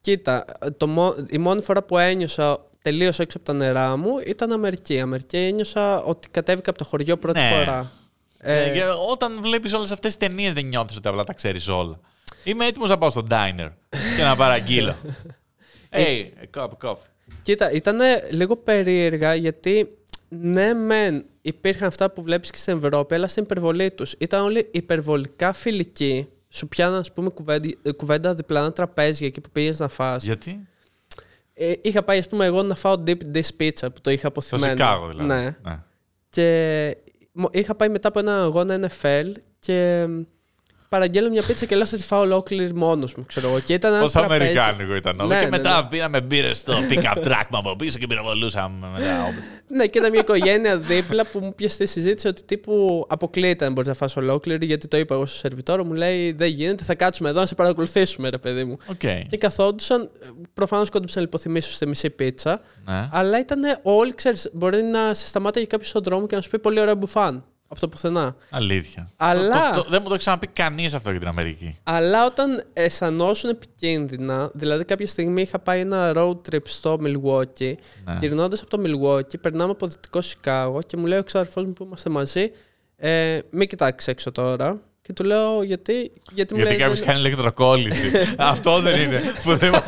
Κοίτα, 0.00 0.44
το, 0.76 0.86
μό- 0.86 1.14
η 1.30 1.38
μόνη 1.38 1.62
φορά 1.62 1.82
που 1.82 1.98
ένιωσα 1.98 2.58
τελείως 2.84 3.18
έξω 3.18 3.36
από 3.36 3.46
τα 3.46 3.52
νερά 3.52 3.96
μου 3.96 4.10
ήταν 4.26 4.52
Αμερική. 4.52 5.00
Αμερική 5.00 5.36
ένιωσα 5.36 6.02
ότι 6.02 6.28
κατέβηκα 6.28 6.70
από 6.70 6.78
το 6.78 6.84
χωριό 6.84 7.16
πρώτη 7.16 7.40
Ναι. 7.40 7.50
φορά. 7.58 7.92
Ε, 8.38 8.62
Ε, 8.62 8.72
και 8.72 8.82
όταν 9.10 9.38
βλέπεις 9.42 9.72
όλες 9.72 9.90
αυτές 9.90 10.16
τις 10.16 10.28
ταινίες, 10.28 10.52
δεν 10.52 10.64
νιώθεις 10.66 10.96
ότι 10.96 11.08
απλά 11.08 11.24
τα 11.24 11.32
ξέρεις 11.32 11.68
όλα. 11.68 12.00
Είμαι 12.44 12.66
έτοιμος 12.66 12.90
να 12.90 12.98
πάω 12.98 13.10
στο 13.10 13.26
diner 13.30 13.68
και 14.16 14.22
να 14.22 14.36
παραγγείλω. 14.36 14.94
Hey, 15.90 16.24
a 16.56 16.60
cup 16.60 16.66
of 16.68 16.88
coffee. 16.90 16.96
Κοίτα, 17.42 17.70
ήταν 17.72 17.98
λίγο 18.30 18.56
περίεργα 18.56 19.34
γιατί 19.34 19.96
ναι, 20.28 20.74
μεν 20.74 21.24
υπήρχαν 21.42 21.88
αυτά 21.88 22.10
που 22.10 22.22
βλέπεις 22.22 22.50
και 22.50 22.58
στην 22.58 22.76
Ευρώπη, 22.82 23.14
αλλά 23.14 23.28
στην 23.28 23.42
υπερβολή 23.42 23.90
τους. 23.90 24.14
Ήταν 24.18 24.42
όλοι 24.42 24.68
υπερβολικά 24.70 25.52
φιλικοί. 25.52 26.28
Σου 26.48 26.68
πιάναν, 26.68 27.00
ας 27.00 27.12
πούμε, 27.12 27.28
κουβέντα, 27.30 27.68
κουβέντα 27.96 28.34
διπλανά 28.34 28.72
τραπέζια 28.72 29.26
εκεί 29.26 29.40
που 29.40 29.48
πήγες 29.52 29.78
να 29.78 29.88
φας. 29.88 30.24
Γιατί; 30.24 30.68
Ε, 31.54 31.72
είχα 31.82 32.02
πάει, 32.02 32.18
ας 32.18 32.28
πούμε, 32.28 32.44
εγώ 32.44 32.62
να 32.62 32.74
φάω 32.74 33.02
deep 33.06 33.18
dish 33.34 33.48
pizza 33.60 33.86
που 33.94 34.00
το 34.00 34.10
είχα 34.10 34.18
Στο 34.18 34.28
αποθυμένο. 34.28 34.70
Σικάγο 34.72 35.08
δηλαδή. 35.08 35.28
Ναι. 35.28 35.56
Και 36.28 36.96
μο- 37.32 37.48
είχα 37.52 37.74
πάει 37.74 37.88
μετά 37.88 38.08
από 38.08 38.18
ένα 38.18 38.42
αγώνα 38.42 38.78
NFL 38.90 39.24
και 39.58 40.06
μ, 40.08 40.20
παραγγέλνω 40.94 41.30
μια 41.30 41.42
πίτσα 41.42 41.66
και 41.66 41.76
λέω 41.76 41.86
θα 41.86 41.96
τη 41.96 42.02
φάω 42.02 42.20
ολόκληρη 42.20 42.74
μόνος 42.74 43.14
μου, 43.14 43.24
ξέρω 43.26 43.48
εγώ. 43.48 43.60
Και 43.60 43.72
ήταν 43.74 43.92
ένα 43.92 44.00
Πόσο 44.00 44.18
τραπέζι. 44.18 44.40
αμερικάνικο 44.58 44.94
ήταν 44.94 45.20
όλο. 45.20 45.28
Ναι, 45.28 45.38
και 45.38 45.44
ναι, 45.44 45.50
μετά 45.50 45.82
ναι. 45.82 45.88
πήραμε 45.88 46.20
μπύρες 46.20 46.58
στο 46.58 46.74
pick-up 46.90 47.22
truck 47.26 47.42
μου 47.50 47.58
από 47.58 47.76
πίσω 47.76 47.98
και 47.98 48.06
πυροβολούσαμε 48.06 48.86
μετά. 48.92 49.34
Ναι, 49.68 49.86
και 49.86 49.98
ήταν 49.98 50.10
μια 50.10 50.20
οικογένεια 50.20 50.78
δίπλα 50.78 51.26
που 51.26 51.38
μου 51.38 51.54
πιασε 51.54 51.76
τη 51.78 51.86
συζήτηση 51.86 52.28
ότι 52.28 52.42
τύπου 52.44 53.04
αποκλείεται 53.08 53.64
να 53.64 53.70
μπορείς 53.70 53.88
να 53.88 53.94
φας 53.94 54.16
ολόκληρη, 54.16 54.66
γιατί 54.66 54.88
το 54.88 54.96
είπα 54.96 55.14
εγώ 55.14 55.26
στο 55.26 55.38
σερβιτόρο, 55.38 55.84
μου 55.84 55.92
λέει 55.92 56.32
δεν 56.32 56.48
γίνεται, 56.48 56.84
θα 56.84 56.94
κάτσουμε 56.94 57.28
εδώ 57.28 57.40
να 57.40 57.46
σε 57.46 57.54
παρακολουθήσουμε, 57.54 58.28
ρε 58.28 58.38
παιδί 58.38 58.64
μου. 58.64 58.76
Οκ. 58.86 58.98
Και 59.28 59.36
καθόντουσαν, 59.38 60.10
προφανώς 60.54 60.90
κόντεψα 60.90 61.18
να 61.18 61.24
λιποθυμήσω 61.24 61.72
στη 61.72 61.86
μισή 61.86 62.10
πίτσα, 62.10 62.60
Ναι. 62.84 63.08
αλλά 63.10 63.38
ήταν 63.38 63.60
όλοι, 63.82 64.14
ξέρεις, 64.14 64.50
μπορεί 64.52 64.82
να 64.82 65.14
σε 65.14 65.26
σταμάταγε 65.26 65.66
κάποιο 65.66 65.86
στον 65.86 66.02
δρόμο 66.02 66.26
και 66.26 66.36
να 66.36 66.42
σου 66.42 66.50
πει 66.50 66.58
πολύ 66.58 66.80
ωραίο 66.80 66.94
μπουφάν. 66.94 67.44
Από 67.68 67.80
το 67.80 67.88
πουθενά. 67.88 68.36
Αλήθεια. 68.50 69.10
Αλλά- 69.16 69.70
Το- 69.70 69.82
το- 69.82 69.90
δεν 69.90 69.98
μου 70.02 70.08
το 70.08 70.14
έχει 70.14 70.18
ξαναπεί 70.22 70.46
κανείς 70.46 70.94
αυτό 70.94 71.10
για 71.10 71.18
την 71.18 71.28
Αμερική. 71.28 71.78
Αλλά 71.82 72.24
όταν 72.26 72.64
αισθανόσουν 72.72 73.50
επικίνδυνα, 73.50 74.50
δηλαδή 74.54 74.84
κάποια 74.84 75.06
στιγμή 75.06 75.42
είχα 75.42 75.58
πάει 75.58 75.80
ένα 75.80 76.12
road 76.16 76.36
trip 76.50 76.62
στο 76.64 76.98
Milwaukee, 77.02 77.74
Ναι. 78.04 78.16
γυρνώντας 78.20 78.62
από 78.62 78.70
το 78.76 78.82
Milwaukee, 78.86 79.40
περνάμε 79.40 79.70
από 79.70 79.86
δυτικό 79.86 80.20
Σικάγο 80.22 80.82
και 80.82 80.96
μου 80.96 81.06
λέει 81.06 81.18
ο 81.18 81.22
ξαδερφό 81.22 81.62
μου 81.62 81.72
που 81.72 81.84
είμαστε 81.84 82.10
μαζί, 82.10 82.50
ε, 82.96 83.38
μην 83.50 83.68
κοιτάξεις 83.68 84.08
έξω 84.08 84.32
τώρα. 84.32 84.80
Και 85.06 85.12
του 85.12 85.24
λέω 85.24 85.62
γιατί. 85.62 86.10
Γιατί, 86.32 86.54
μου 86.54 86.60
Γιατί 86.60 86.74
λέει, 86.76 86.76
κάποιος 86.82 86.98
δεν- 86.98 87.08
κάνει 87.08 87.18
ηλεκτροκόλληση. 87.20 88.10
Αυτό 88.36 88.80
δεν 88.80 89.00
είναι. 89.00 89.20
Που 89.44 89.56
δεν 89.56 89.70
μα. 89.72 89.80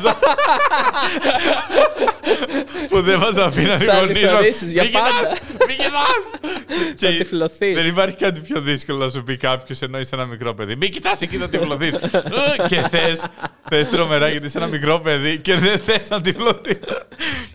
που 2.89 3.01
δεν 3.01 3.19
μας 3.19 3.37
αφήναν 3.37 3.81
οι 3.81 3.83
Θα 3.85 3.99
γονείς 3.99 4.21
μας. 4.21 4.29
ανηθωρήσεις 4.31 4.71
για 4.71 4.83
πάντα. 4.91 5.37
Μην 5.67 5.77
κοιτάς! 5.77 6.95
Θα 6.97 7.07
τυφλωθείς. 7.07 7.75
Δεν 7.75 7.87
υπάρχει 7.87 8.15
κάτι 8.15 8.39
πιο 8.39 8.61
δύσκολο 8.61 8.97
να 9.05 9.09
σου 9.11 9.23
πει 9.23 9.37
κάποιος 9.37 9.81
ενώ 9.81 9.99
είσαι 9.99 10.15
ένα 10.15 10.25
μικρό 10.25 10.53
παιδί. 10.53 10.75
Μην 10.75 10.91
κοιτάς 10.91 11.21
εκεί, 11.21 11.37
θα 11.37 11.49
τυφλωθείς. 11.49 11.89
και 12.69 12.81
θες. 12.81 13.23
Θες 13.69 13.89
τρομερά 13.89 14.29
γιατί 14.29 14.45
είσαι 14.45 14.57
ένα 14.57 14.67
μικρό 14.67 14.99
παιδί 14.99 15.37
και 15.37 15.55
δεν 15.55 15.79
θες 15.79 16.09
να 16.09 16.21
τυφλωθείς. 16.21 16.79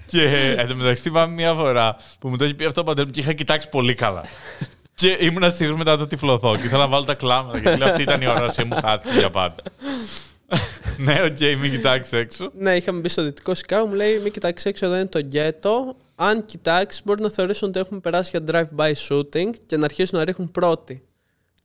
και 0.07 0.55
εν 0.59 0.69
τω 0.69 0.75
μεταξύ 0.77 1.11
πάμε 1.11 1.33
μια 1.35 1.55
φορά 1.55 1.97
που 2.19 2.29
μου 2.29 2.37
το 2.37 2.45
έχει 2.45 2.55
πει 2.55 2.65
αυτό 2.65 2.81
ο 2.81 2.85
πατέρας 2.85 3.09
μου 3.09 3.15
και 3.15 3.21
είχα 3.21 3.33
κοιτάξει 3.33 3.69
πολύ 3.69 3.95
καλά. 3.95 4.25
Και 5.03 5.17
ήμουν 5.21 5.51
στιγμή 5.51 5.77
μετά 5.77 5.91
να 5.91 5.99
το 5.99 6.07
τυφλωθώ 6.07 6.57
και 6.57 6.67
ήθελα 6.67 6.83
να 6.83 6.89
βάλω 6.89 7.05
τα 7.05 7.15
κλάματα. 7.15 7.59
Γιατί 7.59 7.79
λέω 7.79 7.89
αυτή 7.89 8.03
ήταν 8.03 8.21
η 8.21 8.27
όρασή 8.29 8.65
μου, 8.65 8.77
χάθηκε 8.85 9.19
για 9.19 9.31
πάντα. 9.31 9.63
ναι, 11.05 11.23
οκ, 11.25 11.61
μην 11.61 11.71
κοιτάξεις 11.71 12.13
έξω. 12.13 12.51
Ναι, 12.59 12.77
είχαμε 12.77 13.01
μπει 13.01 13.09
στο 13.09 13.23
δυτικό 13.23 13.55
Σικάγο, 13.55 13.87
μου 13.87 13.95
λέει 13.95 14.19
μην 14.19 14.33
κοιτάξεις 14.33 14.67
έξω, 14.67 14.87
εδώ 14.87 14.95
είναι 14.95 15.07
το 15.07 15.19
γκέτο. 15.19 15.97
Αν 16.15 16.45
κοιτάξεις, 16.45 17.03
μπορεί 17.05 17.23
να 17.23 17.31
θεωρήσουν 17.31 17.69
ότι 17.69 17.81
έχουμε 17.81 18.01
περάσει 18.01 18.31
για 18.37 18.69
drive-by 18.77 18.93
shooting 19.09 19.51
και 19.67 19.77
να 19.77 19.85
αρχίσουν 19.85 20.19
να 20.19 20.25
ρίχνουν 20.25 20.51
πρώτοι. 20.51 21.03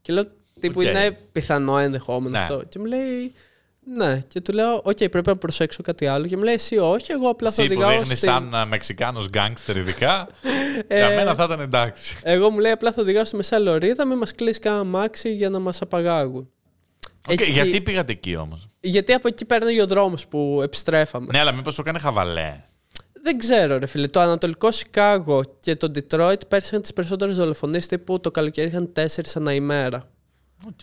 Και 0.02 0.12
λέω, 0.12 0.24
τύπου 0.60 0.80
Οκ. 0.80 0.86
είναι 0.86 1.18
πιθανό 1.32 1.78
ενδεχόμενο 1.78 2.28
Ναι. 2.30 2.38
αυτό. 2.38 2.62
Και 2.68 2.78
μου 2.78 2.84
λέει, 2.84 3.32
ναι. 3.96 4.18
Και 4.28 4.40
του 4.40 4.52
λέω, 4.52 4.74
οκ, 4.84 4.96
πρέπει 4.96 5.22
να 5.28 5.36
προσέξω 5.36 5.82
κάτι 5.82 6.06
άλλο. 6.06 6.26
Και 6.26 6.36
μου 6.36 6.42
λέει, 6.42 6.54
εσύ 6.54 6.76
όχι, 6.76 7.12
εγώ 7.12 7.28
απλά 7.28 7.50
θα 7.50 7.62
Εσύ 7.62 7.74
που 7.74 7.80
οδηγάω 7.80 7.98
δείχνεις 7.98 8.18
στην... 8.18 8.30
σαν 8.30 8.54
ε, 8.54 8.64
Μεξικάνος 8.64 9.28
γκάγκστερ, 9.28 9.76
ειδικά. 9.76 10.28
Ε, 10.86 10.96
για 10.96 11.08
μένα 11.08 11.34
θα 11.34 11.44
ήταν 11.44 11.60
εντάξει. 11.60 12.16
Εγώ 12.22 12.50
μου 12.50 12.58
λέει, 12.58 12.72
απλά 12.72 12.92
θα 12.92 13.02
οδηγάω 13.02 13.24
στη 13.24 13.36
μεσαία 13.36 13.58
λωρίδα, 13.58 14.06
μην 14.06 14.18
μας 14.18 14.32
κλείσει 14.34 14.58
κανένα 14.58 14.84
αμάξι 14.84 15.34
για 15.34 15.50
να 15.50 15.58
μας 15.58 15.80
απαγάγουν. 15.80 16.50
Οκ, 17.28 17.40
Εκεί- 17.40 17.50
Γιατί 17.50 17.80
πήγατε 17.80 18.12
εκεί 18.12 18.36
όμως; 18.36 18.68
Γιατί 18.80 19.12
από 19.12 19.28
εκεί 19.28 19.44
παίρνει 19.44 19.80
ο 19.80 19.86
δρόμος 19.86 20.26
που 20.28 20.60
επιστρέφαμε. 20.62 21.26
Ναι, 21.32 21.38
αλλά 21.38 21.52
μήπως 21.52 21.74
σου 21.74 21.80
έκανε 21.80 21.98
χαβαλέ; 21.98 22.64
Δεν 23.22 23.38
ξέρω, 23.38 23.78
ρε 23.78 23.86
φίλε. 23.86 24.08
Το 24.08 24.20
Ανατολικό 24.20 24.70
Σικάγο 24.70 25.42
και 25.60 25.76
το 25.76 25.92
Detroit 25.94 26.48
πέρσι 26.48 26.82
τις 26.82 26.92
περισσότερες 26.92 27.36
δολοφονίες 27.36 27.86
τύπου 27.86 28.20
το 28.20 28.30
καλοκαίρι 28.30 28.68
είχαν 28.68 28.92
τέσσερις 28.92 29.36
ανά 29.36 29.52
ημέρα. 29.52 30.08
Οκ. 30.66 30.82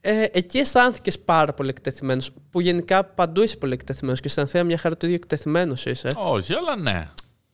Ε, 0.00 0.24
εκεί 0.32 0.58
αισθάνθηκες 0.58 1.18
πάρα 1.18 1.54
πολύ 1.54 1.68
εκτεθειμένος. 1.68 2.30
Που 2.50 2.60
γενικά 2.60 3.04
παντού 3.04 3.42
είσαι 3.42 3.56
πολύ 3.56 3.72
εκτεθειμένος 3.72 4.20
και 4.20 4.28
στην 4.28 4.42
Αθήνα 4.42 4.64
μια 4.64 4.78
χαρά 4.78 4.96
το 4.96 5.06
ίδιο 5.06 5.18
εκτεθειμένος 5.22 5.86
είσαι. 5.86 6.12
Όχι, 6.16 6.54
αλλά 6.54 6.76
ναι. 6.76 7.08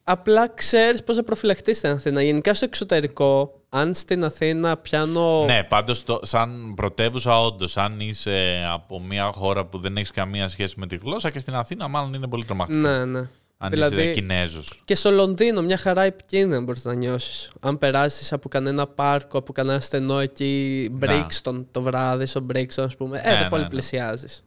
Απλά 0.05 0.49
ξέρεις 0.49 1.03
πώς 1.03 1.17
να 1.17 1.23
προφυλαχτείς 1.23 1.75
στην 1.75 1.91
Αθήνα. 1.91 2.23
Γενικά 2.23 2.55
στο 2.55 2.65
εξωτερικό, 2.65 3.61
αν 3.69 3.95
στην 3.95 4.25
Αθήνα 4.25 4.77
πιάνω. 4.77 5.45
Ναι, 5.45 5.65
πάντως 5.65 6.05
σαν 6.23 6.75
πρωτεύουσα, 6.77 7.41
όντως, 7.41 7.77
αν 7.77 8.01
είσαι 8.01 8.67
από 8.73 9.01
μια 9.01 9.31
χώρα 9.31 9.65
που 9.67 9.79
δεν 9.79 9.97
έχεις 9.97 10.11
καμία 10.11 10.49
σχέση 10.49 10.75
με 10.79 10.87
τη 10.87 10.97
γλώσσα 10.97 11.31
και 11.31 11.39
στην 11.39 11.55
Αθήνα, 11.55 11.89
μάλλον 11.89 12.15
είναι 12.15 12.29
πολύ 12.29 12.45
τρομακτικό. 12.45 12.81
ναι. 12.81 13.05
ναι. 13.05 13.29
Αν 13.65 13.71
δηλαδή- 13.71 14.03
είσαι 14.05 14.13
Κινέζος. 14.13 14.81
Και 14.85 14.95
στο 14.95 15.11
Λονδίνο, 15.11 15.63
μια 15.63 15.77
χαρά 15.77 16.03
επικίνδυνα 16.03 16.61
μπορείς 16.61 16.85
να 16.85 16.95
νιώσεις. 16.95 17.51
Αν 17.61 17.79
περάσεις 17.79 18.33
από 18.33 18.49
κανένα 18.49 18.87
πάρκο, 18.87 19.39
από 19.39 19.53
κανένα 19.53 19.81
στενό 19.81 20.19
εκεί, 20.19 20.91
Brixton 21.01 21.65
το 21.71 21.83
βράδυ, 21.83 22.27
στο 22.27 22.47
Brixton, 22.53 22.83
ας 22.83 22.97
πούμε. 22.97 23.19
Ε, 23.19 23.23
Ναι, 23.29 23.35
δεν 23.35 23.43
ναι, 23.43 23.49
πολύ 23.49 23.63
ναι. 23.63 23.69
πλησιάζεις. 23.69 24.45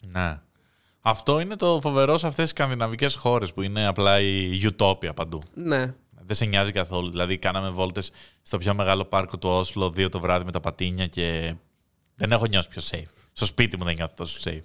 Ναι. 0.00 0.40
Αυτό 1.00 1.40
είναι 1.40 1.56
το 1.56 1.80
φοβερό 1.82 2.18
σε 2.18 2.26
αυτές 2.26 2.42
τις 2.42 2.52
σκανδιναβικές 2.52 3.14
χώρες 3.14 3.52
που 3.52 3.62
είναι 3.62 3.86
απλά 3.86 4.20
η 4.20 4.60
utopia 4.62 5.14
παντού. 5.14 5.38
Ναι. 5.54 5.94
Δεν 6.26 6.36
σε 6.36 6.44
νοιάζει 6.44 6.72
καθόλου. 6.72 7.10
Δηλαδή, 7.10 7.38
κάναμε 7.38 7.70
βόλτες 7.70 8.10
στο 8.42 8.58
πιο 8.58 8.74
μεγάλο 8.74 9.04
πάρκο 9.04 9.38
του 9.38 9.48
Όσλο 9.48 9.90
δύο 9.90 10.08
το 10.08 10.20
βράδυ 10.20 10.44
με 10.44 10.52
τα 10.52 10.60
πατίνια 10.60 11.06
και 11.06 11.54
δεν 12.14 12.32
έχω 12.32 12.46
νιώσει 12.46 12.68
πιο 12.68 12.82
safe. 12.90 13.25
Στο 13.38 13.44
σπίτι 13.46 13.76
μου 13.76 13.84
δεν 13.84 13.94
νιώθω 13.94 14.12
τόσο 14.16 14.40
safe. 14.44 14.62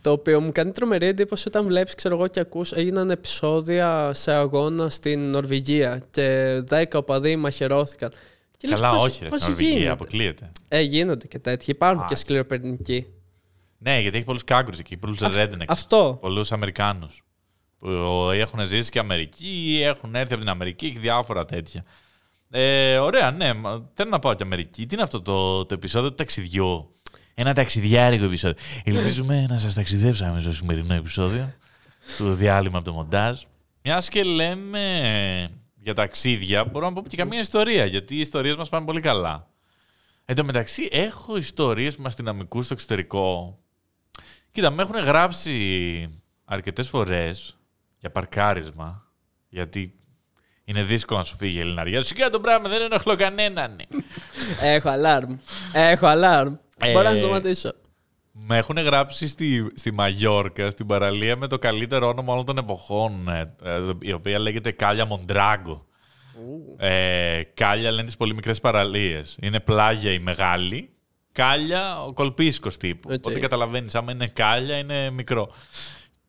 Το 0.00 0.10
οποίο 0.10 0.40
μου 0.40 0.52
κάνει 0.52 0.72
τρομερή 0.72 1.06
εντύπωση 1.06 1.48
όταν 1.48 1.66
βλέπεις, 1.66 1.94
ξέρω 1.94 2.14
εγώ, 2.14 2.26
και 2.28 2.40
ακούς 2.40 2.72
έγιναν 2.72 3.10
επεισόδια 3.10 4.10
σε 4.14 4.32
αγώνα 4.32 4.88
στην 4.88 5.30
Νορβηγία 5.30 6.02
και 6.10 6.58
10 6.70 6.84
οπαδοί 6.94 7.36
μαχαιρώθηκαν. 7.36 8.10
Και 8.56 8.68
λες, 8.68 8.80
Καλά, 8.80 8.94
πώς- 8.94 9.06
όχι, 9.06 9.22
ρε, 9.22 9.28
πώς 9.28 9.38
στην 9.38 9.50
Νορβηγία 9.50 9.72
γίνεται; 9.76 9.90
αποκλείεται. 9.92 10.52
Ε, 10.68 10.80
γίνονται 10.80 11.26
και 11.26 11.38
τέτοιοι. 11.38 11.70
Υπάρχουν 11.70 12.04
Α, 12.04 12.06
και 12.08 12.14
σκληροπερνικοί. 12.14 13.06
Ναι, 13.78 14.00
γιατί 14.00 14.16
έχει 14.16 14.26
πολλούς 14.26 14.44
κάγκρους 14.44 14.78
εκεί, 14.78 14.96
πολλούς 14.96 15.18
rednecks. 15.22 15.64
Αυτό. 15.68 16.18
Πολλούς 16.20 16.52
Αμερικάνους. 16.52 17.22
Που 17.78 17.88
έχουν 18.32 18.66
ζήσει 18.66 18.90
και 18.90 18.98
Αμερική 18.98 19.64
ή 19.66 19.82
έχουν 19.82 20.14
έρθει 20.14 20.32
από 20.32 20.42
την 20.42 20.50
Αμερική 20.50 20.92
και 20.92 20.98
διάφορα 20.98 21.44
τέτοια. 21.44 21.84
Ε, 22.50 22.98
ωραία, 22.98 23.30
ναι. 23.30 23.52
μα 23.54 23.90
Θέλω 23.94 24.10
να 24.10 24.18
πάω 24.18 24.34
και 24.34 24.42
Αμερική. 24.42 24.86
Τι 24.86 24.94
είναι 24.94 25.02
αυτό 25.02 25.22
το, 25.22 25.64
το 25.66 25.74
επεισόδιο 25.74 26.08
του 26.08 26.14
ταξιδιού. 26.14 26.93
Ένα 27.34 27.54
ταξιδιάρικο 27.54 28.24
επεισόδιο. 28.24 28.62
Ελπίζουμε 28.84 29.46
να 29.46 29.58
σας 29.58 29.74
ταξιδέψαμε 29.74 30.40
στο 30.40 30.52
σημερινό 30.52 30.94
επεισόδιο 30.94 31.52
του 32.16 32.34
διάλειμμα 32.34 32.78
από 32.78 32.86
το 32.86 32.92
μοντάζ. 32.92 33.42
Μιας 33.82 34.08
και 34.08 34.22
λέμε 34.22 35.48
για 35.74 35.94
ταξίδια, 35.94 36.64
μπορώ 36.64 36.90
να 36.90 36.92
πω 36.92 37.08
και 37.08 37.16
καμία 37.16 37.40
ιστορία, 37.40 37.84
γιατί 37.84 38.14
οι 38.14 38.20
ιστορίες 38.20 38.56
μας 38.56 38.68
πάνε 38.68 38.86
πολύ 38.86 39.00
καλά. 39.00 39.48
Εν 40.24 40.34
τω 40.34 40.44
μεταξύ, 40.44 40.88
έχω 40.92 41.36
ιστορίες 41.36 41.96
με 41.96 42.06
αστυνομικούς 42.06 42.64
στο 42.64 42.74
εξωτερικό. 42.74 43.58
Κοίτα, 44.50 44.70
με 44.70 44.82
έχουν 44.82 44.96
γράψει 44.96 46.08
αρκετές 46.44 46.88
φορές 46.88 47.56
για 47.98 48.10
παρκάρισμα, 48.10 49.06
γιατί 49.48 49.94
είναι 50.64 50.82
δύσκολο 50.82 51.18
να 51.18 51.24
σου 51.24 51.36
φύγει 51.36 51.56
η 51.56 51.60
Ελληναριά. 51.60 52.02
Σιγά 52.02 52.30
το 52.30 52.40
πράγμα, 52.40 52.68
δεν 52.68 52.82
ενοχλώ 52.82 53.16
κανέναν. 53.16 53.80
Έχω 54.60 54.88
αλάρμ. 54.88 55.34
Έχω 55.72 56.06
αλάρμ. 56.06 56.54
Ε, 56.78 56.92
Μπορώ 56.92 57.10
να 57.10 57.18
σταματήσω. 57.18 57.72
Με 58.32 58.56
έχουν 58.56 58.76
γράψει 58.78 59.26
στη, 59.26 59.72
στη 59.74 59.92
Μαγιόρκα, 59.92 60.70
στην 60.70 60.86
παραλία 60.86 61.36
με 61.36 61.46
το 61.46 61.58
καλύτερο 61.58 62.08
όνομα 62.08 62.32
όλων 62.32 62.44
των 62.44 62.58
εποχών, 62.58 63.28
ε, 63.28 63.54
ε, 63.62 63.80
η 64.00 64.12
οποία 64.12 64.38
λέγεται 64.38 64.70
Κάλια 64.70 65.04
Μοντράγκο. 65.04 65.86
Ε, 66.76 67.42
cala 67.54 67.90
λένε 67.90 68.06
τις 68.06 68.16
πολύ 68.16 68.34
μικρές 68.34 68.60
παραλίες. 68.60 69.36
Είναι 69.40 69.60
playa 69.60 70.12
η 70.12 70.18
μεγάλη, 70.18 70.90
cala 71.32 72.02
ο 72.02 72.12
κολπίσκος 72.12 72.76
τύπου. 72.76 73.08
Οκ. 73.12 73.24
Ό,τι 73.26 73.40
καταλαβαίνεις, 73.40 73.94
άμα 73.94 74.12
είναι 74.12 74.26
cala 74.26 74.78
είναι 74.78 75.10
μικρό. 75.10 75.50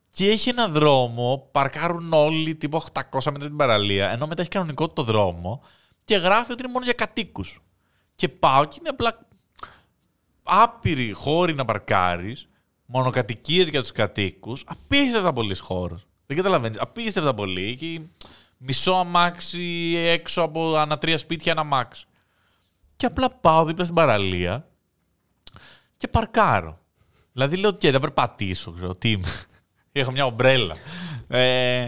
Και 0.09 0.29
έχει 0.29 0.49
ένα 0.49 0.67
δρόμο, 0.67 1.49
παρκάρουν 1.51 2.13
όλοι 2.13 2.55
τύπου 2.55 2.81
800 2.93 3.01
μέτρα 3.31 3.47
την 3.47 3.55
παραλία, 3.55 4.11
ενώ 4.11 4.27
μετά 4.27 4.41
έχει 4.41 4.49
κανονικό 4.49 4.87
το 4.87 5.03
δρόμο 5.03 5.63
και 6.03 6.15
γράφει 6.15 6.51
ότι 6.51 6.63
είναι 6.63 6.71
μόνο 6.71 6.85
για 6.85 6.93
κατοίκους. 6.93 7.61
Και 8.15 8.29
πάω 8.29 8.65
και 8.65 8.75
είναι 8.79 8.89
απλά 8.89 9.27
άπειροι 10.45 11.11
χώροι 11.11 11.53
να 11.53 11.65
παρκάρεις, 11.65 12.47
μονοκατοικίες 12.85 13.67
για 13.67 13.81
τους 13.81 13.91
κατοίκους. 13.91 14.63
Απίστευτα 14.67 15.33
πολύ 15.33 15.57
χώρος. 15.57 16.07
Δεν 16.25 16.37
καταλαβαίνεις. 16.37 16.79
Απίστευτα 16.79 17.33
πολύ. 17.33 17.75
Και 17.75 18.01
μισό 18.57 18.91
αμάξι 18.91 19.93
έξω 19.95 20.41
από 20.41 20.75
ανά 20.75 20.97
τρία 20.97 21.17
σπίτια 21.17 21.51
ένα 21.51 21.61
αμάξι. 21.61 22.05
Και 22.95 23.05
απλά 23.05 23.29
πάω 23.29 23.65
δίπλα 23.65 23.83
στην 23.83 23.95
παραλία 23.95 24.67
και 25.97 26.07
παρκάρω. 26.07 26.79
Δηλαδή 27.31 27.57
λέω, 27.57 27.71
και 27.71 27.91
θα 27.91 27.99
περπατήσω, 27.99 28.71
ξέρω, 28.71 28.95
τι 28.95 29.09
είμαι. 29.11 29.27
Έχω 29.91 30.11
μια 30.11 30.25
ομπρέλα. 30.25 30.75
Ε, 31.27 31.87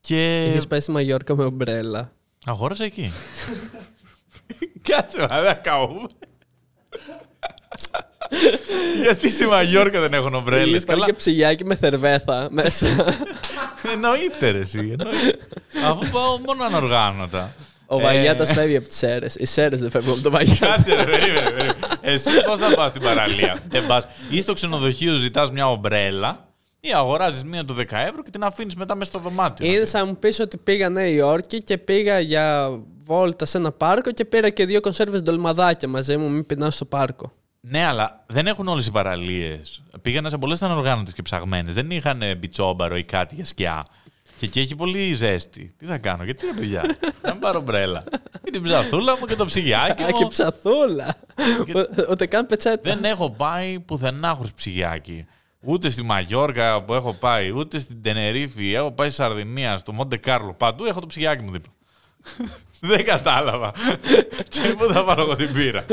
και... 0.00 0.44
Είχες 0.44 0.66
πάει 0.66 0.80
στη 0.80 0.90
Μαγιόρκα 0.90 1.36
με 1.36 1.44
ομπρέλα. 1.44 2.12
Αγόρασα 2.44 2.84
εκεί. 2.84 3.12
Κάτσε, 4.88 5.26
μα 5.30 5.40
δεν 5.40 5.62
καούμε. 5.62 6.08
Γιατί 9.02 9.30
στη 9.30 9.46
Μαγιόρκα 9.46 10.00
δεν 10.00 10.12
έχουν 10.14 10.34
ομπρέλες. 10.34 10.68
Είχες 10.68 10.84
πάρει 10.84 11.00
και 11.00 11.12
ψυγιάκι 11.12 11.64
με 11.64 11.74
θερβέθα 11.74 12.48
μέσα. 12.50 12.86
Εννοείται 13.92 14.50
ρε 14.50 14.58
εσύ. 14.58 14.78
εννοείται. 14.78 15.38
Αφού 15.86 16.06
πάω 16.10 16.38
μόνο 16.38 16.64
ανοργάνωτα. 16.64 17.54
Ο 17.86 17.98
Ε, 18.00 18.02
Βαγιάτας 18.02 18.52
φεύγει 18.52 18.76
από 18.76 18.88
τις 18.88 18.96
Σέρες. 18.96 19.34
Οι 19.34 19.46
Σέρες 19.46 19.80
δεν 19.80 19.90
φεύγουν 19.90 20.12
από 20.12 20.22
τον 20.22 20.32
Βαγιάτα. 20.32 20.66
Κάτσε 20.66 20.94
ρε, 20.94 21.04
περίμενε, 21.04 21.40
περίμενε. 21.50 21.72
Εσύ 22.00 22.30
πώς 22.46 22.58
θα 22.58 22.74
πας 22.74 22.90
στην 22.90 23.02
παραλία; 23.02 23.56
Δεν 23.68 23.86
πας. 23.86 24.06
Ή 24.30 24.40
στο 24.40 24.52
ξενοδοχείο 24.52 25.14
ζητάς 25.14 25.50
μια 25.50 25.70
ομπρέλα 25.70 26.46
ή 26.80 26.92
αγοράζεις 26.94 27.44
μία 27.44 27.64
του 27.64 27.74
10 27.74 27.82
ευρώ 27.90 28.22
και 28.24 28.30
την 28.30 28.44
αφήνεις 28.44 28.74
μετά 28.74 28.94
μέσα 28.94 29.10
στο 29.10 29.18
δωμάτιο. 29.20 29.66
Είναι 29.72 29.84
σαν 29.84 30.00
να 30.00 30.06
μου 30.06 30.16
πεις 30.18 30.40
ότι 30.40 30.56
πήγα 30.56 30.88
Νέα 30.88 31.06
Υόρκη 31.06 31.62
και 31.62 31.78
πήγα 31.78 32.20
για 32.20 32.70
βόλτα 33.04 33.44
σε 33.46 33.58
ένα 33.58 33.72
πάρκο 33.72 34.10
και 34.10 34.24
πήρα 34.24 34.48
και 34.50 34.66
δύο 34.66 34.80
κονσέρβες 34.80 35.22
ντολμαδάκια 35.22 35.88
μαζί 35.88 36.16
μου, 36.16 36.28
μην 36.30 36.46
πεινάω 36.46 36.70
στο 36.70 36.84
πάρκο. 36.84 37.32
Ναι, 37.68 37.84
αλλά 37.86 38.24
δεν 38.26 38.46
έχουν 38.46 38.68
όλες 38.68 38.86
οι 38.86 38.90
παραλίες. 38.90 39.82
Πήγανα 40.02 40.28
σε 40.30 40.38
πολλές 40.38 40.62
ανοργάνωτες 40.62 41.12
και 41.12 41.22
ψαγμένες. 41.22 41.74
Δεν 41.74 41.90
είχαν 41.90 42.22
μπιτσόμπαρο 42.38 42.96
ή 42.96 43.04
κάτι 43.04 43.34
για 43.34 43.44
σκιά. 43.44 43.82
Και 44.38 44.46
εκεί 44.46 44.60
έχει 44.60 44.74
πολύ 44.74 45.12
ζέστη. 45.14 45.72
Τι 45.78 45.86
θα 45.86 45.98
κάνω, 45.98 46.24
γιατί 46.24 46.46
ρε 46.46 46.52
παιδιά; 46.52 46.82
Να 47.22 47.32
μην 47.32 47.40
πάρω 47.40 47.60
μπρέλα. 47.60 48.04
Και 48.44 48.50
την 48.50 48.62
ψαθούλα 48.62 49.16
μου 49.18 49.26
και 49.26 49.34
το 49.36 49.44
ψυγιάκι 49.44 50.02
Α, 50.04 50.06
και 50.06 50.22
μου. 50.22 50.28
ψαθούλα. 50.28 51.14
Ο- 51.76 52.10
Ούτε 52.10 52.26
καν 52.26 52.46
πετσέτα. 52.46 52.94
Δεν 52.94 53.04
έχω 53.04 53.30
πάει 53.30 53.80
πουθενά 53.80 54.28
χωρίς 54.34 54.52
ψυγιάκι. 54.52 55.26
Ούτε 55.60 55.88
στη 55.88 56.02
Μαγιόργα 56.02 56.82
που 56.82 56.94
έχω 56.94 57.12
πάει, 57.12 57.50
ούτε 57.50 57.78
στην 57.78 58.02
Τενερίφη. 58.02 58.72
Έχω 58.74 58.90
πάει 58.92 59.08
στη 59.08 59.22
Σαρδινία, 59.22 59.76
στο 59.76 59.92
Μοντε 59.92 60.16
Κάρλο. 60.16 60.52
Παντού 60.54 60.84
έχω 60.84 61.00
το 61.00 61.06
ψυγιάκι 61.06 61.42
μου 61.42 61.50
δίπλα. 61.50 61.72
Δεν 62.90 63.04
κατάλαβα. 63.04 63.72
Και 64.48 64.74
πού 64.78 64.92
θα 64.92 65.04
πάρω 65.04 65.22
εγώ 65.22 65.36
την 65.36 65.52
πύρα. 65.52 65.84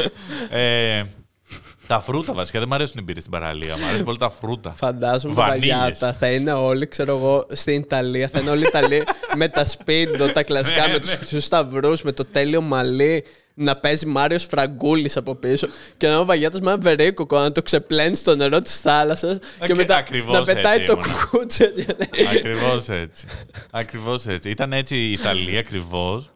Ε, 1.89 1.93
τα 1.93 1.99
φρούτα 2.01 2.33
βασικά 2.33 2.59
δεν 2.59 2.67
μου 2.71 2.75
αρέσουν 2.75 2.95
οι 2.99 3.01
μπύρες 3.01 3.21
στην 3.21 3.33
παραλία. 3.33 3.77
Μου 3.77 3.85
αρέσουν 3.85 4.05
πολύ 4.05 4.17
τα 4.17 4.29
φρούτα. 4.29 4.73
Φαντάζομαι 4.77 5.35
τα 5.35 5.45
Βανίλιες. 5.47 5.77
Βαγιάτα 5.77 6.13
θα 6.13 6.31
είναι 6.31 6.51
όλοι, 6.51 6.87
ξέρω 6.87 7.15
εγώ, 7.15 7.45
στην 7.51 7.73
Ιταλία. 7.73 8.27
Θα 8.27 8.39
είναι 8.39 8.49
όλοι 8.49 8.65
Ιταλοί 8.65 9.03
με 9.35 9.47
τα 9.47 9.65
σπίντο, 9.65 10.27
τα 10.31 10.43
κλασικά, 10.43 10.85
Ναι, 10.87 10.91
με 10.93 10.99
τους 10.99 11.09
ναι. 11.09 11.15
χρυσούς 11.15 11.43
σταυρούς, 11.43 12.01
με 12.01 12.11
το 12.11 12.25
τέλειο 12.25 12.61
μαλλί. 12.61 13.23
Να 13.61 13.75
παίζει 13.75 14.05
Μάριος 14.05 14.43
Φραγκούλης 14.43 15.17
από 15.17 15.35
πίσω 15.35 15.67
και 15.97 16.05
να 16.05 16.11
είναι 16.11 16.21
ο 16.21 16.25
Βαγιάτας 16.25 16.59
με 16.59 16.71
ένα 16.71 16.79
βερίκοκο 16.81 17.39
να 17.39 17.51
το 17.51 17.61
ξεπλένει 17.61 18.15
στο 18.15 18.35
νερό 18.35 18.61
της 18.61 18.79
θάλασσας 18.79 19.37
και 19.39 19.45
Ακρι- 19.59 19.75
μετά 19.77 19.95
ακριβώς 19.95 20.37
να 20.39 20.43
πετάει 20.53 20.73
έτσι 20.75 20.85
το 20.85 20.91
ήμουνα. 21.05 21.13
κουκούτσι. 21.29 21.63
έτσι, 21.63 21.85
λέει. 21.85 22.27
Ακριβώς 22.37 22.89
έτσι. 22.89 23.25
Ακριβώς 23.71 24.25
έτσι. 24.27 24.49
Ήταν 24.49 24.73
έτσι 24.73 24.95
η 24.97 25.11
Ιταλία 25.11 25.59
ακριβώς. 25.59 26.29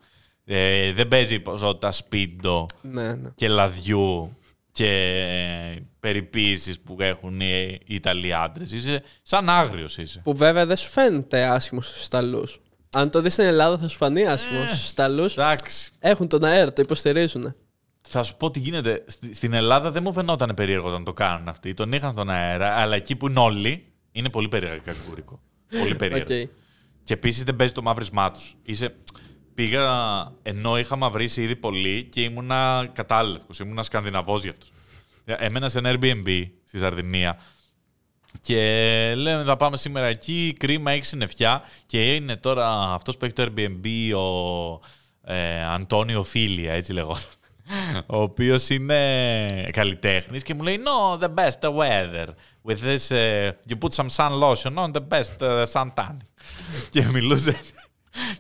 Ε, 0.45 0.93
δεν 0.93 1.08
παίζει 1.08 1.39
ποσότητα 1.39 1.91
σπίντο 1.91 2.66
Ναι, 2.82 3.08
ναι. 3.08 3.30
και 3.36 3.47
λαδιού 3.47 4.38
και 4.74 5.82
περιποίησεις 5.99 6.80
που 6.80 6.95
έχουν 6.99 7.39
οι 7.39 7.78
οι 7.86 7.95
Ιταλοί 7.95 8.34
άντρες. 8.34 8.71
Είσαι 8.71 9.03
σαν 9.21 9.49
άγριος 9.49 9.97
είσαι. 9.97 10.19
Που 10.24 10.36
βέβαια 10.36 10.65
δεν 10.65 10.78
σου 10.78 10.89
φαίνεται 10.89 11.43
άσχημο 11.43 11.82
στους 11.82 12.05
Ιταλούς. 12.05 12.61
Αν 12.95 13.09
το 13.09 13.21
δεις 13.21 13.34
στην 13.34 13.45
Ελλάδα 13.45 13.78
θα 13.78 13.88
σου 13.88 13.97
φανεί 13.97 14.26
άσχημο. 14.26 14.59
Ε. 14.61 14.67
Στους 14.76 14.89
Ιταλούς 14.91 15.38
Εντάξει. 15.38 15.91
έχουν 15.99 16.28
τον 16.28 16.43
αέρα, 16.43 16.74
το 16.74 16.82
υποστηρίζουν. 16.82 17.55
Θα 18.01 18.24
σου 18.24 18.38
πω 18.38 18.51
τι 18.51 18.59
γίνεται. 18.59 19.03
Στη- 19.07 19.36
Στην 19.36 19.53
Ελλάδα 19.53 19.91
δεν 19.91 20.03
μου 20.05 20.13
φαινόταν 20.13 20.53
περίεργο 20.55 20.88
όταν 20.88 21.03
το 21.03 21.13
κάνουν 21.13 21.47
αυτοί. 21.47 21.74
Τον 21.74 21.91
είχαν 21.93 22.15
τον 22.15 22.30
αέρα, 22.30 22.67
αλλά 22.76 22.95
εκεί 22.95 23.15
που 23.15 23.28
είναι 23.28 23.39
όλοι 23.39 23.86
είναι 24.11 24.30
πολύ 24.30 24.47
περίεργο 24.47 24.78
και 24.78 24.91
κακούρικο. 24.91 25.39
Πολύ 25.80 25.95
περίεργο. 26.05 26.36
Οκ. 26.41 26.49
Και 27.03 27.13
επίσης 27.13 27.43
δεν 27.43 27.55
παίζει 27.55 27.74
το 27.74 27.82
μαύρισμά 27.82 28.32
τους. 28.32 28.55
Είσαι... 28.63 28.95
Πήγα 29.56 29.88
ενώ 30.43 30.80
είχα 30.80 30.95
μαυρίσει 30.95 31.41
ήδη 31.41 31.56
πολύ 31.56 32.04
και 32.12 32.22
ήμουνα 32.22 32.89
κατάλληλος. 32.93 33.60
Ήμουνα 33.60 33.84
Σκανδιναβός 33.84 34.43
γι' 34.43 34.49
αυτό. 34.49 34.66
Έμενα 35.26 35.70
σε 35.70 35.78
ένα 35.78 35.93
Airbnb 35.93 36.47
στη 36.66 36.78
Σαρδινία 36.78 37.39
και 38.41 38.58
λέμε 39.18 39.43
θα 39.43 39.56
πάμε 39.56 39.78
σήμερα 39.78 40.08
εκεί. 40.08 40.56
Κρίμα, 40.60 40.91
έχει 40.91 41.06
συννεφιά. 41.06 41.62
Και 41.86 42.16
είναι 42.16 42.36
τώρα 42.36 42.93
αυτός 42.93 43.18
που 43.18 43.26
έχει 43.26 43.34
το 43.34 43.43
Airbnb 43.43 44.16
ο 44.16 44.80
ε, 45.34 45.64
Αντώνιο 45.66 46.24
Φίλια, 46.24 46.74
έτσι 46.74 46.93
λεγόταν. 46.93 47.22
Ο 48.06 48.22
οποίος 48.22 48.70
είναι 48.70 49.70
καλλιτέχνης 49.72 50.43
και 50.43 50.54
μου 50.54 50.62
λέει 50.64 50.80
No, 50.84 51.24
the 51.24 51.34
best 51.34 51.70
weather. 51.70 52.28
With 52.66 52.80
this, 52.82 53.12
uh, 53.12 53.51
you 53.68 53.76
put 53.76 53.93
some 53.93 54.10
sun 54.10 54.32
lotion 54.39 54.78
on 54.78 54.91
the 54.91 55.04
best 55.10 55.41
uh, 55.41 55.66
sun 55.74 55.88
tan. 55.95 56.18
και 56.89 57.04
μιλούσε. 57.04 57.60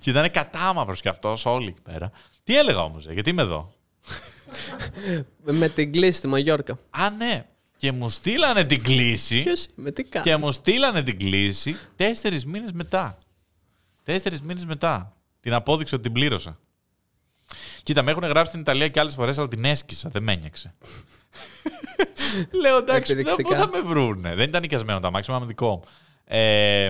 Και 0.03 0.09
ήταν 0.09 0.31
κατάμαυρος 0.31 1.01
κι 1.01 1.07
αυτός 1.09 1.45
όλοι 1.45 1.67
εκεί 1.67 1.81
πέρα. 1.81 2.11
Τι 2.43 2.57
έλεγα 2.57 2.83
όμως, 2.83 3.05
γιατί 3.09 3.29
είμαι 3.29 3.41
εδώ; 3.41 3.73
Με 5.41 5.69
την 5.69 5.91
κλίση 5.91 6.11
στη 6.17 6.27
Μαγιόρκα. 6.27 6.77
Α, 6.89 7.09
ναι. 7.09 7.45
Και 7.77 7.91
μου 7.91 8.09
στείλανε 8.09 8.63
την 8.65 8.83
κλίση. 8.83 9.41
Ποιος 9.43 9.65
με 9.75 9.91
τι 9.91 10.03
κάνει. 10.03 10.25
Και 10.25 10.35
μου 10.37 10.51
στείλανε 10.51 11.03
την 11.03 11.17
κλίση 11.19 11.75
τέσσερις 11.95 12.45
μήνες 12.45 12.71
μετά. 12.71 13.17
Τέσσερις 14.03 14.41
μήνες 14.41 14.65
μετά. 14.65 15.15
Την 15.39 15.53
απόδειξη 15.53 15.93
ότι 15.95 16.03
την 16.03 16.11
πλήρωσα. 16.13 16.59
Κοίτα, 17.83 18.01
με 18.03 18.11
έχουν 18.11 18.23
γράψει 18.23 18.47
στην 18.47 18.59
Ιταλία 18.59 18.87
και 18.87 18.99
άλλες 18.99 19.13
φορές, 19.13 19.37
αλλά 19.37 19.47
την 19.47 19.65
έσκησα. 19.65 20.09
Δεν 20.09 20.23
με 20.23 20.31
ένιωξε. 20.33 20.73
Λέω 22.61 22.77
εντάξει, 22.77 23.13
δεν- 23.13 23.23
πού 23.23 23.29
Επιδεικτικά. 23.29 23.59
θα 23.59 23.67
με 23.67 23.81
βρούνε; 23.89 24.35
Δεν 24.35 24.47
ήταν 24.49 24.61
νοικιασμένο 24.61 24.99
το 24.99 25.07
αμάξι, 25.07 25.31
ήταν 25.31 25.47
δικό 25.47 25.69
μου. 25.69 25.83
Ε, 26.25 26.89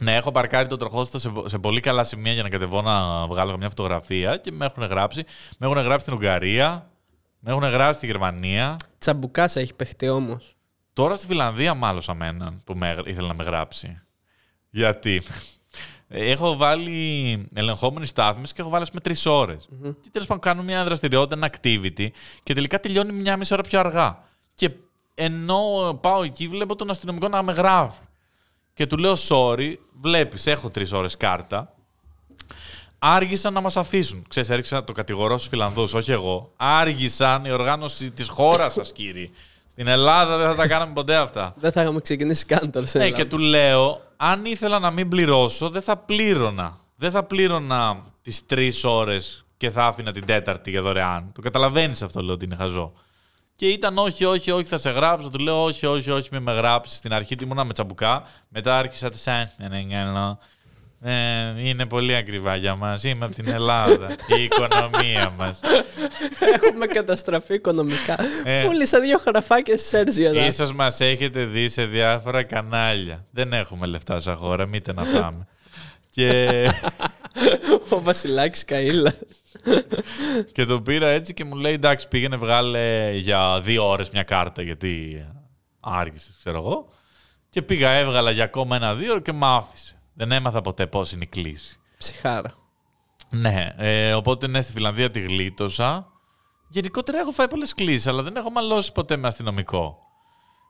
ναι, 0.00 0.16
έχω 0.16 0.30
παρκάρει 0.30 0.68
το 0.68 0.76
τροχόστο 0.76 1.18
σε, 1.18 1.32
σε 1.44 1.58
πολύ 1.58 1.80
καλά 1.80 2.04
σημεία 2.04 2.32
για 2.32 2.42
να 2.42 2.48
κατεβώ 2.48 2.82
να 2.82 3.26
βγάλω 3.26 3.56
μια 3.56 3.68
φωτογραφία 3.68 4.36
και 4.36 4.52
με 4.52 4.64
έχουν 4.66 4.84
γράψει. 4.84 5.24
Με 5.58 5.66
έχουν 5.66 5.78
γράψει 5.78 6.00
στην 6.00 6.14
Ουγγαρία, 6.14 6.90
με 7.38 7.50
έχουν 7.50 7.62
γράψει 7.62 7.96
στη 7.96 8.06
Γερμανία. 8.06 8.76
Τσαμπουκάς 8.98 9.56
έχει 9.56 9.74
παιχτεί 9.74 10.08
όμως. 10.08 10.54
Τώρα 10.92 11.14
στη 11.14 11.26
Φιλανδία 11.26 11.74
μάλωσα 11.74 12.14
με 12.14 12.26
έναν 12.26 12.62
που 12.64 12.74
με, 12.74 12.96
ήθελε 13.04 13.26
να 13.26 13.34
με 13.34 13.44
γράψει. 13.44 14.00
Γιατί; 14.70 15.22
Έχω 16.12 16.56
βάλει 16.56 17.48
ελεγχόμενη 17.54 18.06
στάθμιση 18.06 18.54
και 18.54 18.60
έχω 18.60 18.70
βάλει 18.70 18.86
με 18.92 19.00
τρεις 19.00 19.26
ώρες. 19.26 19.68
Και 20.00 20.08
τέλος 20.12 20.26
πάντων 20.26 20.42
κάνω 20.42 20.62
μια 20.62 20.84
δραστηριότητα, 20.84 21.34
ένα 21.34 21.50
activity 21.54 22.08
και 22.42 22.54
τελικά 22.54 22.80
τελειώνει 22.80 23.12
μια 23.12 23.36
μισή 23.36 23.52
ώρα 23.52 23.62
πιο 23.62 23.78
αργά. 23.78 24.22
Και 24.54 24.70
ενώ 25.14 25.98
πάω 26.02 26.22
εκεί, 26.22 26.48
βλέπω 26.48 26.76
τον 26.76 26.90
αστυνομικό 26.90 27.28
να 27.28 27.42
με 27.42 27.52
γράφει. 27.52 28.04
Και 28.74 28.86
του 28.86 28.96
λέω 28.96 29.14
sorry, 29.28 29.74
βλέπεις, 30.00 30.46
έχω 30.46 30.68
τρεις 30.70 30.92
ώρες 30.92 31.16
κάρτα. 31.16 31.72
Άργησαν 32.98 33.52
να 33.52 33.60
μας 33.60 33.76
αφήσουν. 33.76 34.24
Ξέρεις, 34.28 34.48
έριξα 34.50 34.84
το 34.84 34.92
κατηγορώ 34.92 35.36
στους 35.36 35.48
Φιλανδούς, 35.48 35.94
όχι 35.94 36.12
εγώ. 36.12 36.52
Άργησαν 36.56 37.44
η 37.44 37.50
οργάνωση 37.50 38.10
της 38.10 38.28
χώρας 38.28 38.72
σας, 38.72 38.92
κύριε. 38.92 39.30
Στην 39.70 39.86
Ελλάδα 39.86 40.36
δεν 40.36 40.46
θα 40.46 40.54
τα 40.54 40.66
κάναμε 40.68 40.92
ποτέ 40.92 41.16
αυτά. 41.16 41.54
Δεν 41.60 41.72
θα 41.72 41.82
είχαμε 41.82 42.00
ξεκινήσει 42.00 42.44
καν 42.44 42.70
τώρα 42.70 42.86
στην 42.86 43.00
Ναι, 43.00 43.06
Ελλάδα. 43.06 43.22
και 43.22 43.28
του 43.28 43.38
λέω, 43.38 44.00
αν 44.16 44.44
ήθελα 44.44 44.78
να 44.78 44.90
μην 44.90 45.08
πληρώσω, 45.08 45.68
δεν 45.70 45.82
θα 45.82 45.96
πλήρωνα. 45.96 46.76
Δεν 46.96 47.10
θα 47.10 47.22
πλήρωνα 47.22 47.96
τις 48.22 48.46
τρεις 48.46 48.84
ώρες 48.84 49.44
και 49.56 49.70
θα 49.70 49.84
άφηνα 49.84 50.12
την 50.12 50.26
τέταρτη 50.26 50.70
για 50.70 50.82
δωρεάν. 50.82 51.30
Το 51.34 51.40
καταλαβαίνεις 51.40 52.02
αυτό, 52.02 52.22
λέω 52.22 52.34
ότι 52.34 52.44
είναι 52.44 52.56
χαζό. 52.56 52.92
Και 53.60 53.68
ήταν 53.68 53.98
όχι, 53.98 54.24
όχι, 54.24 54.50
όχι, 54.50 54.64
θα 54.64 54.78
σε 54.78 54.90
γράψω. 54.90 55.30
Του 55.30 55.38
λέω 55.38 55.62
όχι, 55.64 55.86
όχι, 55.86 56.10
όχι, 56.10 56.28
μην 56.32 56.42
με 56.42 56.52
γράψεις. 56.52 56.96
Στην 56.98 57.12
αρχή 57.12 57.36
ήμουνα 57.42 57.64
με 57.64 57.72
τσαμπουκά. 57.72 58.22
Μετά 58.48 58.78
άρχισα 58.78 59.10
τη 59.10 59.18
σαν. 59.18 59.50
Ναι, 59.56 59.68
ναι, 59.68 59.78
ναι, 59.78 60.04
ναι. 60.04 60.36
Ε, 61.02 61.68
είναι 61.68 61.86
πολύ 61.86 62.14
ακριβά 62.16 62.56
για 62.56 62.74
μας. 62.74 63.04
Είμαι 63.04 63.24
από 63.24 63.34
την 63.34 63.48
Ελλάδα. 63.48 64.06
Η 64.38 64.42
οικονομία 64.42 65.32
μας. 65.38 65.60
Έχουμε 66.62 66.86
καταστραφεί 66.86 67.54
οικονομικά. 67.54 68.16
Ε. 68.44 68.62
Πούλησα 68.64 69.00
δύο 69.00 69.18
χραφάκια 69.18 69.78
στη 69.78 69.86
Σέρζια. 69.86 70.32
να- 70.32 70.46
Ίσως 70.46 70.72
μας 70.72 71.00
έχετε 71.00 71.44
δει 71.44 71.68
σε 71.68 71.84
διάφορα 71.84 72.42
κανάλια. 72.42 73.24
Δεν 73.30 73.52
έχουμε 73.52 73.86
λεφτά 73.86 74.20
σαν 74.20 74.34
χώρα, 74.36 74.66
μήτε 74.66 74.92
να 74.92 75.04
πάμε. 75.04 75.46
και, 76.10 76.48
Ο 77.90 78.00
Βασιλάκης 78.02 78.64
Καΐλα. 78.68 79.12
και 80.52 80.64
το 80.64 80.80
πήρα 80.80 81.06
έτσι 81.06 81.34
και 81.34 81.44
μου 81.44 81.54
λέει 81.54 81.72
εντάξει 81.72 82.08
πήγαινε 82.08 82.36
βγάλε 82.36 83.12
για 83.16 83.60
δύο 83.62 83.88
ώρες 83.88 84.10
μια 84.10 84.22
κάρτα 84.22 84.62
γιατί 84.62 85.24
άργησες 85.80 86.34
ξέρω 86.38 86.58
εγώ. 86.58 86.88
Και 87.50 87.62
πήγα 87.62 87.90
έβγαλα 87.90 88.30
για 88.30 88.44
ακόμα 88.44 88.76
ένα 88.76 88.94
δύο 88.94 89.10
ώρο 89.10 89.20
και 89.20 89.32
μ' 89.32 89.44
άφησε. 89.44 90.00
Δεν 90.14 90.32
έμαθα 90.32 90.60
ποτέ 90.60 90.86
πώς 90.86 91.12
είναι 91.12 91.24
η 91.24 91.26
κλίση. 91.26 91.78
Ψυχάρα. 91.98 92.54
Ναι, 93.30 93.74
ε, 93.76 94.14
οπότε 94.14 94.46
ναι, 94.46 94.60
στη 94.60 94.72
Φιλανδία 94.72 95.10
τη 95.10 95.20
γλίτωσα 95.20 96.10
Γενικότερα 96.72 97.18
έχω 97.18 97.30
φάει 97.30 97.48
πολλές 97.48 97.74
κλήσει, 97.74 98.08
αλλά 98.08 98.22
δεν 98.22 98.36
έχω 98.36 98.50
μαλώσει 98.50 98.92
ποτέ 98.92 99.16
με 99.16 99.26
αστυνομικό. 99.26 99.98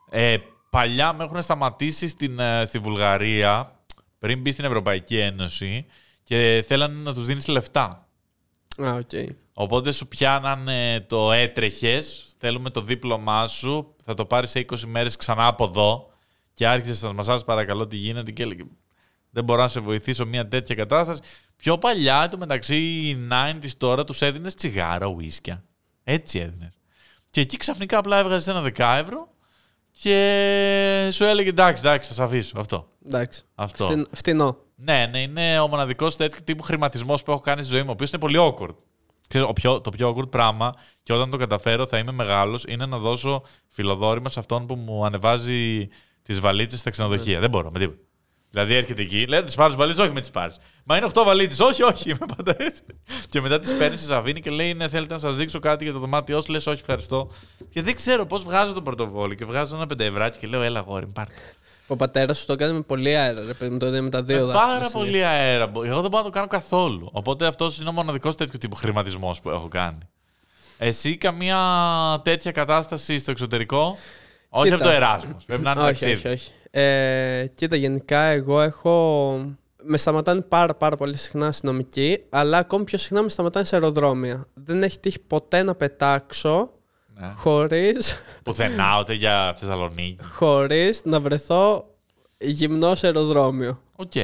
Ε, 0.09 0.37
παλιά 0.69 1.13
με 1.13 1.23
έχουν 1.23 1.41
σταματήσει 1.41 2.07
στην, 2.07 2.39
ε, 2.39 2.65
στη 2.65 2.79
Βουλγαρία 2.79 3.79
πριν 4.19 4.39
μπει 4.39 4.51
στην 4.51 4.65
Ευρωπαϊκή 4.65 5.17
Ένωση 5.17 5.85
και 6.31 6.63
θέλανε 6.67 7.01
να 7.01 7.13
τους 7.13 7.25
δίνεις 7.25 7.47
λεφτά. 7.47 8.07
Α, 8.83 8.93
οκ. 8.93 9.09
Οπότε 9.53 9.91
σου 9.91 10.07
πιάνανε 10.07 11.05
το 11.07 11.31
έτρεχες, 11.31 12.35
θέλουμε 12.37 12.69
το 12.69 12.81
δίπλωμά 12.81 13.47
σου, 13.47 13.95
θα 14.03 14.13
το 14.13 14.25
πάρεις 14.25 14.49
σε 14.49 14.59
20 14.59 14.79
μέρες 14.85 15.15
ξανά 15.15 15.45
από 15.47 15.63
εδώ. 15.63 16.09
Και 16.53 16.67
άρχισε 16.67 17.05
να 17.07 17.13
μα 17.13 17.23
σας 17.23 17.43
παρακαλώ 17.43 17.87
τι 17.87 17.95
γίνεται 17.97 18.31
και 18.31 18.43
έλεγε 18.43 18.63
Δεν 19.29 19.43
μπορώ 19.43 19.61
να 19.61 19.67
σε 19.67 19.79
βοηθήσω 19.79 20.25
μια 20.25 20.47
τέτοια 20.47 20.75
κατάσταση. 20.75 21.19
Πιο 21.55 21.77
παλιά, 21.77 22.27
το 22.27 22.37
μεταξύ, 22.37 22.75
οι 22.75 23.27
90s 23.31 23.69
τώρα 23.77 24.03
τους 24.03 24.21
έδινες 24.21 24.55
τσιγάρα, 24.55 25.05
ουίσκια. 25.07 25.63
Έτσι 26.03 26.39
έδινες. 26.39 26.73
Και 27.29 27.41
εκεί 27.41 27.57
ξαφνικά 27.57 27.97
απλά 27.97 28.17
έβγαζες 28.19 28.47
ένα 28.47 28.61
10 28.61 28.97
ευρώ 29.03 29.27
και 29.91 31.07
σου 31.11 31.23
έλεγε 31.23 31.49
εντάξει, 31.49 31.81
εντάξει, 31.85 32.07
θα 32.07 32.13
σε 32.15 32.23
αφήσω. 32.23 32.59
Αυτό. 32.59 32.87
Εντάξει. 33.05 33.43
Αυτό. 33.55 33.85
Φτην- 33.85 34.07
Φτηνό. 34.11 34.57
Ναι, 34.83 35.05
ναι, 35.11 35.21
είναι 35.21 35.59
ο 35.59 35.67
μοναδικός 35.67 36.15
τέτοιο 36.15 36.39
τύπου 36.43 36.63
χρηματισμός 36.63 37.23
που 37.23 37.31
έχω 37.31 37.39
κάνει 37.39 37.63
στη 37.63 37.71
ζωή 37.71 37.81
μου, 37.81 37.89
ο 37.89 37.91
οποίος 37.91 38.09
είναι 38.09 38.19
πολύ 38.19 38.37
awkward. 38.39 38.75
Ξέρεις, 39.27 39.47
ο 39.47 39.53
πιο, 39.53 39.81
το 39.81 39.89
πιο 39.89 40.15
awkward 40.15 40.29
πράγμα 40.29 40.71
και 41.03 41.13
όταν 41.13 41.29
το 41.29 41.37
καταφέρω 41.37 41.87
θα 41.87 41.97
είμαι 41.97 42.11
μεγάλος 42.11 42.63
είναι 42.67 42.85
να 42.85 42.97
δώσω 42.97 43.43
φιλοδόρημα 43.67 44.29
σε 44.29 44.39
αυτόν 44.39 44.65
που 44.65 44.75
μου 44.75 45.05
ανεβάζει 45.05 45.87
τις 46.23 46.39
βαλίτσες 46.39 46.79
στα 46.79 46.89
ξενοδοχεία. 46.89 47.39
Δεν 47.39 47.49
μπορώ 47.49 47.71
με 47.71 47.79
τίποτα. 47.79 47.99
Δηλαδή 48.49 48.73
έρχεται 48.73 49.01
εκεί, 49.01 49.25
λέει 49.27 49.43
τις 49.43 49.55
πάρεις 49.55 49.75
βαλίτσες, 49.75 50.03
όχι 50.03 50.13
με 50.13 50.19
τις 50.19 50.31
πάρεις. 50.31 50.57
Μα 50.83 50.97
είναι 50.97 51.09
8 51.13 51.23
βαλίτσες, 51.25 51.59
όχι, 51.59 51.83
όχι, 51.83 52.09
είμαι 52.09 52.25
πάντα 52.35 52.55
έτσι. 52.57 52.81
και 53.29 53.41
μετά 53.41 53.59
τις 53.59 53.77
παίρνεις 53.77 53.99
στη 53.99 54.07
Σαββίνη 54.07 54.39
και 54.39 54.49
λέει: 54.49 54.73
Ναι, 54.73 54.87
θέλετε 54.87 55.13
να 55.13 55.19
σας 55.19 55.35
δείξω 55.35 55.59
κάτι 55.59 55.83
για 55.83 55.93
το 55.93 55.99
δωμάτιό 55.99 56.41
σου. 56.41 56.51
Λες, 56.51 56.67
όχι, 56.67 56.79
ευχαριστώ. 56.79 57.31
Και 57.69 57.81
δεν 57.81 57.95
ξέρω 57.95 58.25
πώς 58.25 58.43
βγάζω 58.43 58.73
το 58.73 58.81
πορτοφόλι 58.81 59.35
και 59.35 59.45
βγάζω 59.45 59.75
ένα 59.75 59.85
πενταευράκι 59.85 60.39
και 60.39 60.47
λέω: 60.47 60.61
Έλα, 60.61 60.79
γόρι, 60.79 61.05
μου, 61.05 61.11
πάρτε. 61.11 61.33
Ο 61.91 61.95
πατέρας 61.95 62.37
σου 62.37 62.45
το 62.45 62.53
έκανε 62.53 62.73
με 62.73 62.81
πολύ 62.81 63.15
αέρα, 63.15 63.41
ρε 63.45 63.53
παιδί 63.53 63.71
μου, 63.71 63.77
το 63.77 63.85
έδινε 63.85 64.01
με 64.01 64.09
τα 64.09 64.23
δύο 64.23 64.45
Με 64.45 64.51
δάχτυλα. 64.53 64.75
Ε, 64.75 64.79
Πάρα 64.79 64.89
πολύ 64.89 65.23
αέρα. 65.25 65.63
Εγώ 65.63 66.01
δεν 66.01 66.09
μπορώ 66.09 66.17
να 66.17 66.23
το 66.23 66.29
κάνω 66.29 66.47
καθόλου. 66.47 67.09
Οπότε 67.13 67.45
αυτός 67.45 67.79
είναι 67.79 67.89
ο 67.89 67.91
μοναδικός 67.91 68.35
τέτοιο 68.35 68.57
τύπου 68.59 68.75
χρηματισμός 68.75 69.39
που 69.39 69.49
έχω 69.49 69.67
κάνει. 69.67 69.97
Εσύ 70.77 71.17
καμία 71.17 71.57
τέτοια 72.23 72.51
κατάσταση 72.51 73.17
στο 73.19 73.31
εξωτερικό; 73.31 73.97
Όχι 74.49 74.63
Κοίτα. 74.63 74.75
από 74.75 74.83
το 74.83 74.89
Εράσμος. 74.89 75.45
Πρέπει 75.45 75.61
να 75.61 75.71
είναι 75.71 75.79
όχι, 75.79 75.89
ταξίδι. 75.89 76.13
όχι, 76.13 76.27
όχι. 76.27 76.51
Ε, 76.71 77.45
κοίτα, 77.55 77.75
γενικά 77.75 78.21
εγώ 78.21 78.61
έχω. 78.61 79.45
Με 79.83 79.97
σταματάνε 79.97 80.41
πάρα, 80.41 80.75
πάρα 80.75 80.95
πολύ 80.97 81.17
συχνά 81.17 81.47
αστυνομικοί, 81.47 82.23
αλλά 82.29 82.57
ακόμη 82.57 82.83
πιο 82.83 82.97
συχνά 82.97 83.21
με 83.21 83.29
σταματάνε 83.29 83.65
σε 83.65 83.75
αεροδρόμια. 83.75 84.45
Δεν 84.53 84.83
έχει 84.83 84.99
τύχει 84.99 85.19
ποτέ 85.19 85.63
να 85.63 85.75
πετάξω 85.75 86.71
Ναι. 87.19 87.33
χωρίς, 87.35 88.17
Πουθενά, 88.43 88.99
ούτε 88.99 89.13
για 89.13 89.55
Θεσσαλονίκη. 89.59 90.23
χωρίς 90.31 91.01
να 91.03 91.19
βρεθώ 91.19 91.85
γυμνό 92.37 92.95
σε 92.95 93.05
αεροδρόμιο. 93.05 93.81
Οκ. 93.95 94.15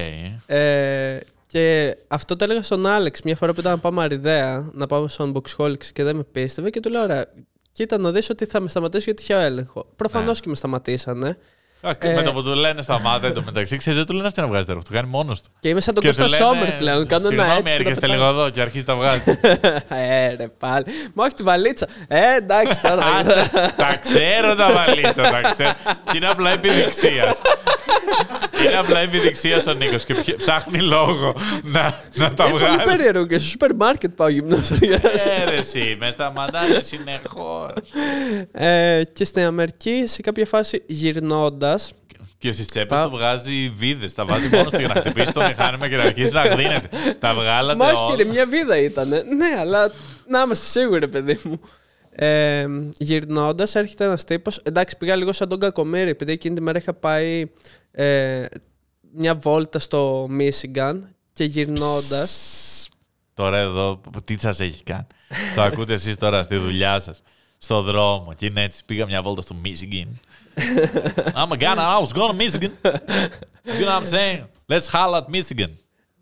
Ε, 0.46 1.20
και 1.48 1.98
αυτό 2.08 2.36
το 2.36 2.44
έλεγα 2.44 2.62
στον 2.64 2.86
Άλεξ 2.86 3.22
μια 3.22 3.36
φορά 3.36 3.54
που 3.54 3.60
ήταν 3.60 3.72
να 3.72 3.78
πάμε 3.78 4.02
Αριδέα, 4.04 4.70
να 4.74 4.88
πάμε 4.88 5.08
στον 5.08 5.34
Boxholics 5.42 5.86
και 5.86 6.04
δεν 6.04 6.16
με 6.16 6.24
πίστευε 6.24 6.70
και 6.70 6.80
του 6.80 6.90
λέω: 6.90 7.02
Ωραία, 7.04 7.26
κοίτα 7.72 7.98
να 7.98 8.12
δεις 8.12 8.30
ότι 8.30 8.46
θα 8.46 8.60
με 8.60 8.70
σταματήσει 8.70 9.04
γιατί 9.04 9.22
είχε 9.22 9.34
έλεγχο. 9.34 9.86
Προφανώς 9.96 10.36
Ναι. 10.36 10.40
και 10.44 10.50
με 10.50 10.56
σταματήσανε. 10.56 11.38
Αχ, 11.82 11.96
Ε, 12.00 12.14
Με 12.14 12.22
το 12.22 12.34
που 12.34 12.44
του 12.44 12.54
λένε 12.54 12.82
σταμάτα 12.82 13.32
το 13.32 13.42
μεταξύ, 13.46 13.78
ξέρεις, 13.78 13.98
δεν 13.98 14.08
του 14.08 14.14
λένε 14.14 14.28
αυτή 14.28 14.42
να 14.42 14.48
βγάζει 14.48 14.66
τα 14.66 14.74
ρούχα. 14.74 14.86
Το 14.86 14.94
κάνει 14.94 15.08
μόνος 15.10 15.42
του. 15.42 15.50
Και 15.60 15.70
είμαι 15.70 15.82
σαν 15.82 15.94
τον 15.94 16.04
Και 16.04 16.10
Κώστα 16.10 16.24
του 16.24 16.30
λένε, 16.30 16.44
Σόμερ 16.44 16.72
πλέον. 16.72 17.08
Κάνω 17.08 17.28
ένα 17.28 17.44
«Συγγνώμη, 17.44 17.62
έτσι. 17.72 17.76
και 17.78 17.84
τα 17.84 17.90
έρχεστε 17.90 18.08
πετάω. 18.08 18.28
λίγο 18.28 18.40
εδώ 18.40 18.50
και 18.50 18.62
αρχίζει 18.62 18.84
τα 18.84 18.96
βγάζει. 18.96 19.22
ε, 20.24 20.36
ρε 20.36 20.48
πάλι. 20.58 20.84
Μα 21.14 21.24
όχι 21.24 21.34
τη 21.34 21.44
βαλίτσα. 21.44 21.88
Ε, 22.08 22.36
εντάξει 22.38 22.82
τώρα. 22.82 23.04
Άσε, 23.06 23.50
τα 23.78 23.98
ξέρω 24.02 24.56
τα 24.56 24.72
βαλίτσα, 24.74 25.22
τα 25.22 25.42
ξέρω. 25.52 25.72
Και 26.12 26.18
είναι 26.18 26.28
απλά 26.28 26.50
επιδειξίας. 26.52 27.42
είναι 28.66 28.78
απλά 28.78 29.00
επιδειξίας 29.00 29.68
ο 29.68 29.74
Νίκος 29.74 30.04
και 30.06 30.14
ψ- 30.14 30.36
ψάχνει 30.36 30.80
λόγο 30.80 31.36
να, 31.64 32.02
να 32.14 32.34
τα 32.34 32.44
Είναι 32.44 32.52
πολύ 32.60 32.64
βγάλει. 32.74 32.84
περίεργο 32.86 33.26
και 33.26 33.38
στο 33.40 33.48
σούπερ 33.48 33.76
μάρκετ 33.76 34.12
πάω 34.16 34.28
γυμνό. 34.28 34.58
Έρεση, 35.48 35.96
μες 36.00 36.14
σταματάνε 36.14 36.80
συνεχώς. 36.82 37.72
ε, 38.52 39.02
και 39.14 39.26
στην 39.26 39.44
Αμερική 39.46 40.04
σε 40.08 40.22
κάποια 40.22 40.46
φάση 40.46 40.84
γυρνώντα. 40.88 41.67
Και 42.38 42.52
στις 42.52 42.68
τσέπες 42.68 42.98
Πα- 42.98 43.04
του 43.04 43.10
βγάζει 43.10 43.70
βίδες. 43.70 44.14
Τα 44.14 44.26
βάζει 44.26 44.48
μόνος 44.50 44.74
του 44.74 44.80
για 44.80 44.88
να 44.88 44.96
χτυπήσει 44.96 45.34
το 45.34 45.42
μηχάνημα 45.42 45.90
και 45.90 45.96
να 45.96 46.04
αρχίσει 46.04 46.32
να 46.34 46.44
γδίνεται. 46.48 46.90
Τα 47.20 47.34
βγάλατε 47.34 47.78
Μα 47.78 47.86
όχι 47.86 47.96
όλα. 47.96 48.10
κύριε, 48.16 48.32
μια 48.32 48.46
βίδα 48.48 48.78
ήταν. 48.78 49.08
Ναι, 49.10 49.56
αλλά 49.60 49.92
να 50.28 50.42
είμαστε 50.42 50.66
σίγουροι, 50.80 51.08
παιδί 51.08 51.40
μου. 51.44 51.60
Ε, 52.10 52.66
Γυρνώντας, 52.98 53.76
έρχεται 53.76 54.04
ένας 54.06 54.24
τύπος. 54.24 54.60
Εντάξει, 54.64 54.98
πήγα 54.98 55.16
λίγο 55.16 55.32
σαν 55.34 55.50
τον 55.50 55.60
Κακομήρη, 55.60 56.10
επειδή 56.10 56.32
εκείνη 56.32 56.56
τη 56.56 56.62
μέρα 56.62 56.78
είχα 56.80 56.94
πάει 56.94 57.46
ε, 57.92 58.46
μια 59.14 59.36
βόλτα 59.36 59.80
στο 59.80 60.28
Μίσιγκαν 60.30 61.16
και 61.34 61.44
γυρνώντα. 61.44 62.28
Τώρα 63.34 63.58
εδώ, 63.58 64.02
τι 64.26 64.36
σα 64.40 64.50
έχει 64.64 64.84
κάνει. 64.84 65.08
το 65.56 65.62
ακούτε 65.62 65.94
εσεί 65.94 66.16
τώρα 66.18 66.44
στη 66.44 66.56
δουλειά 66.58 67.00
σα, 67.00 67.14
στο 67.58 67.82
δρόμο. 67.82 68.34
Και 68.38 68.46
είναι 68.46 68.64
έτσι. 68.64 68.82
Πήγα 68.86 69.06
μια 69.06 69.22
βόλτα 69.22 69.42
στο 69.42 69.56
Michigan. 69.66 70.08
I'm 71.40 71.52
a 71.52 71.58
gun, 71.58 71.78
I 71.80 72.00
was 72.00 72.14
going 72.14 72.32
to 72.32 72.38
Michigan. 72.44 72.72
You 73.78 73.86
know 73.86 73.94
what 73.94 74.02
I'm 74.02 74.06
saying? 74.06 74.42
Let's 74.70 74.88
holla 74.94 75.18
at 75.18 75.30
Michigan. 75.30 75.72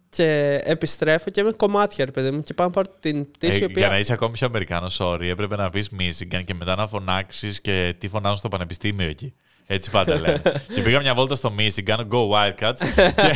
Και 0.09 0.61
επιστρέφω 0.63 1.29
και 1.29 1.41
είμαι 1.41 1.51
κομμάτια, 1.51 2.05
ρε 2.05 2.11
παιδί 2.11 2.31
μου. 2.31 2.41
Και 2.41 2.53
πάω 2.53 2.67
να 2.67 2.73
πάρω 2.73 2.87
την 2.99 3.31
πτήση. 3.31 3.59
η 3.59 3.61
Ε, 3.61 3.65
οποία... 3.65 3.81
Για 3.81 3.87
να 3.89 3.99
είσαι 3.99 4.13
ακόμη 4.13 4.33
πιο 4.33 4.47
Αμερικάνος, 4.47 4.97
sorry, 5.01 5.23
έπρεπε 5.23 5.55
να 5.55 5.69
πεις 5.69 5.89
Michigan 5.99 6.41
και 6.45 6.53
μετά 6.53 6.75
να 6.75 6.87
φωνάξεις 6.87 7.61
και 7.61 7.95
τι 7.97 8.07
φωνάζουν 8.07 8.37
στο 8.37 8.47
πανεπιστήμιο 8.47 9.07
εκεί. 9.07 9.33
Έτσι 9.67 9.89
πάντα 9.89 10.19
λένε. 10.19 10.41
και 10.75 10.81
πήγα 10.81 10.99
μια 10.99 11.13
βόλτα 11.13 11.35
στο 11.35 11.53
Michigan, 11.57 11.97
go 11.97 12.29
Wildcats. 12.29 12.77
και 13.15 13.35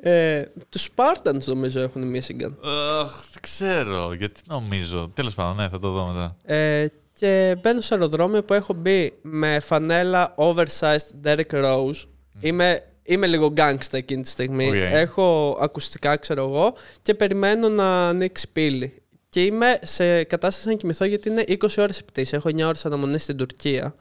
Ε, 0.00 0.42
του 0.68 0.78
Spartans 0.98 1.44
νομίζω 1.44 1.80
έχουν 1.80 2.02
Μίσιγκαν. 2.02 2.58
Αχ, 3.00 3.24
δεν 3.32 3.40
ξέρω, 3.40 4.12
γιατί 4.12 4.40
νομίζω. 4.46 5.10
Τέλος 5.14 5.34
πάντων, 5.34 5.56
ναι, 5.56 5.68
θα 5.68 5.78
το 5.78 5.90
δω 5.90 6.06
μετά. 6.06 6.36
Ε, 6.54 6.86
και 7.12 7.56
μπαίνω 7.62 7.80
σε 7.80 7.94
αεροδρόμιο 7.94 8.42
που 8.42 8.54
έχω 8.54 8.72
μπει 8.72 9.12
με 9.22 9.60
φανέλα 9.60 10.34
oversized 10.36 11.24
Derek 11.24 11.50
Rose. 11.50 12.04
Είμαι, 12.40 12.80
είμαι 13.02 13.26
λίγο 13.26 13.52
gangsta 13.56 13.92
εκείνη 13.92 14.22
τη 14.22 14.28
στιγμή. 14.28 14.68
Οκ. 14.68 14.74
Έχω 14.74 15.58
ακουστικά, 15.60 16.16
ξέρω 16.16 16.44
εγώ, 16.44 16.74
και 17.02 17.14
περιμένω 17.14 17.68
να 17.68 18.08
ανοίξει 18.08 18.52
πύλη. 18.52 19.02
Και 19.28 19.44
είμαι 19.44 19.78
σε 19.82 20.24
κατάσταση 20.24 20.68
να 20.68 20.74
κοιμηθώ 20.74 21.04
γιατί 21.04 21.28
είναι 21.28 21.44
20 21.48 21.68
ώρες 21.78 21.98
η 21.98 22.04
πτήση. 22.04 22.34
Έχω 22.34 22.48
9 22.48 22.62
ώρες 22.66 22.86
αναμονή 22.86 23.18
στην 23.18 23.36
Τουρκία. 23.36 23.94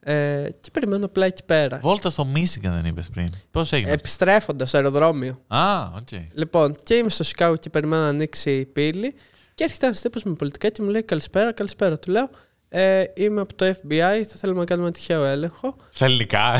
Ε, 0.00 0.48
και 0.60 0.70
περιμένω 0.72 1.04
απλά 1.04 1.26
εκεί 1.26 1.44
πέρα. 1.44 1.78
Βόλτα 1.78 2.10
στο 2.10 2.26
Michigan 2.34 2.60
δεν 2.62 2.84
είπες 2.84 3.08
πριν. 3.08 3.26
Πώς 3.50 3.72
έγινε; 3.72 3.90
Επιστρέφοντας 3.90 4.68
στο 4.68 4.76
αεροδρόμιο. 4.76 5.40
Α, 5.46 5.82
οκ. 5.96 6.08
Λοιπόν, 6.34 6.74
και 6.82 6.94
είμαι 6.94 7.10
στο 7.10 7.24
Σικάγο 7.24 7.56
και 7.56 7.70
περιμένω 7.70 8.02
να 8.02 8.08
ανοίξει 8.08 8.50
η 8.50 8.64
πύλη. 8.66 9.14
Και 9.54 9.64
έρχεται 9.64 9.86
ένας 9.86 10.00
τύπος 10.00 10.22
με 10.22 10.32
πολιτικά 10.34 10.68
και 10.68 10.82
μου 10.82 10.88
λέει 10.88 11.02
Καλησπέρα, 11.02 11.52
καλησπέρα. 11.52 11.98
Του 11.98 12.10
λέω 12.10 12.28
ε, 12.68 13.04
Είμαι 13.14 13.40
από 13.40 13.54
το 13.54 13.66
FBI, 13.66 14.22
θα 14.26 14.36
θέλουμε 14.36 14.58
να 14.58 14.64
κάνουμε 14.64 14.86
ένα 14.86 14.96
τυχαίο 14.96 15.24
έλεγχο. 15.24 15.76
Στα 15.90 16.04
ελληνικά. 16.04 16.54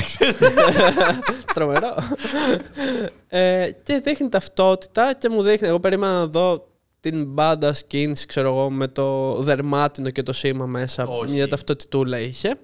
Τρομερό. 1.55 1.95
ε, 3.29 3.71
και 3.83 4.01
δείχνει 4.05 4.29
ταυτότητα 4.29 5.15
και 5.15 5.29
μου 5.29 5.43
δείχνει. 5.43 5.69
Εγώ 5.69 5.81
περίμενα 5.81 6.13
να 6.13 6.27
δω 6.27 6.69
την 7.01 7.25
μπάντα 7.27 7.75
skins, 7.75 8.19
ξέρω 8.27 8.49
εγώ, 8.49 8.71
με 8.71 8.89
το 8.89 9.35
δερμάτινο 9.35 10.11
και 10.11 10.23
το 10.23 10.33
σήμα 10.33 10.67
μέσα. 10.67 11.07
Όχι. 11.07 11.33
Μια 11.33 11.49
ταυτότητούλα 11.49 12.19
είχε. 12.21 12.55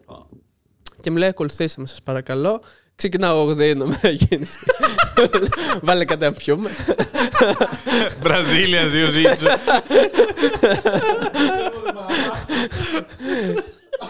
Και 1.04 1.10
μου 1.10 1.16
λέει: 1.16 1.28
Ακολουθήστε 1.28 1.80
με, 1.80 1.86
σας 1.86 2.02
παρακαλώ. 2.02 2.62
Ξεκινάω 2.94 3.40
εγώ 3.40 3.54
δίνομαι 3.54 3.98
εκείνη 4.02 4.44
τη 4.44 4.52
στιγμή. 4.52 5.38
Βάλε 5.82 6.04
κάτι 6.04 6.24
να 6.24 6.32
πιούμε. 6.32 6.70
Brazilian 8.22 8.86
Jiu-Jitsu. 8.92 9.46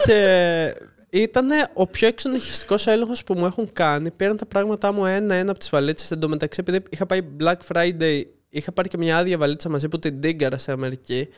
και 0.05 0.75
ήταν 1.11 1.49
ο 1.75 1.87
πιο 1.87 2.09
εξονυχιστικός 2.09 2.87
έλεγχος 2.87 3.25
που 3.25 3.35
μου 3.35 3.47
έχουν 3.47 3.73
κάνει. 3.73 4.11
Πήραν 4.11 4.37
τα 4.37 4.47
πράγματά 4.47 4.93
μου 4.93 5.07
ένα-ένα 5.07 5.51
από 5.51 5.59
τις 5.59 5.71
βαλίτσες. 5.71 6.11
Εν 6.11 6.19
τω 6.19 6.29
μεταξύ, 6.29 6.61
επειδή 6.61 6.83
είχα 6.91 7.07
πάει 7.07 7.21
Black 7.41 7.59
Friday, 7.73 8.23
είχα 8.49 8.73
πάρει 8.73 8.89
και 8.89 8.99
μια 8.99 9.17
άδεια 9.17 9.39
βαλίτσα 9.39 9.69
μαζί 9.69 9.89
που 9.89 9.99
την 9.99 10.21
τίγκαρα 10.21 10.59
στην 10.59 10.73
Αμερική. 10.73 11.29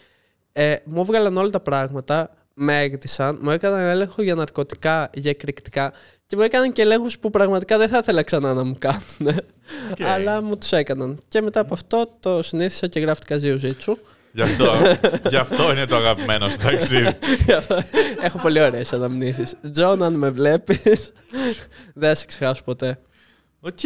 Ε, 0.52 0.76
μου 0.84 1.00
έβγαλαν 1.00 1.36
όλα 1.36 1.50
τα 1.50 1.60
πράγματα, 1.60 2.30
με 2.58 2.80
έγδισαν, 2.80 3.38
μου 3.40 3.50
έκαναν 3.50 3.80
έλεγχο 3.80 4.22
για 4.22 4.34
ναρκωτικά, 4.34 5.10
για 5.14 5.30
εκρηκτικά 5.30 5.92
και 6.26 6.36
μου 6.36 6.42
έκαναν 6.42 6.72
και 6.72 6.82
ελέγχους 6.82 7.18
που 7.18 7.30
πραγματικά 7.30 7.78
δεν 7.78 7.88
θα 7.88 7.98
ήθελα 7.98 8.22
ξανά 8.22 8.54
να 8.54 8.64
μου 8.64 8.76
κάνουν. 8.78 9.40
Αλλά 10.14 10.42
μου 10.42 10.58
τους 10.58 10.72
έκαναν. 10.72 11.18
Και 11.28 11.40
μετά 11.40 11.60
από 11.60 11.74
αυτό 11.74 12.16
το 12.20 12.42
συνήθισα 12.42 12.86
και 12.86 13.00
γράφτηκα 13.00 13.36
Jiu-Jitsu. 13.42 13.92
Γι' 14.32 14.42
αυτό, 14.42 14.72
γι' 15.28 15.36
αυτό 15.36 15.70
είναι 15.70 15.84
το 15.84 15.96
αγαπημένο 15.96 16.48
σου 16.48 16.56
ταξίδι. 16.56 17.18
Έχω 18.22 18.38
πολύ 18.38 18.60
ωραίες 18.60 18.92
αναμνήσεις. 18.92 19.54
Τζον, 19.72 20.02
αν 20.02 20.14
με 20.14 20.30
βλέπεις, 20.30 21.12
δεν 21.94 22.08
θα 22.08 22.14
σε 22.14 22.26
ξεχάσω 22.26 22.62
ποτέ. 22.62 22.98
Οκ, 23.60 23.78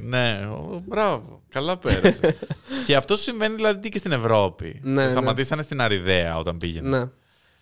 ναι. 0.00 0.48
Ο, 0.50 0.82
μπράβο. 0.86 1.42
Καλά 1.48 1.78
πέρασες. 1.78 2.36
και 2.86 2.96
αυτό 2.96 3.16
συμβαίνει 3.16 3.54
δηλαδή 3.54 3.88
και 3.88 3.98
στην 3.98 4.12
Ευρώπη. 4.12 4.80
Ναι, 4.82 5.00
Σε 5.00 5.04
ναι. 5.06 5.10
Σταματήσανε 5.10 5.62
στην 5.62 5.80
Αριδαία 5.80 6.36
όταν 6.36 6.56
πήγαινε. 6.56 6.98
Ναι. 6.98 7.04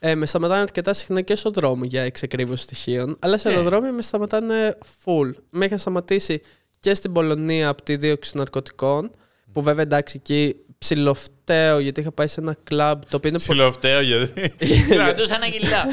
Ε, 0.06 0.14
με 0.14 0.26
σταματάνε 0.26 0.60
αρκετά 0.60 0.94
συχνά 0.94 1.20
και 1.20 1.34
στον 1.36 1.52
δρόμο 1.52 1.84
για 1.84 2.02
εξεκρίβωση 2.02 2.62
στοιχείων. 2.62 3.16
Αλλά 3.18 3.38
σε 3.38 3.48
Ναι. 3.48 3.54
αεροδρόμια 3.54 3.92
με 3.92 4.02
σταματάνε 4.02 4.78
full. 5.04 5.30
Με 5.50 5.64
είχαν 5.64 5.78
σταματήσει 5.78 6.40
και 6.80 6.94
στην 6.94 7.12
Πολωνία 7.12 7.68
από 7.68 7.82
τη 7.82 7.96
δίωξη 7.96 8.36
ναρκωτικών. 8.36 9.10
Που 9.52 9.62
βέβαια 9.62 9.82
εντάξει 9.82 10.16
εκεί 10.24 10.56
ψιλοφταίω 10.78 11.78
γιατί 11.78 12.00
είχα 12.00 12.12
πάει 12.12 12.26
σε 12.26 12.40
ένα 12.40 12.56
κλαμπ 12.64 13.02
το 13.08 13.16
οποίο 13.16 13.28
είναι 13.28 13.38
πολύ. 13.46 13.58
Ψιλοφταίο 13.58 14.00
γιατί. 14.00 14.50
Κρατούσα 14.94 15.34
ένα 15.34 15.48
κιλά. 15.48 15.84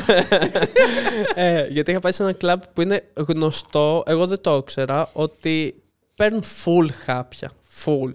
ε, 1.35 1.67
γιατί 1.69 1.91
είχα 1.91 1.99
πάει 1.99 2.11
σε 2.11 2.23
ένα 2.23 2.33
κλαμπ 2.33 2.61
που 2.73 2.81
είναι 2.81 3.03
γνωστό, 3.13 4.03
εγώ 4.05 4.27
δεν 4.27 4.41
το 4.41 4.55
ήξερα, 4.55 5.09
ότι 5.13 5.75
παίρνουν 6.15 6.43
full 6.43 6.87
χάπια. 7.05 7.51
Full. 7.85 8.13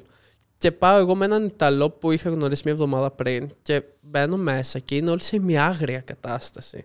Και 0.59 0.73
πάω 0.73 0.99
εγώ 0.99 1.15
με 1.15 1.25
έναν 1.25 1.45
Ιταλό 1.45 1.91
που 1.91 2.11
είχα 2.11 2.31
γνωρίσει 2.31 2.63
μια 2.65 2.73
εβδομάδα 2.73 3.11
πριν 3.11 3.51
και 3.63 3.83
μπαίνω 4.01 4.37
μέσα 4.37 4.79
και 4.79 4.97
είναι 4.97 5.11
όλοι 5.11 5.23
σε 5.23 5.39
μια 5.39 5.67
άγρια 5.67 6.01
κατάσταση. 6.01 6.85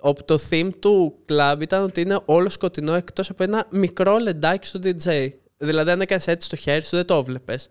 Όπου 0.00 0.24
το 0.24 0.38
theme 0.50 0.70
του 0.78 1.18
club 1.28 1.56
ήταν 1.60 1.82
ότι 1.82 2.00
είναι 2.00 2.18
όλο 2.24 2.48
σκοτεινό 2.48 2.94
εκτός 2.94 3.30
από 3.30 3.42
ένα 3.42 3.66
μικρό 3.70 4.18
λεντάκι 4.18 4.66
στο 4.66 4.80
DJ. 4.82 5.28
Δηλαδή 5.56 5.90
αν 5.90 6.00
έκανες 6.00 6.26
έτσι 6.26 6.46
στο 6.46 6.56
χέρι 6.56 6.82
σου 6.82 6.96
δεν 6.96 7.04
το 7.04 7.24
βλεπες 7.24 7.68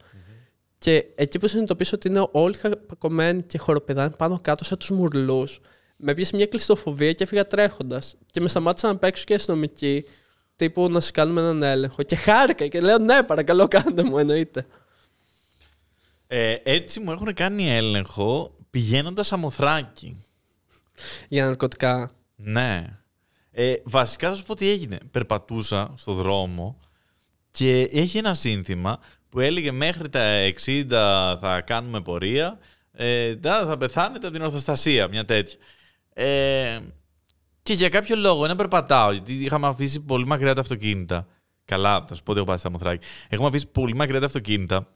Και 0.78 1.06
εκεί 1.16 1.40
που 1.40 1.48
συνειδητοποίησα 1.48 1.92
ότι 1.96 2.08
είναι 2.08 2.28
όλοι 2.32 2.56
χακωμένοι 2.56 3.42
και 3.42 3.58
χοροπηδάνε 3.58 4.10
πάνω 4.18 4.40
κάτω 4.42 4.64
σαν 4.64 4.78
τους 4.78 4.90
μουρλούς 4.90 5.60
με 5.98 6.14
πιάσε 6.14 6.36
μια 6.36 6.46
κλειστοφοβία 6.46 7.14
και 7.14 7.24
έφυγα 7.24 7.48
τρέχοντας. 7.48 8.16
Και 8.32 8.42
με 8.42 8.48
σταμάτησαν 8.48 8.92
να 8.92 8.98
παίξω 8.98 9.24
και 9.24 9.34
αστυνομικοί, 9.34 10.06
τύπου 10.56 10.90
να 10.90 11.00
σα 11.00 11.12
κάνουμε 11.12 11.42
έναν 11.42 11.64
έλεγχο. 11.64 12.04
Και 12.04 12.16
χάρηκα 12.16 12.68
και 12.68 12.82
λέω 12.82 12.98
ναι, 12.98 13.24
παρακαλώ, 13.24 13.68
κάντε 13.68 14.04
μου, 14.04 14.18
εννοείται. 14.18 14.66
Ε, 16.28 16.56
έτσι 16.64 17.00
μου 17.00 17.12
έχουν 17.12 17.34
κάνει 17.34 17.70
έλεγχο 17.70 18.56
πηγαίνοντας 18.70 19.32
αμοθράκι. 19.32 20.26
Για 21.28 21.46
ναρκωτικά. 21.46 22.12
Ναι. 22.36 22.86
Ε, 23.52 23.74
βασικά 23.84 24.30
θα 24.30 24.36
σου 24.36 24.44
πω 24.44 24.56
τι 24.56 24.70
έγινε. 24.70 24.98
Περπατούσα 25.12 25.94
στο 25.98 26.14
δρόμο 26.14 26.80
και 27.52 27.82
έχει 27.82 28.18
ένα 28.18 28.34
σύνθημα 28.34 29.00
που 29.30 29.40
έλεγε 29.40 29.72
μέχρι 29.72 30.10
τα 30.10 30.52
60 30.66 30.86
θα 31.42 31.62
κάνουμε 31.66 32.02
πορεία, 32.02 32.58
ε, 32.92 33.36
τα- 33.36 33.66
θα 33.66 33.78
πεθάνετε 33.78 34.28
από 34.28 34.36
την 34.36 34.46
ορθοστασία, 34.46 35.08
μια 35.08 35.26
τέτοια. 35.26 35.58
Ε, 36.14 36.80
και 37.62 37.74
για 37.74 37.90
κάποιο 37.90 38.16
λόγο, 38.16 38.46
ένα 38.46 38.56
περπατάω, 38.56 39.12
γιατί 39.12 39.34
είχαμε 39.34 39.68
αφήσει 39.68 40.00
πολύ 40.00 40.26
μακριά 40.26 40.54
τα 40.54 40.62
αυτοκίνητα. 40.62 41.28
Καλά, 41.66 42.06
θα 42.08 42.16
σου 42.16 42.24
πω 42.24 42.32
ότι 42.32 42.40
έχω 42.40 42.50
πάει 42.50 42.58
στα 42.58 42.72
Μοθράκη. 42.72 43.08
Έχουμε 43.30 43.48
αφήσει 43.48 43.68
πολύ 43.68 43.96
μακριά 43.96 44.20
τα 44.20 44.26
αυτοκίνητα 44.26 44.88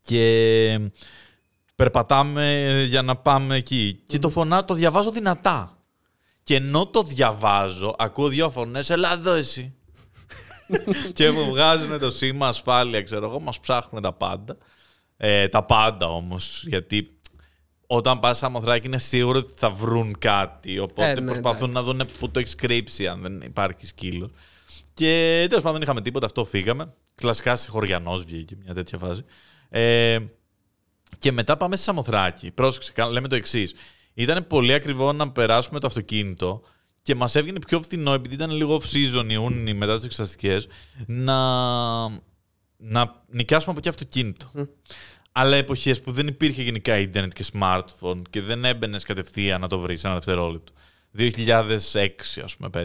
και 0.00 0.90
περπατάμε 1.74 2.74
για 2.88 3.02
να 3.02 3.16
πάμε 3.16 3.56
εκεί. 3.56 4.02
Και 4.06 4.18
το 4.18 4.28
φωνά 4.28 4.64
το 4.64 4.74
διαβάζω 4.74 5.10
δυνατά. 5.10 5.78
Και 6.42 6.54
ενώ 6.54 6.86
το 6.86 7.02
διαβάζω, 7.02 7.94
ακούω 7.98 8.28
δύο 8.28 8.50
φωνές, 8.50 8.90
έλα 8.90 9.12
εδώ 9.12 9.32
εσύ. 9.32 9.74
και 11.14 11.30
μου 11.30 11.44
βγάζουν 11.44 11.98
το 11.98 12.10
σήμα 12.10 12.48
ασφάλεια, 12.48 13.02
ξέρω 13.02 13.26
εγώ, 13.26 13.40
μας 13.40 13.60
ψάχνουν 13.60 14.02
τα 14.02 14.12
πάντα. 14.12 14.56
Ε, 15.16 15.48
τα 15.48 15.62
πάντα 15.62 16.06
όμως, 16.06 16.64
γιατί 16.66 17.20
όταν 17.86 18.18
πας 18.18 18.38
σαν 18.38 18.50
Μοθράκη 18.50 18.86
είναι 18.86 18.98
σίγουρο 18.98 19.38
ότι 19.38 19.52
θα 19.56 19.70
βρουν 19.70 20.18
κάτι, 20.18 20.78
οπότε 20.78 21.10
Ε, 21.10 21.20
ναι, 21.20 21.26
προσπαθούν 21.26 21.70
να 21.70 21.82
δουν 21.82 22.02
που 22.18 22.30
το 22.30 22.38
έχεις 22.38 22.54
κρύψει, 22.54 23.06
αν 23.06 23.22
δεν 23.22 23.40
υπάρχει 23.40 23.86
σκύλος. 23.86 24.30
Και 24.94 25.44
τέλος 25.48 25.62
πάντων 25.62 25.72
δεν 25.72 25.82
είχαμε 25.82 26.00
τίποτα, 26.00 26.26
αυτό 26.26 26.44
φύγαμε. 26.44 26.94
Κλασικά 27.14 27.56
συγχωριανό 27.56 28.16
βγήκε 28.16 28.56
μια 28.64 28.74
τέτοια 28.74 28.98
φάση. 28.98 29.24
Ε, 29.70 30.18
και 31.18 31.32
μετά 31.32 31.56
πάμε 31.56 31.76
στη 31.76 31.84
Σαμοθράκη. 31.84 32.50
Πρόσεξε, 32.50 32.92
κα- 32.92 33.08
λέμε 33.10 33.28
το 33.28 33.34
εξής. 33.34 33.74
Ήταν 34.14 34.46
πολύ 34.46 34.72
ακριβό 34.72 35.12
να 35.12 35.30
περάσουμε 35.32 35.80
το 35.80 35.86
αυτοκίνητο 35.86 36.62
και 37.02 37.14
μας 37.14 37.34
έβγαινε 37.34 37.58
πιο 37.66 37.82
φθηνό, 37.82 38.12
επειδή 38.12 38.34
ήταν 38.34 38.50
λίγο 38.50 38.80
off 38.80 38.96
season 38.96 39.26
Ιούνιοι 39.30 39.72
μετά 39.76 39.94
τις 39.94 40.04
εξεταστικές, 40.04 40.66
να, 41.06 41.34
να 42.76 43.22
νοικιάσουμε 43.26 43.70
από 43.70 43.78
εκεί 43.78 43.88
αυτοκίνητο. 43.88 44.50
Αλλά 45.32 45.56
εποχές 45.56 46.00
που 46.00 46.10
δεν 46.12 46.26
υπήρχε 46.26 46.62
γενικά 46.62 46.98
ίντερνετ 46.98 47.32
και 47.32 47.44
smartphone 47.52 48.22
και 48.30 48.40
δεν 48.40 48.64
έμπαινες 48.64 49.04
κατευθείαν 49.04 49.60
να 49.60 49.68
το 49.68 49.78
βρεις 49.78 50.04
ένα 50.04 50.14
δευτερόλεπτο. 50.14 50.72
2006, 51.18 52.40
ας 52.44 52.56
πούμε, 52.56 52.68
5. 52.74 52.84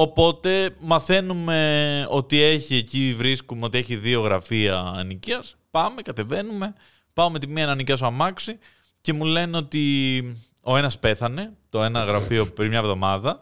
Οπότε 0.00 0.70
μαθαίνουμε 0.80 2.06
ότι 2.08 2.42
έχει 2.42 2.76
εκεί, 2.76 3.14
βρίσκουμε 3.16 3.64
ότι 3.64 3.78
έχει 3.78 3.96
δύο 3.96 4.20
γραφεία 4.20 4.96
ενοικίας. 4.98 5.56
Πάμε, 5.70 6.02
κατεβαίνουμε, 6.02 6.74
πάω 7.12 7.30
με 7.30 7.38
τη 7.38 7.46
μία 7.46 7.66
να 7.66 7.74
νοικιάσω 7.74 8.06
αμάξι 8.06 8.58
και 9.00 9.12
μου 9.12 9.24
λένε 9.24 9.56
ότι 9.56 10.36
ο 10.62 10.76
ένας 10.76 10.98
πέθανε, 10.98 11.52
το 11.68 11.82
ένα 11.82 12.04
γραφείο 12.04 12.46
πριν 12.46 12.68
μια 12.68 12.78
εβδομάδα 12.78 13.40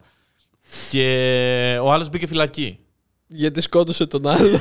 και 0.90 1.78
ο 1.82 1.92
άλλος 1.92 2.08
μπήκε 2.08 2.26
φυλακή. 2.26 2.78
Γιατί 3.26 3.60
σκότωσε 3.60 4.06
τον 4.06 4.26
άλλο. 4.26 4.60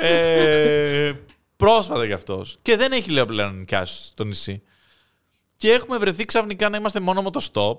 ε, 0.00 1.12
πρόσφατα 1.56 2.06
κι 2.06 2.12
αυτός. 2.12 2.58
Και 2.62 2.76
δεν 2.76 2.92
έχει 2.92 3.10
λέω 3.10 3.24
πλέον 3.24 3.58
νοικιάσει 3.58 4.04
στο 4.06 4.24
νησί. 4.24 4.62
Και 5.56 5.72
έχουμε 5.72 5.98
βρεθεί 5.98 6.24
ξαφνικά 6.24 6.68
να 6.68 6.76
είμαστε 6.76 7.00
μόνο 7.00 7.22
με 7.22 7.30
το 7.30 7.48
stop, 7.52 7.78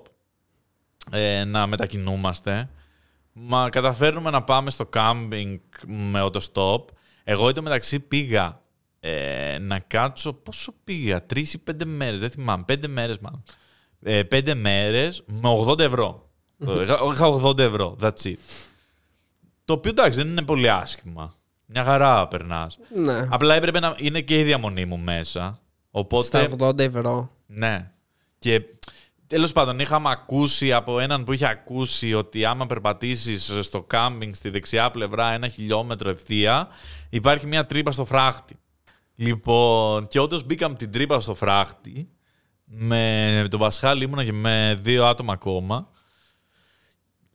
ε, 1.10 1.44
να 1.44 1.66
μετακινούμαστε. 1.66 2.68
Μα 3.32 3.68
καταφέρνουμε 3.68 4.30
να 4.30 4.42
πάμε 4.42 4.70
στο 4.70 4.86
κάμπινγκ 4.86 5.58
με 5.86 6.30
το 6.30 6.46
stop. 6.52 6.94
Εγώ 7.24 7.48
εδώ 7.48 7.62
μεταξύ 7.62 8.00
πήγα 8.00 8.60
ε, 9.00 9.58
να 9.60 9.78
κάτσω. 9.78 10.32
Πόσο 10.32 10.74
πήγα, 10.84 11.26
τρεις 11.26 11.52
ή 11.54 11.58
πέντε 11.58 11.84
μέρες, 11.84 12.20
δεν 12.20 12.30
θυμάμαι. 12.30 12.62
Πέντε 12.66 12.88
μέρες 12.88 13.18
μάλλον. 13.18 13.42
Ε, 14.02 14.22
πέντε 14.22 14.54
μέρες 14.54 15.22
με 15.26 15.48
80 15.66 15.78
ευρώ. 15.78 16.28
είχα, 16.58 16.98
είχα 17.12 17.26
80 17.26 17.58
ευρώ. 17.58 17.96
That's 18.00 18.22
it. 18.22 18.34
Το 19.64 19.72
οποίο 19.72 19.90
εντάξει 19.90 20.22
δεν 20.22 20.30
είναι 20.30 20.42
πολύ 20.42 20.70
άσχημα. 20.70 21.34
Μια 21.66 21.84
χαρά 21.84 22.28
περνάς. 22.28 22.78
ναι. 22.94 23.28
Απλά 23.30 23.54
έπρεπε 23.54 23.80
να 23.80 23.94
είναι 23.98 24.20
και 24.20 24.38
η 24.38 24.42
διαμονή 24.42 24.84
μου 24.84 24.98
μέσα. 24.98 25.60
Οπότε. 25.90 26.26
Στα 26.26 26.68
80 26.68 26.78
ευρώ. 26.78 27.30
Ναι. 27.46 27.90
Και 28.38 28.62
τέλος 29.32 29.52
πάντων, 29.52 29.78
είχαμε 29.78 30.10
ακούσει 30.10 30.72
από 30.72 31.00
έναν 31.00 31.24
που 31.24 31.32
είχε 31.32 31.46
ακούσει 31.46 32.14
ότι 32.14 32.44
άμα 32.44 32.66
περπατήσεις 32.66 33.52
στο 33.60 33.82
κάμπινγκ 33.82 34.34
στη 34.34 34.50
δεξιά 34.50 34.90
πλευρά 34.90 35.32
ένα 35.32 35.48
χιλιόμετρο 35.48 36.10
ευθεία, 36.10 36.68
υπάρχει 37.10 37.46
μια 37.46 37.66
τρύπα 37.66 37.92
στο 37.92 38.04
φράχτη. 38.04 38.56
Λοιπόν, 39.14 40.06
και 40.06 40.20
όντως 40.20 40.44
μπήκαμε 40.44 40.74
την 40.74 40.90
τρύπα 40.92 41.20
στο 41.20 41.34
φράχτη. 41.34 42.08
Με 42.64 43.46
τον 43.50 43.60
Πασχάλη 43.60 44.04
ήμουνα 44.04 44.24
και 44.24 44.32
με 44.32 44.78
δύο 44.82 45.06
άτομα 45.06 45.32
ακόμα. 45.32 45.90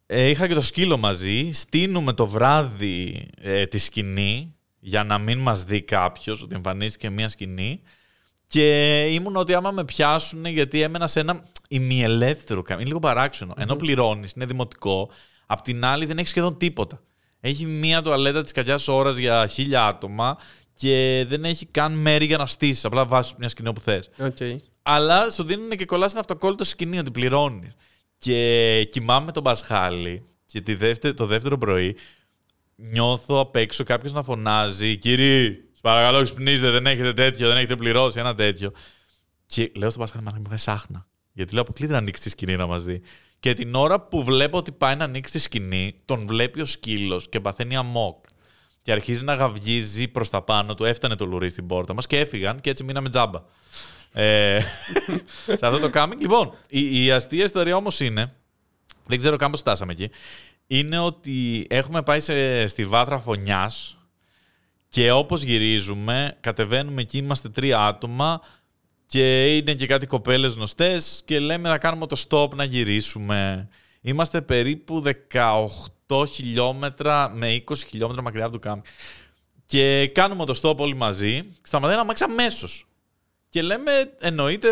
Ε, 0.06 0.28
είχα 0.28 0.48
και 0.48 0.54
το 0.54 0.62
σκύλο 0.62 0.98
μαζί. 0.98 1.52
Στείνουμε 1.52 2.14
το 2.14 2.28
βράδυ 2.28 3.28
ε, 3.42 3.66
τη 3.66 3.78
σκηνή 3.78 4.56
για 4.80 5.04
να 5.04 5.18
μην 5.18 5.40
μας 5.40 5.64
δει 5.64 5.82
κάποιος 5.82 6.42
ότι 6.42 6.56
εμφανίστηκε 6.56 7.10
μια 7.10 7.30
σκηνή. 7.30 7.82
Και 8.48 9.00
ήμουν 9.06 9.36
ότι 9.36 9.54
άμα 9.54 9.72
με 9.72 9.86
πιάσουν, 9.86 10.46
γιατί 10.46 10.82
έμενα 10.82 11.08
σε 11.08 11.20
ένα 11.20 11.44
ημιελεύθερο 11.68 12.62
καμ- 12.62 12.80
Είναι 12.80 12.88
λίγο 12.88 13.00
παράξενο. 13.00 13.54
Ενώ 13.58 13.76
πληρώνεις, 13.76 14.32
είναι 14.32 14.46
δημοτικό. 14.46 15.10
Απ' 15.46 15.62
την 15.62 15.86
άλλη 15.86 16.06
δεν 16.06 16.18
έχεις 16.18 16.30
σχεδόν 16.30 16.58
τίποτα. 16.58 17.02
Έχει 17.40 17.66
μία 17.66 18.02
τουαλέτα 18.02 18.42
της 18.42 18.52
κακιάς 18.52 18.80
ώρας 18.88 19.18
για 19.18 19.48
χίλια 19.48 19.86
άτομα 19.86 20.38
και 20.74 21.26
δεν 21.28 21.46
έχει 21.46 21.66
καν 21.66 21.94
μέρη 21.94 22.26
για 22.26 22.38
να 22.38 22.46
στήσεις. 22.46 22.86
Απλά 22.86 23.06
βάζεις 23.06 23.34
μια 23.38 23.48
σκηνή 23.50 23.68
όπου 23.68 23.80
θες. 23.80 24.10
Οκ. 24.20 24.38
Αλλά 24.82 25.30
σου 25.30 25.44
δίνουν 25.44 25.70
και 25.70 25.86
κολλάς 25.86 26.12
ένα 26.12 26.20
αυτοκόλλητο 26.20 26.64
σκηνή 26.64 27.00
ότι 27.00 27.12
πληρώνεις. 27.12 27.72
Και 28.18 28.88
κοιμάμαι 28.92 29.26
με 29.26 29.32
τον 29.32 29.44
Πασχάλη 29.44 30.26
και 30.46 30.62
τη 30.62 30.76
δεύτερη, 30.76 31.14
το 31.14 31.26
δεύτερο 31.26 31.58
πρωί 31.58 31.96
νιώθω 32.76 33.40
απ' 33.40 33.56
έξω 33.56 33.84
κάποιος 33.84 34.14
να 34.14 34.24
φωνάζει 34.24 34.98
Κύριε, 34.98 35.58
σας 35.74 35.82
παρακαλώ, 35.82 36.22
ξυπνήστε, 36.24 36.70
δεν 36.70 36.86
έχετε 36.88 37.14
τέτοιο, 37.14 37.48
δεν 37.48 37.58
έχετε 37.58 37.76
πληρώσει 37.76 38.20
ένα 38.20 38.36
τέτοιο. 38.36 38.72
Και 39.46 39.72
λέω 39.76 39.90
στον 39.90 40.02
Πασχάλη, 40.02 40.24
μα 40.24 40.42
με 40.50 40.58
σάχνα. 40.58 41.08
Γιατί 41.38 41.54
λέω, 41.54 41.62
αποκλείται 41.62 41.92
να 41.92 41.98
ανοίξει 41.98 42.24
τη 42.24 42.30
σκηνή 42.30 42.56
να 42.56 42.66
μας 42.66 42.84
δει. 42.84 43.02
Και 43.40 43.54
την 43.54 43.76
ώρα 43.76 44.00
που 44.00 44.24
βλέπω 44.24 44.58
ότι 44.58 44.72
πάει 44.72 44.96
να 44.96 45.04
ανοίξει 45.04 45.34
τη 45.34 45.40
σκηνή, 45.40 45.96
τον 46.06 46.28
βλέπει 46.28 46.62
ο 46.62 46.66
σκύλος 46.66 47.30
και 47.30 47.40
παθαίνει 47.40 47.76
αμόκ. 47.76 48.26
Και 48.82 48.92
αρχίζει 48.92 49.24
να 49.24 49.34
γαυγίζει 49.34 50.08
προς 50.08 50.30
τα 50.30 50.42
πάνω 50.42 50.76
του. 50.76 50.86
Έφτανε 50.86 51.16
το 51.16 51.26
λουρί 51.26 51.50
στην 51.50 51.68
πόρτα 51.68 51.94
μας 51.94 52.08
και 52.08 52.20
έφυγαν 52.20 52.60
και 52.60 52.70
έτσι 52.70 52.84
μείναμε 52.84 53.10
τζάμπα. 53.10 53.44
Ε, 54.14 54.60
σε 55.60 55.66
αυτό 55.66 55.80
το 55.80 55.90
κάμινγκ. 55.90 56.22
Λοιπόν, 56.22 56.54
η, 56.70 57.06
η 57.06 57.12
αστεία 57.12 57.44
ιστορία 57.44 57.76
όμως 57.76 58.00
είναι. 58.00 58.34
Δεν 59.06 59.18
ξέρω 59.18 59.36
καν 59.36 59.52
πώς 59.52 59.60
φτάσαμε 59.60 59.92
εκεί. 59.92 60.10
Είναι 60.68 61.00
ότι 61.00 61.68
έχουμε 61.70 62.02
πάει 62.02 62.20
σε, 62.20 62.68
στη 62.68 62.86
βάθρα 62.86 63.20
φωνιάς 63.20 63.98
και 64.90 65.12
όπως 65.12 65.44
γυρίζουμε, 65.44 66.38
κατεβαίνουμε 66.40 67.02
εκεί, 67.02 67.18
είμαστε 67.18 67.50
τρία 67.50 67.86
άτομα 67.86 68.42
και 69.08 69.56
είναι 69.56 69.74
και 69.74 69.86
κάτι 69.86 70.08
κοπέλες 70.08 70.54
γνωστές 70.54 71.22
και 71.26 71.40
λέμε 71.40 71.70
να 71.70 71.78
κάνουμε 71.78 72.08
το 72.08 72.24
stop 72.28 72.56
να 72.56 72.64
γυρίσουμε. 72.64 73.68
Είμαστε 74.02 74.42
περίπου 74.42 75.04
8 76.08 76.24
χιλιόμετρα 76.30 77.30
με 77.30 77.64
20 77.68 77.74
χιλιόμετρα 77.88 78.22
μακριά 78.22 78.44
από 78.44 78.54
το 78.54 78.60
κάμπινγκ. 78.60 78.84
Και 79.66 80.08
κάνουμε 80.08 80.46
το 80.46 80.60
stop 80.62 80.76
όλοι 80.78 80.96
μαζί. 80.96 81.44
Σταματάει 81.62 81.94
ένα 81.94 82.02
αμάξι 82.02 82.24
αμέσως. 82.24 82.88
Και 83.50 83.62
λέμε, 83.62 83.92
εννοείται, 84.20 84.70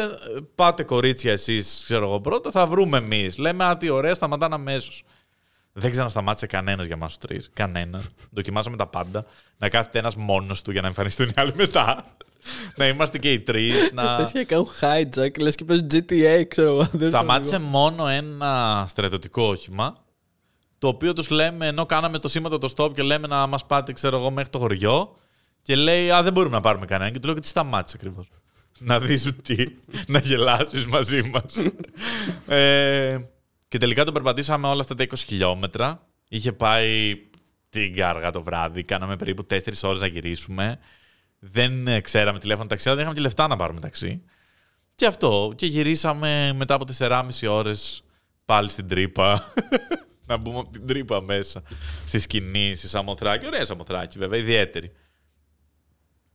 πάτε 0.56 0.84
κορίτσια 0.84 1.32
εσείς, 1.32 1.82
ξέρω 1.84 2.06
εγώ 2.06 2.22
πρώτα, 2.22 2.52
θα 2.52 2.68
βρούμε 2.68 2.98
εμείς. 2.98 3.38
Λέμε, 3.38 3.64
Α, 3.64 3.78
τι 3.78 3.90
ωραία, 3.90 4.14
σταματάνε 4.14 4.56
αμέσως. 4.56 5.04
Δεν 5.74 5.92
ξανασταμάτησε 5.92 6.48
κανένας 6.48 6.86
για 6.86 6.98
μας 6.98 7.18
τους 7.18 7.30
τρεις. 7.30 7.50
Κανένα. 7.54 8.02
Δοκιμάσαμε 8.32 8.78
τα 8.78 8.88
πάντα. 8.88 9.26
Να 9.58 9.70
κάθεται 9.70 10.00
ένας 10.00 10.16
μόνος 10.16 10.62
του 10.62 10.72
για 10.72 10.82
να 10.82 10.88
εμφανιστούν 10.88 11.28
οι 11.28 11.34
άλλοι 11.36 11.54
μετά. 11.56 12.06
Να 12.76 12.88
είμαστε 12.88 13.18
και 13.18 13.32
οι 13.32 13.40
τρεις. 13.40 13.92
Να... 13.94 14.16
Δεν 14.16 14.26
είχε 14.26 14.44
κάνουν 14.44 14.68
hijack, 14.82 15.40
λες 15.40 15.56
και 15.56 15.64
πες 15.64 15.86
GTA, 15.92 16.44
ξέρω 16.48 16.70
εγώ. 16.70 16.88
δεν 16.92 17.10
Σταμάτησε 17.10 17.60
μόνο 17.60 18.08
ένα 18.08 18.86
στρατιωτικό 18.90 19.44
όχημα. 19.44 20.04
Το 20.78 20.88
οποίο 20.88 21.14
τους 21.14 21.30
λέμε, 21.30 21.68
ενώ 21.68 21.86
κάναμε 21.86 22.20
το 22.20 22.28
σήματο 22.28 22.58
το 22.58 22.74
stop 22.76 22.94
και 22.94 23.02
λέμε 23.02 23.28
να 23.28 23.48
μας 23.48 23.66
πάτε, 23.66 23.94
ξέρω 23.94 24.18
εγώ, 24.18 24.32
μέχρι 24.32 24.50
το 24.50 24.58
χωριό. 24.58 25.16
Και 25.62 25.76
λέει, 25.76 26.12
Α, 26.12 26.24
δεν 26.24 26.34
μπορούμε 26.34 26.56
να 26.56 26.62
πάρουμε 26.62 26.86
κανέναν. 26.86 27.14
Και 27.14 27.20
του 27.20 27.26
λέω, 27.26 27.36
και 27.36 27.42
τι 27.42 27.48
σταμάτησε 27.48 27.98
ακριβώς. 28.00 28.28
να 28.80 29.00
δεις 29.00 29.32
τι, 29.44 29.66
να 30.08 30.20
γελάσεις 30.20 30.86
μαζί 30.86 31.24
μας. 31.24 31.62
ε, 32.58 33.18
και 33.68 33.78
τελικά 33.78 34.04
το 34.04 34.12
περπατήσαμε 34.12 34.68
όλα 34.68 34.82
αυτά 34.82 34.96
τα 34.96 35.04
20 35.04 35.14
χιλιόμετρα. 35.16 36.08
Είχε 36.30 36.52
πάει 36.52 37.16
την 37.70 37.96
κάργα 37.96 38.32
το 38.32 38.44
βράδυ. 38.44 38.84
Κάναμε 38.84 39.16
περίπου 39.16 39.46
4 39.50 39.58
ώρες 39.84 40.02
να 40.02 40.08
γυρίσουμε. 40.08 40.80
Δεν 41.52 41.88
ε, 41.88 42.02
ξέραμε 42.02 42.40
τηλέφωνο 42.40 42.68
ταξί, 42.68 42.88
αλλά 42.88 42.96
δεν 42.96 43.06
είχαμε 43.06 43.20
και 43.20 43.26
λεφτά 43.26 43.48
να 43.48 43.56
πάρουμε 43.56 43.80
ταξί. 43.80 44.22
Και 44.96 45.06
αυτό. 45.06 45.54
Και 45.56 45.66
γυρίσαμε 45.66 46.54
μετά 46.54 46.74
από 46.74 46.86
4,5 46.98 47.24
ώρες 47.50 48.04
πάλι 48.46 48.70
στην 48.70 48.88
τρύπα. 48.88 49.54
να 50.28 50.38
μπούμε 50.38 50.60
από 50.60 50.70
την 50.70 50.88
τρύπα 50.88 51.22
μέσα. 51.22 51.64
Στη 52.06 52.20
σκηνή, 52.20 52.76
στη 52.76 52.88
Σαμοθράκη. 52.88 53.46
Ωραία 53.46 53.66
Σαμοθράκη, 53.66 54.18
βέβαια, 54.18 54.40
ιδιαίτερη. 54.40 54.92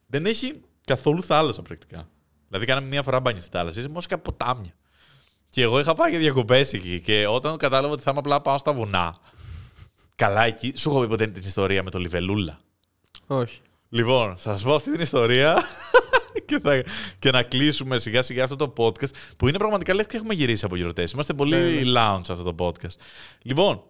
Δεν 0.06 0.26
έχει 0.26 0.60
καθόλου 0.86 1.22
θάλασσα 1.22 1.62
πρακτικά. 1.62 2.08
Δηλαδή, 2.48 2.66
κάναμε 2.66 2.86
μία 2.86 3.02
φορά 3.02 3.20
μπάνια 3.20 3.40
στη 3.40 3.50
θάλασσα. 3.50 3.78
Είσαι 3.78 3.88
μόνο 3.88 4.00
και 4.08 4.14
από 4.14 4.22
ποτάμια. 4.22 4.74
Και 5.48 5.62
εγώ 5.62 5.80
είχα 5.80 5.94
πάει 5.94 6.10
για 6.10 6.18
διακοπές 6.18 6.72
εκεί. 6.72 7.00
Και 7.00 7.26
όταν 7.26 7.56
κατάλαβα 7.56 7.92
ότι 7.92 8.02
θα 8.02 8.10
είμαι 8.10 8.20
απλά 8.20 8.40
πάω 8.40 8.58
στα 8.58 8.72
βουνά. 8.72 9.16
Καλά, 10.14 10.44
εκεί. 10.44 10.72
Σου 10.76 10.90
έχω 10.90 11.00
πει 11.00 11.08
ποτέ 11.08 11.26
την 11.26 11.42
ιστορία 11.42 11.82
με 11.82 11.90
το 11.90 11.98
Λιβελούλα. 11.98 12.60
Όχι. 13.26 13.60
Λοιπόν, 13.92 14.38
σας 14.38 14.62
πω 14.62 14.74
αυτή 14.74 14.90
την 14.92 15.00
ιστορία 15.00 15.62
και, 16.46 16.58
θα, 16.62 16.82
και 17.18 17.30
να 17.30 17.42
κλείσουμε 17.42 17.98
σιγά 17.98 18.22
σιγά 18.22 18.44
αυτό 18.44 18.56
το 18.56 18.72
podcast 18.76 19.10
που 19.36 19.48
είναι 19.48 19.58
πραγματικά 19.58 19.94
λες 19.94 20.06
και 20.06 20.16
έχουμε 20.16 20.34
γυρίσει 20.34 20.64
από 20.64 20.76
γυρωτέ. 20.76 21.04
Είμαστε 21.12 21.32
πολύ 21.32 21.56
Ναι, 21.56 21.60
ναι. 21.60 21.92
lounge 21.96 22.24
αυτό 22.28 22.52
το 22.52 22.54
podcast. 22.58 22.94
Λοιπόν, 23.42 23.82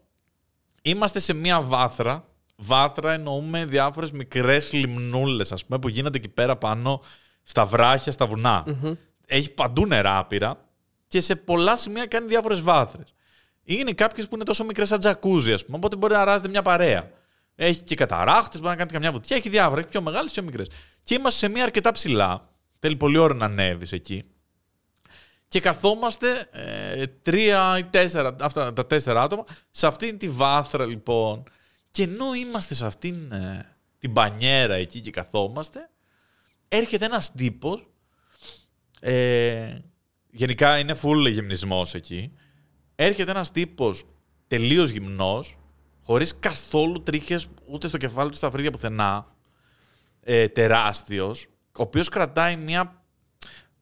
είμαστε 0.83 1.19
σε 1.19 1.33
μία 1.33 1.61
βάθρα. 1.61 2.25
Βάθρα 2.63 3.13
εννοούμε 3.13 3.65
διάφορες 3.65 4.11
μικρές 4.11 4.73
λιμνούλες, 4.73 5.53
ας 5.53 5.65
πούμε, 5.67 5.79
που 5.79 5.89
γίνονται 5.89 6.19
εκεί 6.19 6.29
πέρα 6.29 6.57
πάνω 6.57 7.03
στα 7.43 7.65
βράχια, 7.65 8.13
στα 8.13 8.27
βουνά. 8.27 8.65
Έχει 9.27 9.51
παντού 9.51 9.87
νερά 9.87 10.19
άπειρα 10.19 10.65
και 11.07 11.21
σε 11.21 11.37
πολλά 11.37 11.77
σημεία 11.77 12.07
κάνει 12.07 12.27
διάφορες 12.27 12.61
βάθρες. 12.61 13.15
Είναι 13.65 13.93
κάποιες 13.93 14.29
που 14.29 14.35
είναι 14.35 14.45
τόσο 14.45 14.65
μικρές 14.65 14.89
σαν 14.89 14.99
τζακούζι, 14.99 15.53
ας 15.53 15.65
πούμε, 15.65 15.77
οπότε 15.77 15.97
μπορεί 15.97 16.13
να 16.13 16.25
ράζεται 16.25 16.49
μια 16.49 16.63
παρέα. 16.63 17.11
Έχει 17.63 17.83
και 17.83 17.95
καταράχτες, 17.95 18.61
μπορεί 18.61 18.71
να 18.71 18.77
κάνει 18.77 18.91
καμιά 18.91 19.13
βουτιά, 19.13 19.37
έχει 19.37 19.49
διάφορα, 19.49 19.81
έχει 19.81 19.89
πιο 19.89 20.01
μεγάλες 20.01 20.33
πιο 20.33 20.43
μικρές. 20.43 20.67
Και 21.03 21.15
είμαστε 21.15 21.39
σε 21.39 21.53
μια 21.53 21.63
αρκετά 21.63 21.91
ψηλά. 21.91 22.49
Θέλει 22.79 22.97
πολύ 22.97 23.19
ώρα 23.19 23.35
να 23.35 23.45
ανέβεις 23.45 23.93
εκεί. 23.93 24.25
Και 25.49 25.61
καθόμαστε 25.61 26.49
ε, 26.53 27.07
τρία 27.07 27.79
ή 27.79 27.85
τέσσερα, 27.85 28.37
αυτά 28.41 28.73
τα 28.73 28.87
τέσσερα 28.87 29.23
άτομα, 29.23 29.45
σε 29.71 29.87
αυτήν 29.87 30.19
τη 30.19 30.29
βάθρα 30.29 30.87
λοιπόν. 30.87 31.43
Και 31.91 32.03
ενώ 32.03 32.35
είμαστε 32.35 32.75
σε 32.75 32.87
αυτήν 32.87 33.33
ε, 33.33 33.77
την 33.99 34.13
πανιέρα 34.13 34.75
εκεί 34.75 35.01
και 35.01 35.11
καθόμαστε, 35.11 35.91
έρχεται 36.69 37.05
ένας 37.05 37.33
τύπος, 37.33 37.87
ε, 39.01 39.79
γενικά 40.31 40.79
είναι 40.79 40.97
full 41.03 41.31
γυμνισμός 41.31 41.95
εκεί, 41.95 42.33
έρχεται 42.95 43.31
ένας 43.31 43.51
τύπος 43.51 44.05
τελείως 44.47 44.91
γυμνός, 44.91 45.59
χωρίς 46.05 46.39
καθόλου 46.39 47.03
τρίχες 47.03 47.49
ούτε 47.67 47.89
στο 47.89 47.97
κεφάλι 47.97 48.31
του 48.31 48.37
στα 48.37 48.51
φρύδια 48.51 48.71
πουθενά, 48.71 49.27
ε, 50.21 50.49
τεράστιος, 50.49 51.47
ο 51.63 51.83
οποίος 51.83 52.09
κρατάει 52.09 52.57
μια 52.57 53.03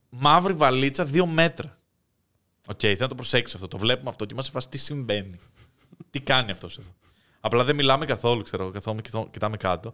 μαύρη 0.08 0.52
βαλίτσα 0.52 1.04
δύο 1.04 1.26
μέτρα. 1.26 1.78
Οκ, 2.68 2.78
θέλω 2.80 2.96
να 2.98 3.08
το 3.08 3.14
προσέξει 3.14 3.52
αυτό. 3.54 3.68
Το 3.68 3.78
βλέπουμε 3.78 4.10
αυτό 4.10 4.24
και 4.24 4.32
είμαστε 4.32 4.52
φάση 4.52 4.68
τι 4.68 4.78
συμβαίνει. 4.78 5.38
τι 6.10 6.20
κάνει 6.20 6.50
αυτός 6.50 6.78
εδώ. 6.78 6.94
Απλά 7.40 7.64
δεν 7.64 7.74
μιλάμε 7.74 8.06
καθόλου, 8.06 8.42
ξέρω 8.42 8.62
εγώ. 8.62 8.72
Καθόμαστε 8.72 9.10
και 9.10 9.16
κοιτώ- 9.16 9.30
κοιτάμε 9.30 9.56
κάτω. 9.56 9.92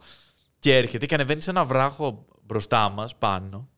Και 0.58 0.76
έρχεται 0.76 1.06
και 1.06 1.14
ανεβαίνει 1.14 1.40
σε 1.40 1.50
ένα 1.50 1.64
βράχο 1.64 2.26
μπροστά 2.42 2.88
μας 2.88 3.16
πάνω 3.16 3.68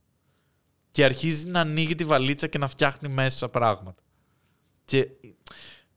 και 0.91 1.05
αρχίζει 1.05 1.47
να 1.47 1.61
ανοίγει 1.61 1.95
τη 1.95 2.05
βαλίτσα 2.05 2.47
και 2.47 2.59
να 2.59 2.69
φτιάχνει 2.69 3.09
μέσα 3.09 3.49
πράγματα. 3.49 4.03
Και 4.85 5.09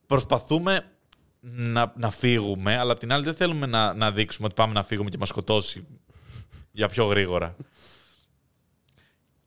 προσπαθούμε 0.06 0.92
να, 1.40 1.94
να 1.98 2.10
φύγουμε, 2.10 2.78
αλλά 2.78 2.92
απ' 2.92 3.00
την 3.00 3.12
άλλη 3.12 3.24
δεν 3.24 3.34
θέλουμε 3.36 3.66
να, 3.66 3.94
να 3.94 4.12
δείξουμε 4.12 4.46
ότι 4.46 4.56
πάμε 4.56 4.74
να 4.74 4.84
φύγουμε 4.84 5.10
και 5.10 5.18
μας 5.18 5.28
σκοτώσει 5.28 5.88
για 6.72 6.88
πιο 6.88 7.06
γρήγορα. 7.06 7.56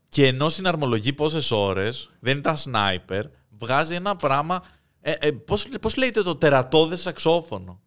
Και 0.09 0.27
ενώ 0.27 0.49
συναρμολογεί 0.49 1.13
πόσες 1.13 1.51
ώρες, 1.51 2.11
δεν 2.21 2.39
ήταν 2.39 2.57
σνάιπερ, 2.57 3.27
βγάζει 3.59 3.95
ένα 3.95 4.17
πράγμα. 4.17 4.63
Ε, 5.01 5.13
ε, 5.13 5.31
πώς, 5.31 5.67
πώς 5.81 5.97
λέγεται 5.97 6.23
το 6.23 6.37
τερατώδες 6.37 7.01
σαξόφωνο; 7.01 7.81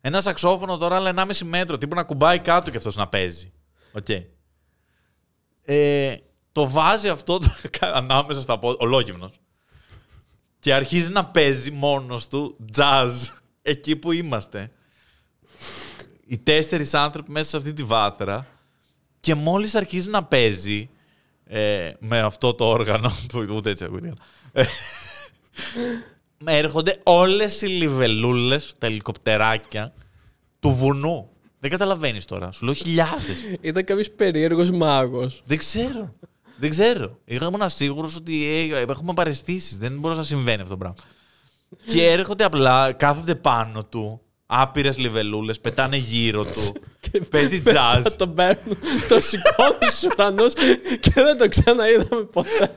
Ένα 0.00 0.20
σαξόφωνο 0.20 0.76
τώρα, 0.76 0.96
αλλά 0.96 1.08
1,5 1.16 1.44
μέτρο. 1.44 1.78
Τύπου 1.78 1.94
να 1.94 2.04
ακουμπάει 2.04 2.38
κάτω 2.38 2.70
και 2.70 2.76
αυτός 2.76 2.96
να 2.96 3.08
παίζει. 3.08 3.52
Οκ. 3.92 4.08
Ε, 5.62 6.16
το 6.52 6.68
βάζει 6.68 7.08
αυτό 7.08 7.38
το- 7.38 7.54
ανάμεσα 7.80 8.40
στα 8.40 8.58
πόδια. 8.58 8.78
Ολόγυμνος. 8.80 9.40
Και 10.64 10.74
αρχίζει 10.74 11.10
να 11.10 11.26
παίζει 11.26 11.70
μόνος 11.70 12.28
του 12.28 12.56
jazz 12.76 13.10
εκεί 13.62 13.96
που 13.96 14.12
είμαστε. 14.12 14.70
Οι 16.26 16.38
τέσσερις 16.38 16.94
άνθρωποι 16.94 17.30
μέσα 17.30 17.48
σε 17.48 17.56
αυτή 17.56 17.72
τη 17.72 17.82
βάθρα 17.82 18.46
και 19.20 19.34
μόλις 19.34 19.74
αρχίζει 19.74 20.08
να 20.08 20.24
παίζει 20.24 20.90
ε, 21.44 21.92
με 21.98 22.18
αυτό 22.20 22.54
το 22.54 22.64
όργανο 22.64 23.10
που 23.28 23.46
ούτε 23.50 23.70
έτσι 23.70 23.84
ακούγεται. 23.84 24.12
ε, 24.52 24.64
με 26.38 26.58
έρχονται 26.58 27.00
όλες 27.02 27.62
οι 27.62 27.66
λιβελούλες, 27.66 28.74
τα 28.78 28.86
ελικοπτεράκια 28.86 29.92
του 30.60 30.70
βουνού. 30.70 31.30
Δεν 31.58 31.70
καταλαβαίνεις 31.70 32.24
τώρα. 32.24 32.50
Σου 32.50 32.64
λέω 32.64 32.74
χιλιάδες. 32.74 33.36
Ήταν 33.60 33.84
κάποιος 33.84 34.10
περίεργος 34.10 34.70
μάγος. 34.70 35.42
Δεν 35.44 35.58
ξέρω. 35.58 36.14
Δεν 36.56 36.70
ξέρω. 36.70 37.18
Ήμουν 37.24 37.68
σίγουρος 37.68 38.16
ότι 38.16 38.46
ε, 38.74 38.84
έχουμε 38.90 39.14
παρεστήσεις. 39.14 39.78
Δεν 39.78 39.98
μπορούσε 39.98 40.20
να 40.20 40.26
συμβαίνει 40.26 40.62
αυτό 40.62 40.76
το 40.76 40.76
πράγμα. 40.76 40.96
και 41.86 42.10
έρχονται 42.10 42.44
απλά, 42.44 42.92
κάθονται 42.92 43.34
πάνω 43.34 43.84
του, 43.84 44.20
άπειρες 44.46 44.98
λιβελούλες, 44.98 45.60
πετάνε 45.60 45.96
γύρω 45.96 46.44
του. 46.44 46.72
παίζει 47.30 47.62
jazz. 47.66 48.00
Θα 48.02 48.16
τον 48.16 48.34
παίρνουν, 48.34 48.78
το 49.08 49.20
σηκώνουν 49.20 49.78
στους 49.90 50.02
ουρανούς 50.02 50.52
και 51.00 51.12
δεν 51.14 51.38
το 51.38 51.48
ξαναείδαμε 51.48 52.22
ποτέ. 52.22 52.72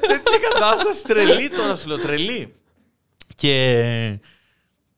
Τέτοια 0.00 0.38
κατάσταση 0.50 1.02
τρελή 1.02 1.48
τώρα 1.48 1.74
σου 1.74 1.88
λέω, 1.88 1.98
τρελή. 1.98 2.54
Και 3.34 4.20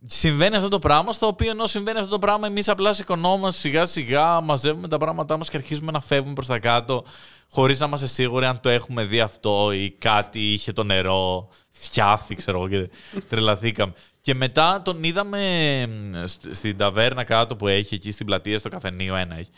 συμβαίνει 0.06 0.56
αυτό 0.56 0.68
το 0.68 0.78
πράγμα, 0.78 1.12
στο 1.12 1.26
οποίο 1.26 1.50
ενώ 1.50 1.66
συμβαίνει 1.66 1.98
αυτό 1.98 2.10
το 2.10 2.18
πράγμα, 2.18 2.46
εμείς 2.46 2.68
απλά 2.68 2.92
σηκωνόμαστε 2.92 3.60
σιγά 3.60 3.86
σιγά, 3.86 4.40
μαζεύουμε 4.40 4.88
τα 4.88 4.98
πράγματά 4.98 5.36
μας 5.36 5.50
και 5.50 5.56
αρχίζουμε 5.56 5.92
να 5.92 6.00
φεύγουμε 6.00 6.32
προς 6.32 6.46
τα 6.46 6.58
κάτω, 6.58 7.04
χωρίς 7.50 7.80
να 7.80 7.86
είμαστε 7.86 8.06
σίγουροι 8.06 8.44
αν 8.44 8.60
το 8.60 8.68
έχουμε 8.68 9.04
δει 9.04 9.20
αυτό 9.20 9.72
ή 9.72 9.90
κάτι 9.90 10.52
είχε 10.52 10.72
το 10.72 10.84
νερό, 10.84 11.48
θιάφη, 11.70 12.34
ξέρω 12.34 12.58
εγώ, 12.58 12.68
και 12.68 12.90
τρελαθήκαμε. 13.28 13.92
Και 14.20 14.34
μετά 14.34 14.82
τον 14.84 15.04
είδαμε 15.04 15.86
μ, 15.86 16.24
σ- 16.26 16.54
στην 16.54 16.76
ταβέρνα 16.76 17.24
κάτω 17.24 17.56
που 17.56 17.68
έχει 17.68 17.94
εκεί 17.94 18.10
στην 18.10 18.26
πλατεία, 18.26 18.58
στο 18.58 18.68
καφενείο 18.68 19.16
ένα 19.16 19.36
έχει. 19.36 19.50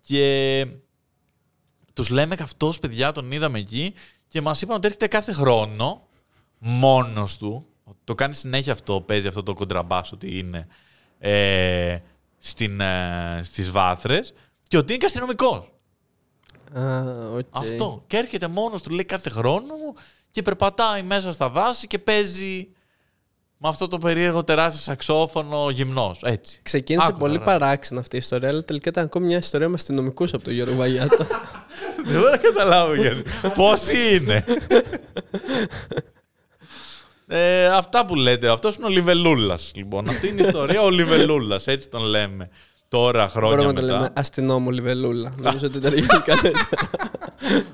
Και 0.00 0.66
τους 1.92 2.08
λέμε 2.10 2.36
και 2.36 2.42
αυτό, 2.42 2.72
παιδιά, 2.80 3.12
τον 3.12 3.32
είδαμε 3.32 3.58
εκεί 3.58 3.94
και 4.28 4.40
μας 4.40 4.62
είπαν 4.62 4.76
ότι 4.76 4.86
έρχεται 4.86 5.06
κάθε 5.06 5.32
χρόνο 5.32 6.02
μόνος 6.58 7.38
του. 7.38 7.66
Το 8.08 8.14
κάνει 8.14 8.34
συνέχεια 8.34 8.72
αυτό, 8.72 9.00
παίζει 9.00 9.28
αυτό 9.28 9.42
το 9.42 9.54
κοντραμπάς 9.54 10.12
ότι 10.12 10.38
είναι 10.38 10.66
ε, 11.18 11.98
στην, 12.38 12.80
ε, 12.80 13.40
στις 13.42 13.70
βάθρες 13.70 14.34
και 14.68 14.76
ότι 14.76 14.90
είναι 14.92 14.98
και 14.98 15.06
αστυνομικός. 15.06 15.70
Α, 16.78 17.02
οκ. 17.36 17.46
Αυτό. 17.50 18.04
Και 18.06 18.16
έρχεται 18.16 18.46
μόνος 18.46 18.82
του, 18.82 18.90
λέει 18.90 19.04
κάθε 19.04 19.30
χρόνο 19.30 19.74
και 20.30 20.42
περπατάει 20.42 21.02
μέσα 21.02 21.32
στα 21.32 21.48
δάση 21.48 21.86
και 21.86 21.98
παίζει 21.98 22.68
με 23.56 23.68
αυτό 23.68 23.88
το 23.88 23.98
περίεργο 23.98 24.44
τεράστιο 24.44 24.82
σαξόφωνο 24.82 25.70
γυμνός. 25.70 26.20
Έτσι. 26.22 26.60
Ξεκίνησε 26.62 27.08
Άκου 27.08 27.18
πολύ 27.18 27.38
τώρα. 27.38 27.44
παράξενα 27.44 28.00
αυτή 28.00 28.14
η 28.16 28.18
ιστορία, 28.18 28.48
αλλά 28.48 28.64
τελικά 28.64 28.88
ήταν 28.88 29.04
ακόμη 29.04 29.26
μια 29.26 29.38
ιστορία 29.38 29.68
με 29.68 29.74
αστυνομικούς 29.74 30.32
από 30.32 30.42
τον 30.42 30.52
Γιώργο 30.52 30.74
Βαγιάτα. 30.74 31.26
Δεν 32.04 32.20
μπορώ 32.20 32.30
να 32.30 32.36
καταλάβω 32.36 32.94
γιατί. 32.94 33.22
Πόσοι 33.54 34.14
είναι; 34.14 34.44
Ε, 37.30 37.66
αυτά 37.66 38.04
που 38.06 38.14
λέτε. 38.14 38.48
Αυτός 38.50 38.76
είναι 38.76 38.86
ο 38.86 38.88
Λιβελούλας. 38.88 39.72
Λοιπόν, 39.74 40.08
αυτή 40.08 40.28
είναι 40.28 40.42
η 40.42 40.46
ιστορία. 40.46 40.82
Ο 40.82 40.90
Λιβελούλας, 40.90 41.66
έτσι 41.66 41.88
τον 41.88 42.02
λέμε. 42.02 42.48
Τώρα, 42.88 43.28
χρόνια 43.28 43.56
Μπορούμε 43.56 43.72
μετά. 43.72 43.80
να 43.80 43.88
το 43.88 43.94
λέμε 43.94 44.08
αστυνόμο 44.16 44.70
Λιβελούλα. 44.70 45.34
Νομίζω 45.42 45.66
ότι 45.66 45.78
ταιριάζει 45.80 46.06
καλύτερα. 46.24 46.68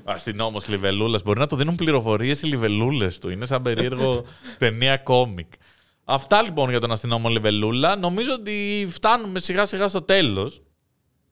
Αστυνόμος 0.03 0.67
Λιβελούλας. 0.67 1.23
Μπορεί 1.23 1.39
να 1.39 1.47
του 1.47 1.55
δίνουν 1.55 1.75
πληροφορίες 1.75 2.41
οι 2.41 2.45
Λιβελούλες 2.47 3.19
του. 3.19 3.29
Είναι 3.29 3.45
σαν 3.45 3.61
περίεργο 3.61 4.23
ταινία 4.59 4.97
κόμικ. 4.97 5.53
Αυτά 6.03 6.43
λοιπόν 6.43 6.69
για 6.69 6.79
τον 6.79 6.91
αστυνόμο 6.91 7.29
Λιβελούλα. 7.29 7.95
Νομίζω 7.95 8.33
ότι 8.33 8.87
φτάνουμε 8.89 9.39
σιγά 9.39 9.65
σιγά 9.65 9.87
στο 9.87 10.01
τέλος 10.01 10.61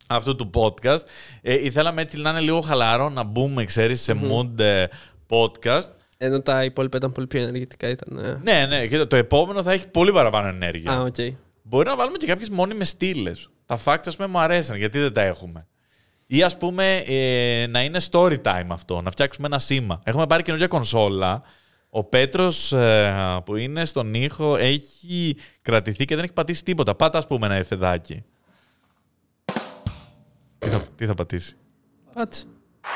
αυτού 0.07 0.35
του 0.35 0.49
podcast. 0.53 0.99
Ε, 1.41 1.53
θέλαμε 1.65 2.01
έτσι 2.01 2.21
να 2.21 2.29
είναι 2.29 2.39
λίγο 2.39 2.59
χαλαρό, 2.61 3.09
να 3.09 3.23
μπούμε, 3.23 3.65
ξέρεις, 3.65 4.01
σε 4.01 4.17
mood 4.23 4.59
ε, 4.59 4.85
podcast. 5.29 5.89
Ενώ 6.25 6.41
τα 6.41 6.63
υπόλοιπα 6.63 6.97
ήταν 6.97 7.11
πολύ 7.11 7.27
πιο 7.27 7.41
ενεργητικά. 7.41 7.89
Ήταν. 7.89 8.17
ε. 8.17 8.39
Ναι, 8.43 8.65
ναι, 8.65 8.87
κοίτα, 8.87 9.07
το 9.07 9.15
επόμενο 9.15 9.63
θα 9.63 9.71
έχει 9.71 9.87
πολύ 9.87 10.11
παραπάνω 10.11 10.47
ενέργεια. 10.47 10.91
Α, 10.91 11.01
οκ. 11.01 11.15
Μπορεί 11.61 11.87
να 11.87 11.95
βάλουμε 11.95 12.17
και 12.17 12.25
κάποιες 12.25 12.49
μόνιμες 12.49 12.89
στήλες. 12.89 13.49
Τα 13.65 13.79
facts, 13.85 14.03
ας 14.05 14.15
πούμε, 14.15 14.27
μου 14.27 14.39
αρέσαν 14.39 14.77
γιατί 14.77 14.99
δεν 14.99 15.13
τα 15.13 15.21
έχουμε. 15.21 15.67
Ή 16.27 16.43
ας 16.43 16.57
πούμε 16.57 16.95
ε, 16.95 17.67
να 17.67 17.83
είναι 17.83 17.99
story 18.11 18.41
time 18.41 18.67
αυτό, 18.69 19.01
να 19.01 19.11
φτιάξουμε 19.11 19.47
ένα 19.47 19.59
σήμα. 19.59 19.99
Έχουμε 20.03 20.27
πάρει 20.27 20.43
καινούργια 20.43 20.67
κονσόλα. 20.67 21.41
Ο 21.89 22.03
Πέτρος 22.03 22.73
που 23.45 23.55
είναι 23.55 23.85
στον 23.85 24.13
ήχο 24.13 24.55
έχει 24.55 25.37
κρατηθεί 25.61 26.05
και 26.05 26.15
δεν 26.15 26.23
έχει 26.23 26.33
πατήσει 26.33 26.63
τίποτα. 26.63 26.95
Πάτα, 26.95 27.17
ας 27.17 27.27
πούμε, 27.27 27.45
ένα 27.45 27.55
εφεδάκι. 27.55 28.23
Τι 30.59 30.69
θα, 30.69 30.81
τι 30.95 31.05
θα 31.05 31.13
πατήσει; 31.13 31.55
Πάτσε. 32.13 32.43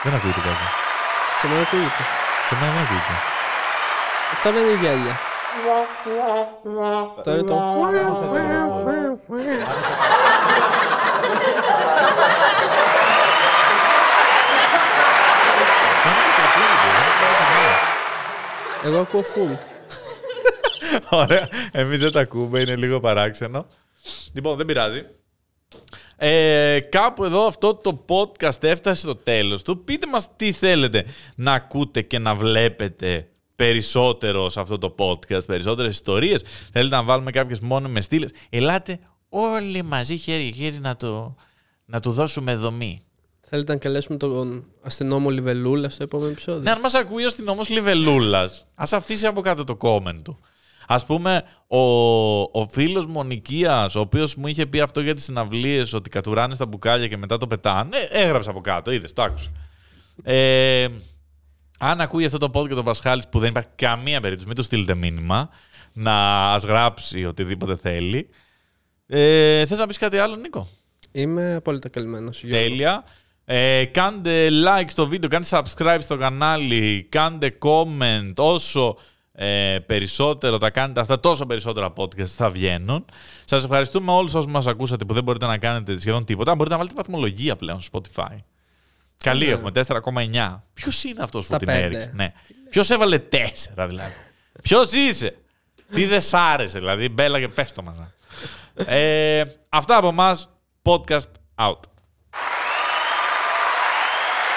Δεν 0.04 0.14
ακούγεται 0.14 0.40
κάτι. 0.40 0.64
Σε 1.42 1.48
μένα 1.48 1.62
ακούγεται. 1.62 2.27
Σε 2.48 2.56
μένα 2.56 2.72
δεν 2.74 2.82
ακούγεται. 2.82 3.16
Ε, 4.34 4.36
Τώρα 4.44 4.60
είναι 4.60 4.74
γέλια. 4.82 5.20
Τώρα 7.24 7.38
είναι 7.38 7.44
το. 7.48 7.56
Φαίνεται 16.04 16.30
ότι 16.32 16.42
ακούγεται, 16.48 16.88
δεν 16.94 17.04
ακούγεται 17.10 17.36
σε 17.38 17.46
μένα. 17.54 17.78
Εγώ 18.84 19.00
ακούω 19.00 19.24
full. 19.34 19.58
Ωραία. 21.10 21.48
Εμείς 21.72 22.00
δεν 22.00 22.12
τα 22.12 22.20
ακούμε, 22.20 22.60
είναι 22.60 22.76
λίγο 22.76 23.00
παράξενο. 23.00 23.66
Λοιπόν, 24.34 24.58
δεν 24.58 24.66
πειράζει. 24.66 25.06
Ε, 26.20 26.80
κάπου 26.80 27.24
εδώ 27.24 27.46
αυτό 27.46 27.76
το 27.76 28.06
podcast 28.08 28.64
έφτασε 28.64 29.02
στο 29.02 29.16
τέλος 29.16 29.64
του. 29.64 29.84
Πείτε 29.84 30.08
μας 30.08 30.30
τι 30.36 30.52
θέλετε 30.52 31.06
να 31.36 31.54
ακούτε 31.54 32.02
και 32.02 32.20
να 32.20 32.36
βλέπετε 32.36 33.28
περισσότερο 33.56 34.50
σε 34.50 34.60
αυτό 34.60 34.78
το 34.78 34.96
podcast, 34.98 35.46
περισσότερες 35.46 35.92
ιστορίες. 35.92 36.44
Θέλετε 36.72 36.96
να 36.96 37.04
βάλουμε 37.04 37.32
κάποιες 37.32 37.60
μόνιμες 37.60 38.06
στήλες. 38.06 38.32
Ελάτε 38.50 39.00
όλοι 39.30 39.84
μαζί 39.84 40.18
χέρι-χέρι 40.18 40.80
να, 40.80 40.96
το, 40.96 41.36
να 41.86 42.00
του 42.00 42.12
δώσουμε 42.12 42.56
δομή. 42.56 43.02
Θέλετε 43.50 43.72
να 43.72 43.78
καλέσουμε 43.80 44.18
τον 44.18 44.66
αστυνόμο 44.82 45.30
Λιβελούλα 45.30 45.90
στο 45.90 46.04
επόμενο 46.04 46.30
επεισόδιο; 46.30 46.62
Ναι, 46.62 46.72
αν 46.72 46.80
μας 46.80 46.94
ακούει 46.94 47.24
ο 47.24 47.28
αστυνόμος 47.28 47.70
Λιβελούλας, 47.70 48.66
ας 48.76 48.94
αφήσει 48.94 49.26
από 49.26 49.42
κάτω 49.42 49.64
το 49.64 49.78
comment 49.82 50.20
του. 50.24 50.40
Α 50.90 51.06
πούμε, 51.06 51.44
ο, 51.68 51.80
ο 52.42 52.68
φίλος 52.72 53.06
μου 53.06 53.20
ο 53.20 53.24
Νικίας, 53.24 53.96
ο 53.96 54.00
οποίος 54.00 54.36
μου 54.36 54.48
είχε 54.48 54.66
πει 54.66 54.80
αυτό 54.80 55.02
για 55.02 55.16
τις 55.16 55.24
συναυλίες, 55.24 55.94
ότι 55.94 56.10
κατουράνε 56.10 56.54
στα 56.56 56.66
μπουκάλια 56.66 57.08
και 57.08 57.18
μετά 57.18 57.38
το 57.38 57.48
πετάνε, 57.48 57.98
ε, 57.98 58.22
έγραψε 58.22 58.50
από 58.50 58.62
κάτω, 58.62 58.92
είδες, 58.92 59.14
το 59.14 59.22
άκουσα. 59.22 59.50
Ε, 60.24 60.88
αν 61.80 62.02
ακούει 62.02 62.26
αυτό 62.26 62.38
το 62.38 62.50
podcast 62.54 62.78
ο 62.78 62.84
Πασχάλης 62.84 63.28
που 63.28 63.40
δεν 63.40 63.50
υπάρχει 63.50 63.70
καμία 63.76 64.22
περίπτωση, 64.22 64.48
μην 64.48 64.56
του 64.56 64.64
στείλετε 64.64 64.96
μήνυμα, 64.96 65.50
να 65.94 66.14
ας 66.54 66.64
γράψει 66.64 67.26
οτιδήποτε 67.26 67.76
θέλει. 67.76 68.30
Ε, 69.08 69.66
Θες 69.66 69.78
να 69.78 69.88
πεις 69.88 69.98
κάτι 69.98 70.18
άλλο, 70.18 70.36
Νίκο; 70.36 70.68
Είμαι 71.12 71.56
απόλυτα 71.56 71.90
καλυμμένος. 71.90 72.44
Τέλεια. 72.50 73.04
Ε, 73.46 73.86
κάντε 73.86 74.48
like 74.50 74.88
στο 74.88 75.08
βίντεο, 75.08 75.30
κάντε 75.30 75.48
subscribe 75.50 75.98
στο 76.00 76.16
κανάλι, 76.16 77.08
κάντε 77.10 77.58
comment 77.62 78.34
όσο 78.36 78.98
ε, 79.40 79.80
περισσότερο 79.86 80.58
τα 80.58 80.70
κάνετε 80.70 81.00
αυτά, 81.00 81.20
τόσο 81.20 81.46
περισσότερα 81.46 81.94
podcast 81.98 82.26
θα 82.26 82.50
βγαίνουν. 82.50 83.06
Σας 83.46 83.64
ευχαριστούμε 83.64 84.12
όλους 84.12 84.34
όσους 84.34 84.52
μας 84.52 84.68
ακούσατε 84.68 85.06
που 85.06 85.14
δεν 85.14 85.24
μπορείτε 85.24 85.46
να 85.46 85.58
κάνετε 85.58 86.00
σχεδόν 86.00 86.26
τίποτα. 86.26 86.52
Μπορείτε 86.56 86.70
να 86.70 86.78
βάλετε 86.78 86.96
βαθμολογία 86.96 87.56
πλέον 87.56 87.82
στο 87.82 88.02
Spotify. 88.02 88.38
Καλή 89.24 89.46
Ναι. 89.46 89.52
έχουμε, 89.52 89.72
4,9. 89.72 90.64
Ποιος 90.74 91.04
είναι 91.04 91.24
αυτός 91.24 91.42
που 91.42 91.48
Στα 91.48 91.58
την 91.58 91.68
πέντε. 91.68 91.80
έριξε; 91.80 92.12
Ναι. 92.16 92.34
Ποιος 92.70 92.90
έβαλε 92.90 93.20
4 93.20 93.88
δηλαδή; 93.88 94.14
Ποιος 94.62 94.92
είσαι; 94.92 95.36
Τι 95.94 96.06
δεν 96.06 96.22
σ' 96.22 96.34
άρεσε 96.34 96.80
δηλαδή; 96.80 97.10
Μπέλα 97.10 97.40
και 97.40 97.48
πες 97.48 97.72
το 97.72 97.82
μας. 97.84 97.96
Ε, 98.88 99.44
αυτά 99.70 99.98
από 99.98 100.08
εμάς. 100.08 100.50
Podcast 100.84 101.32
out. 101.56 101.80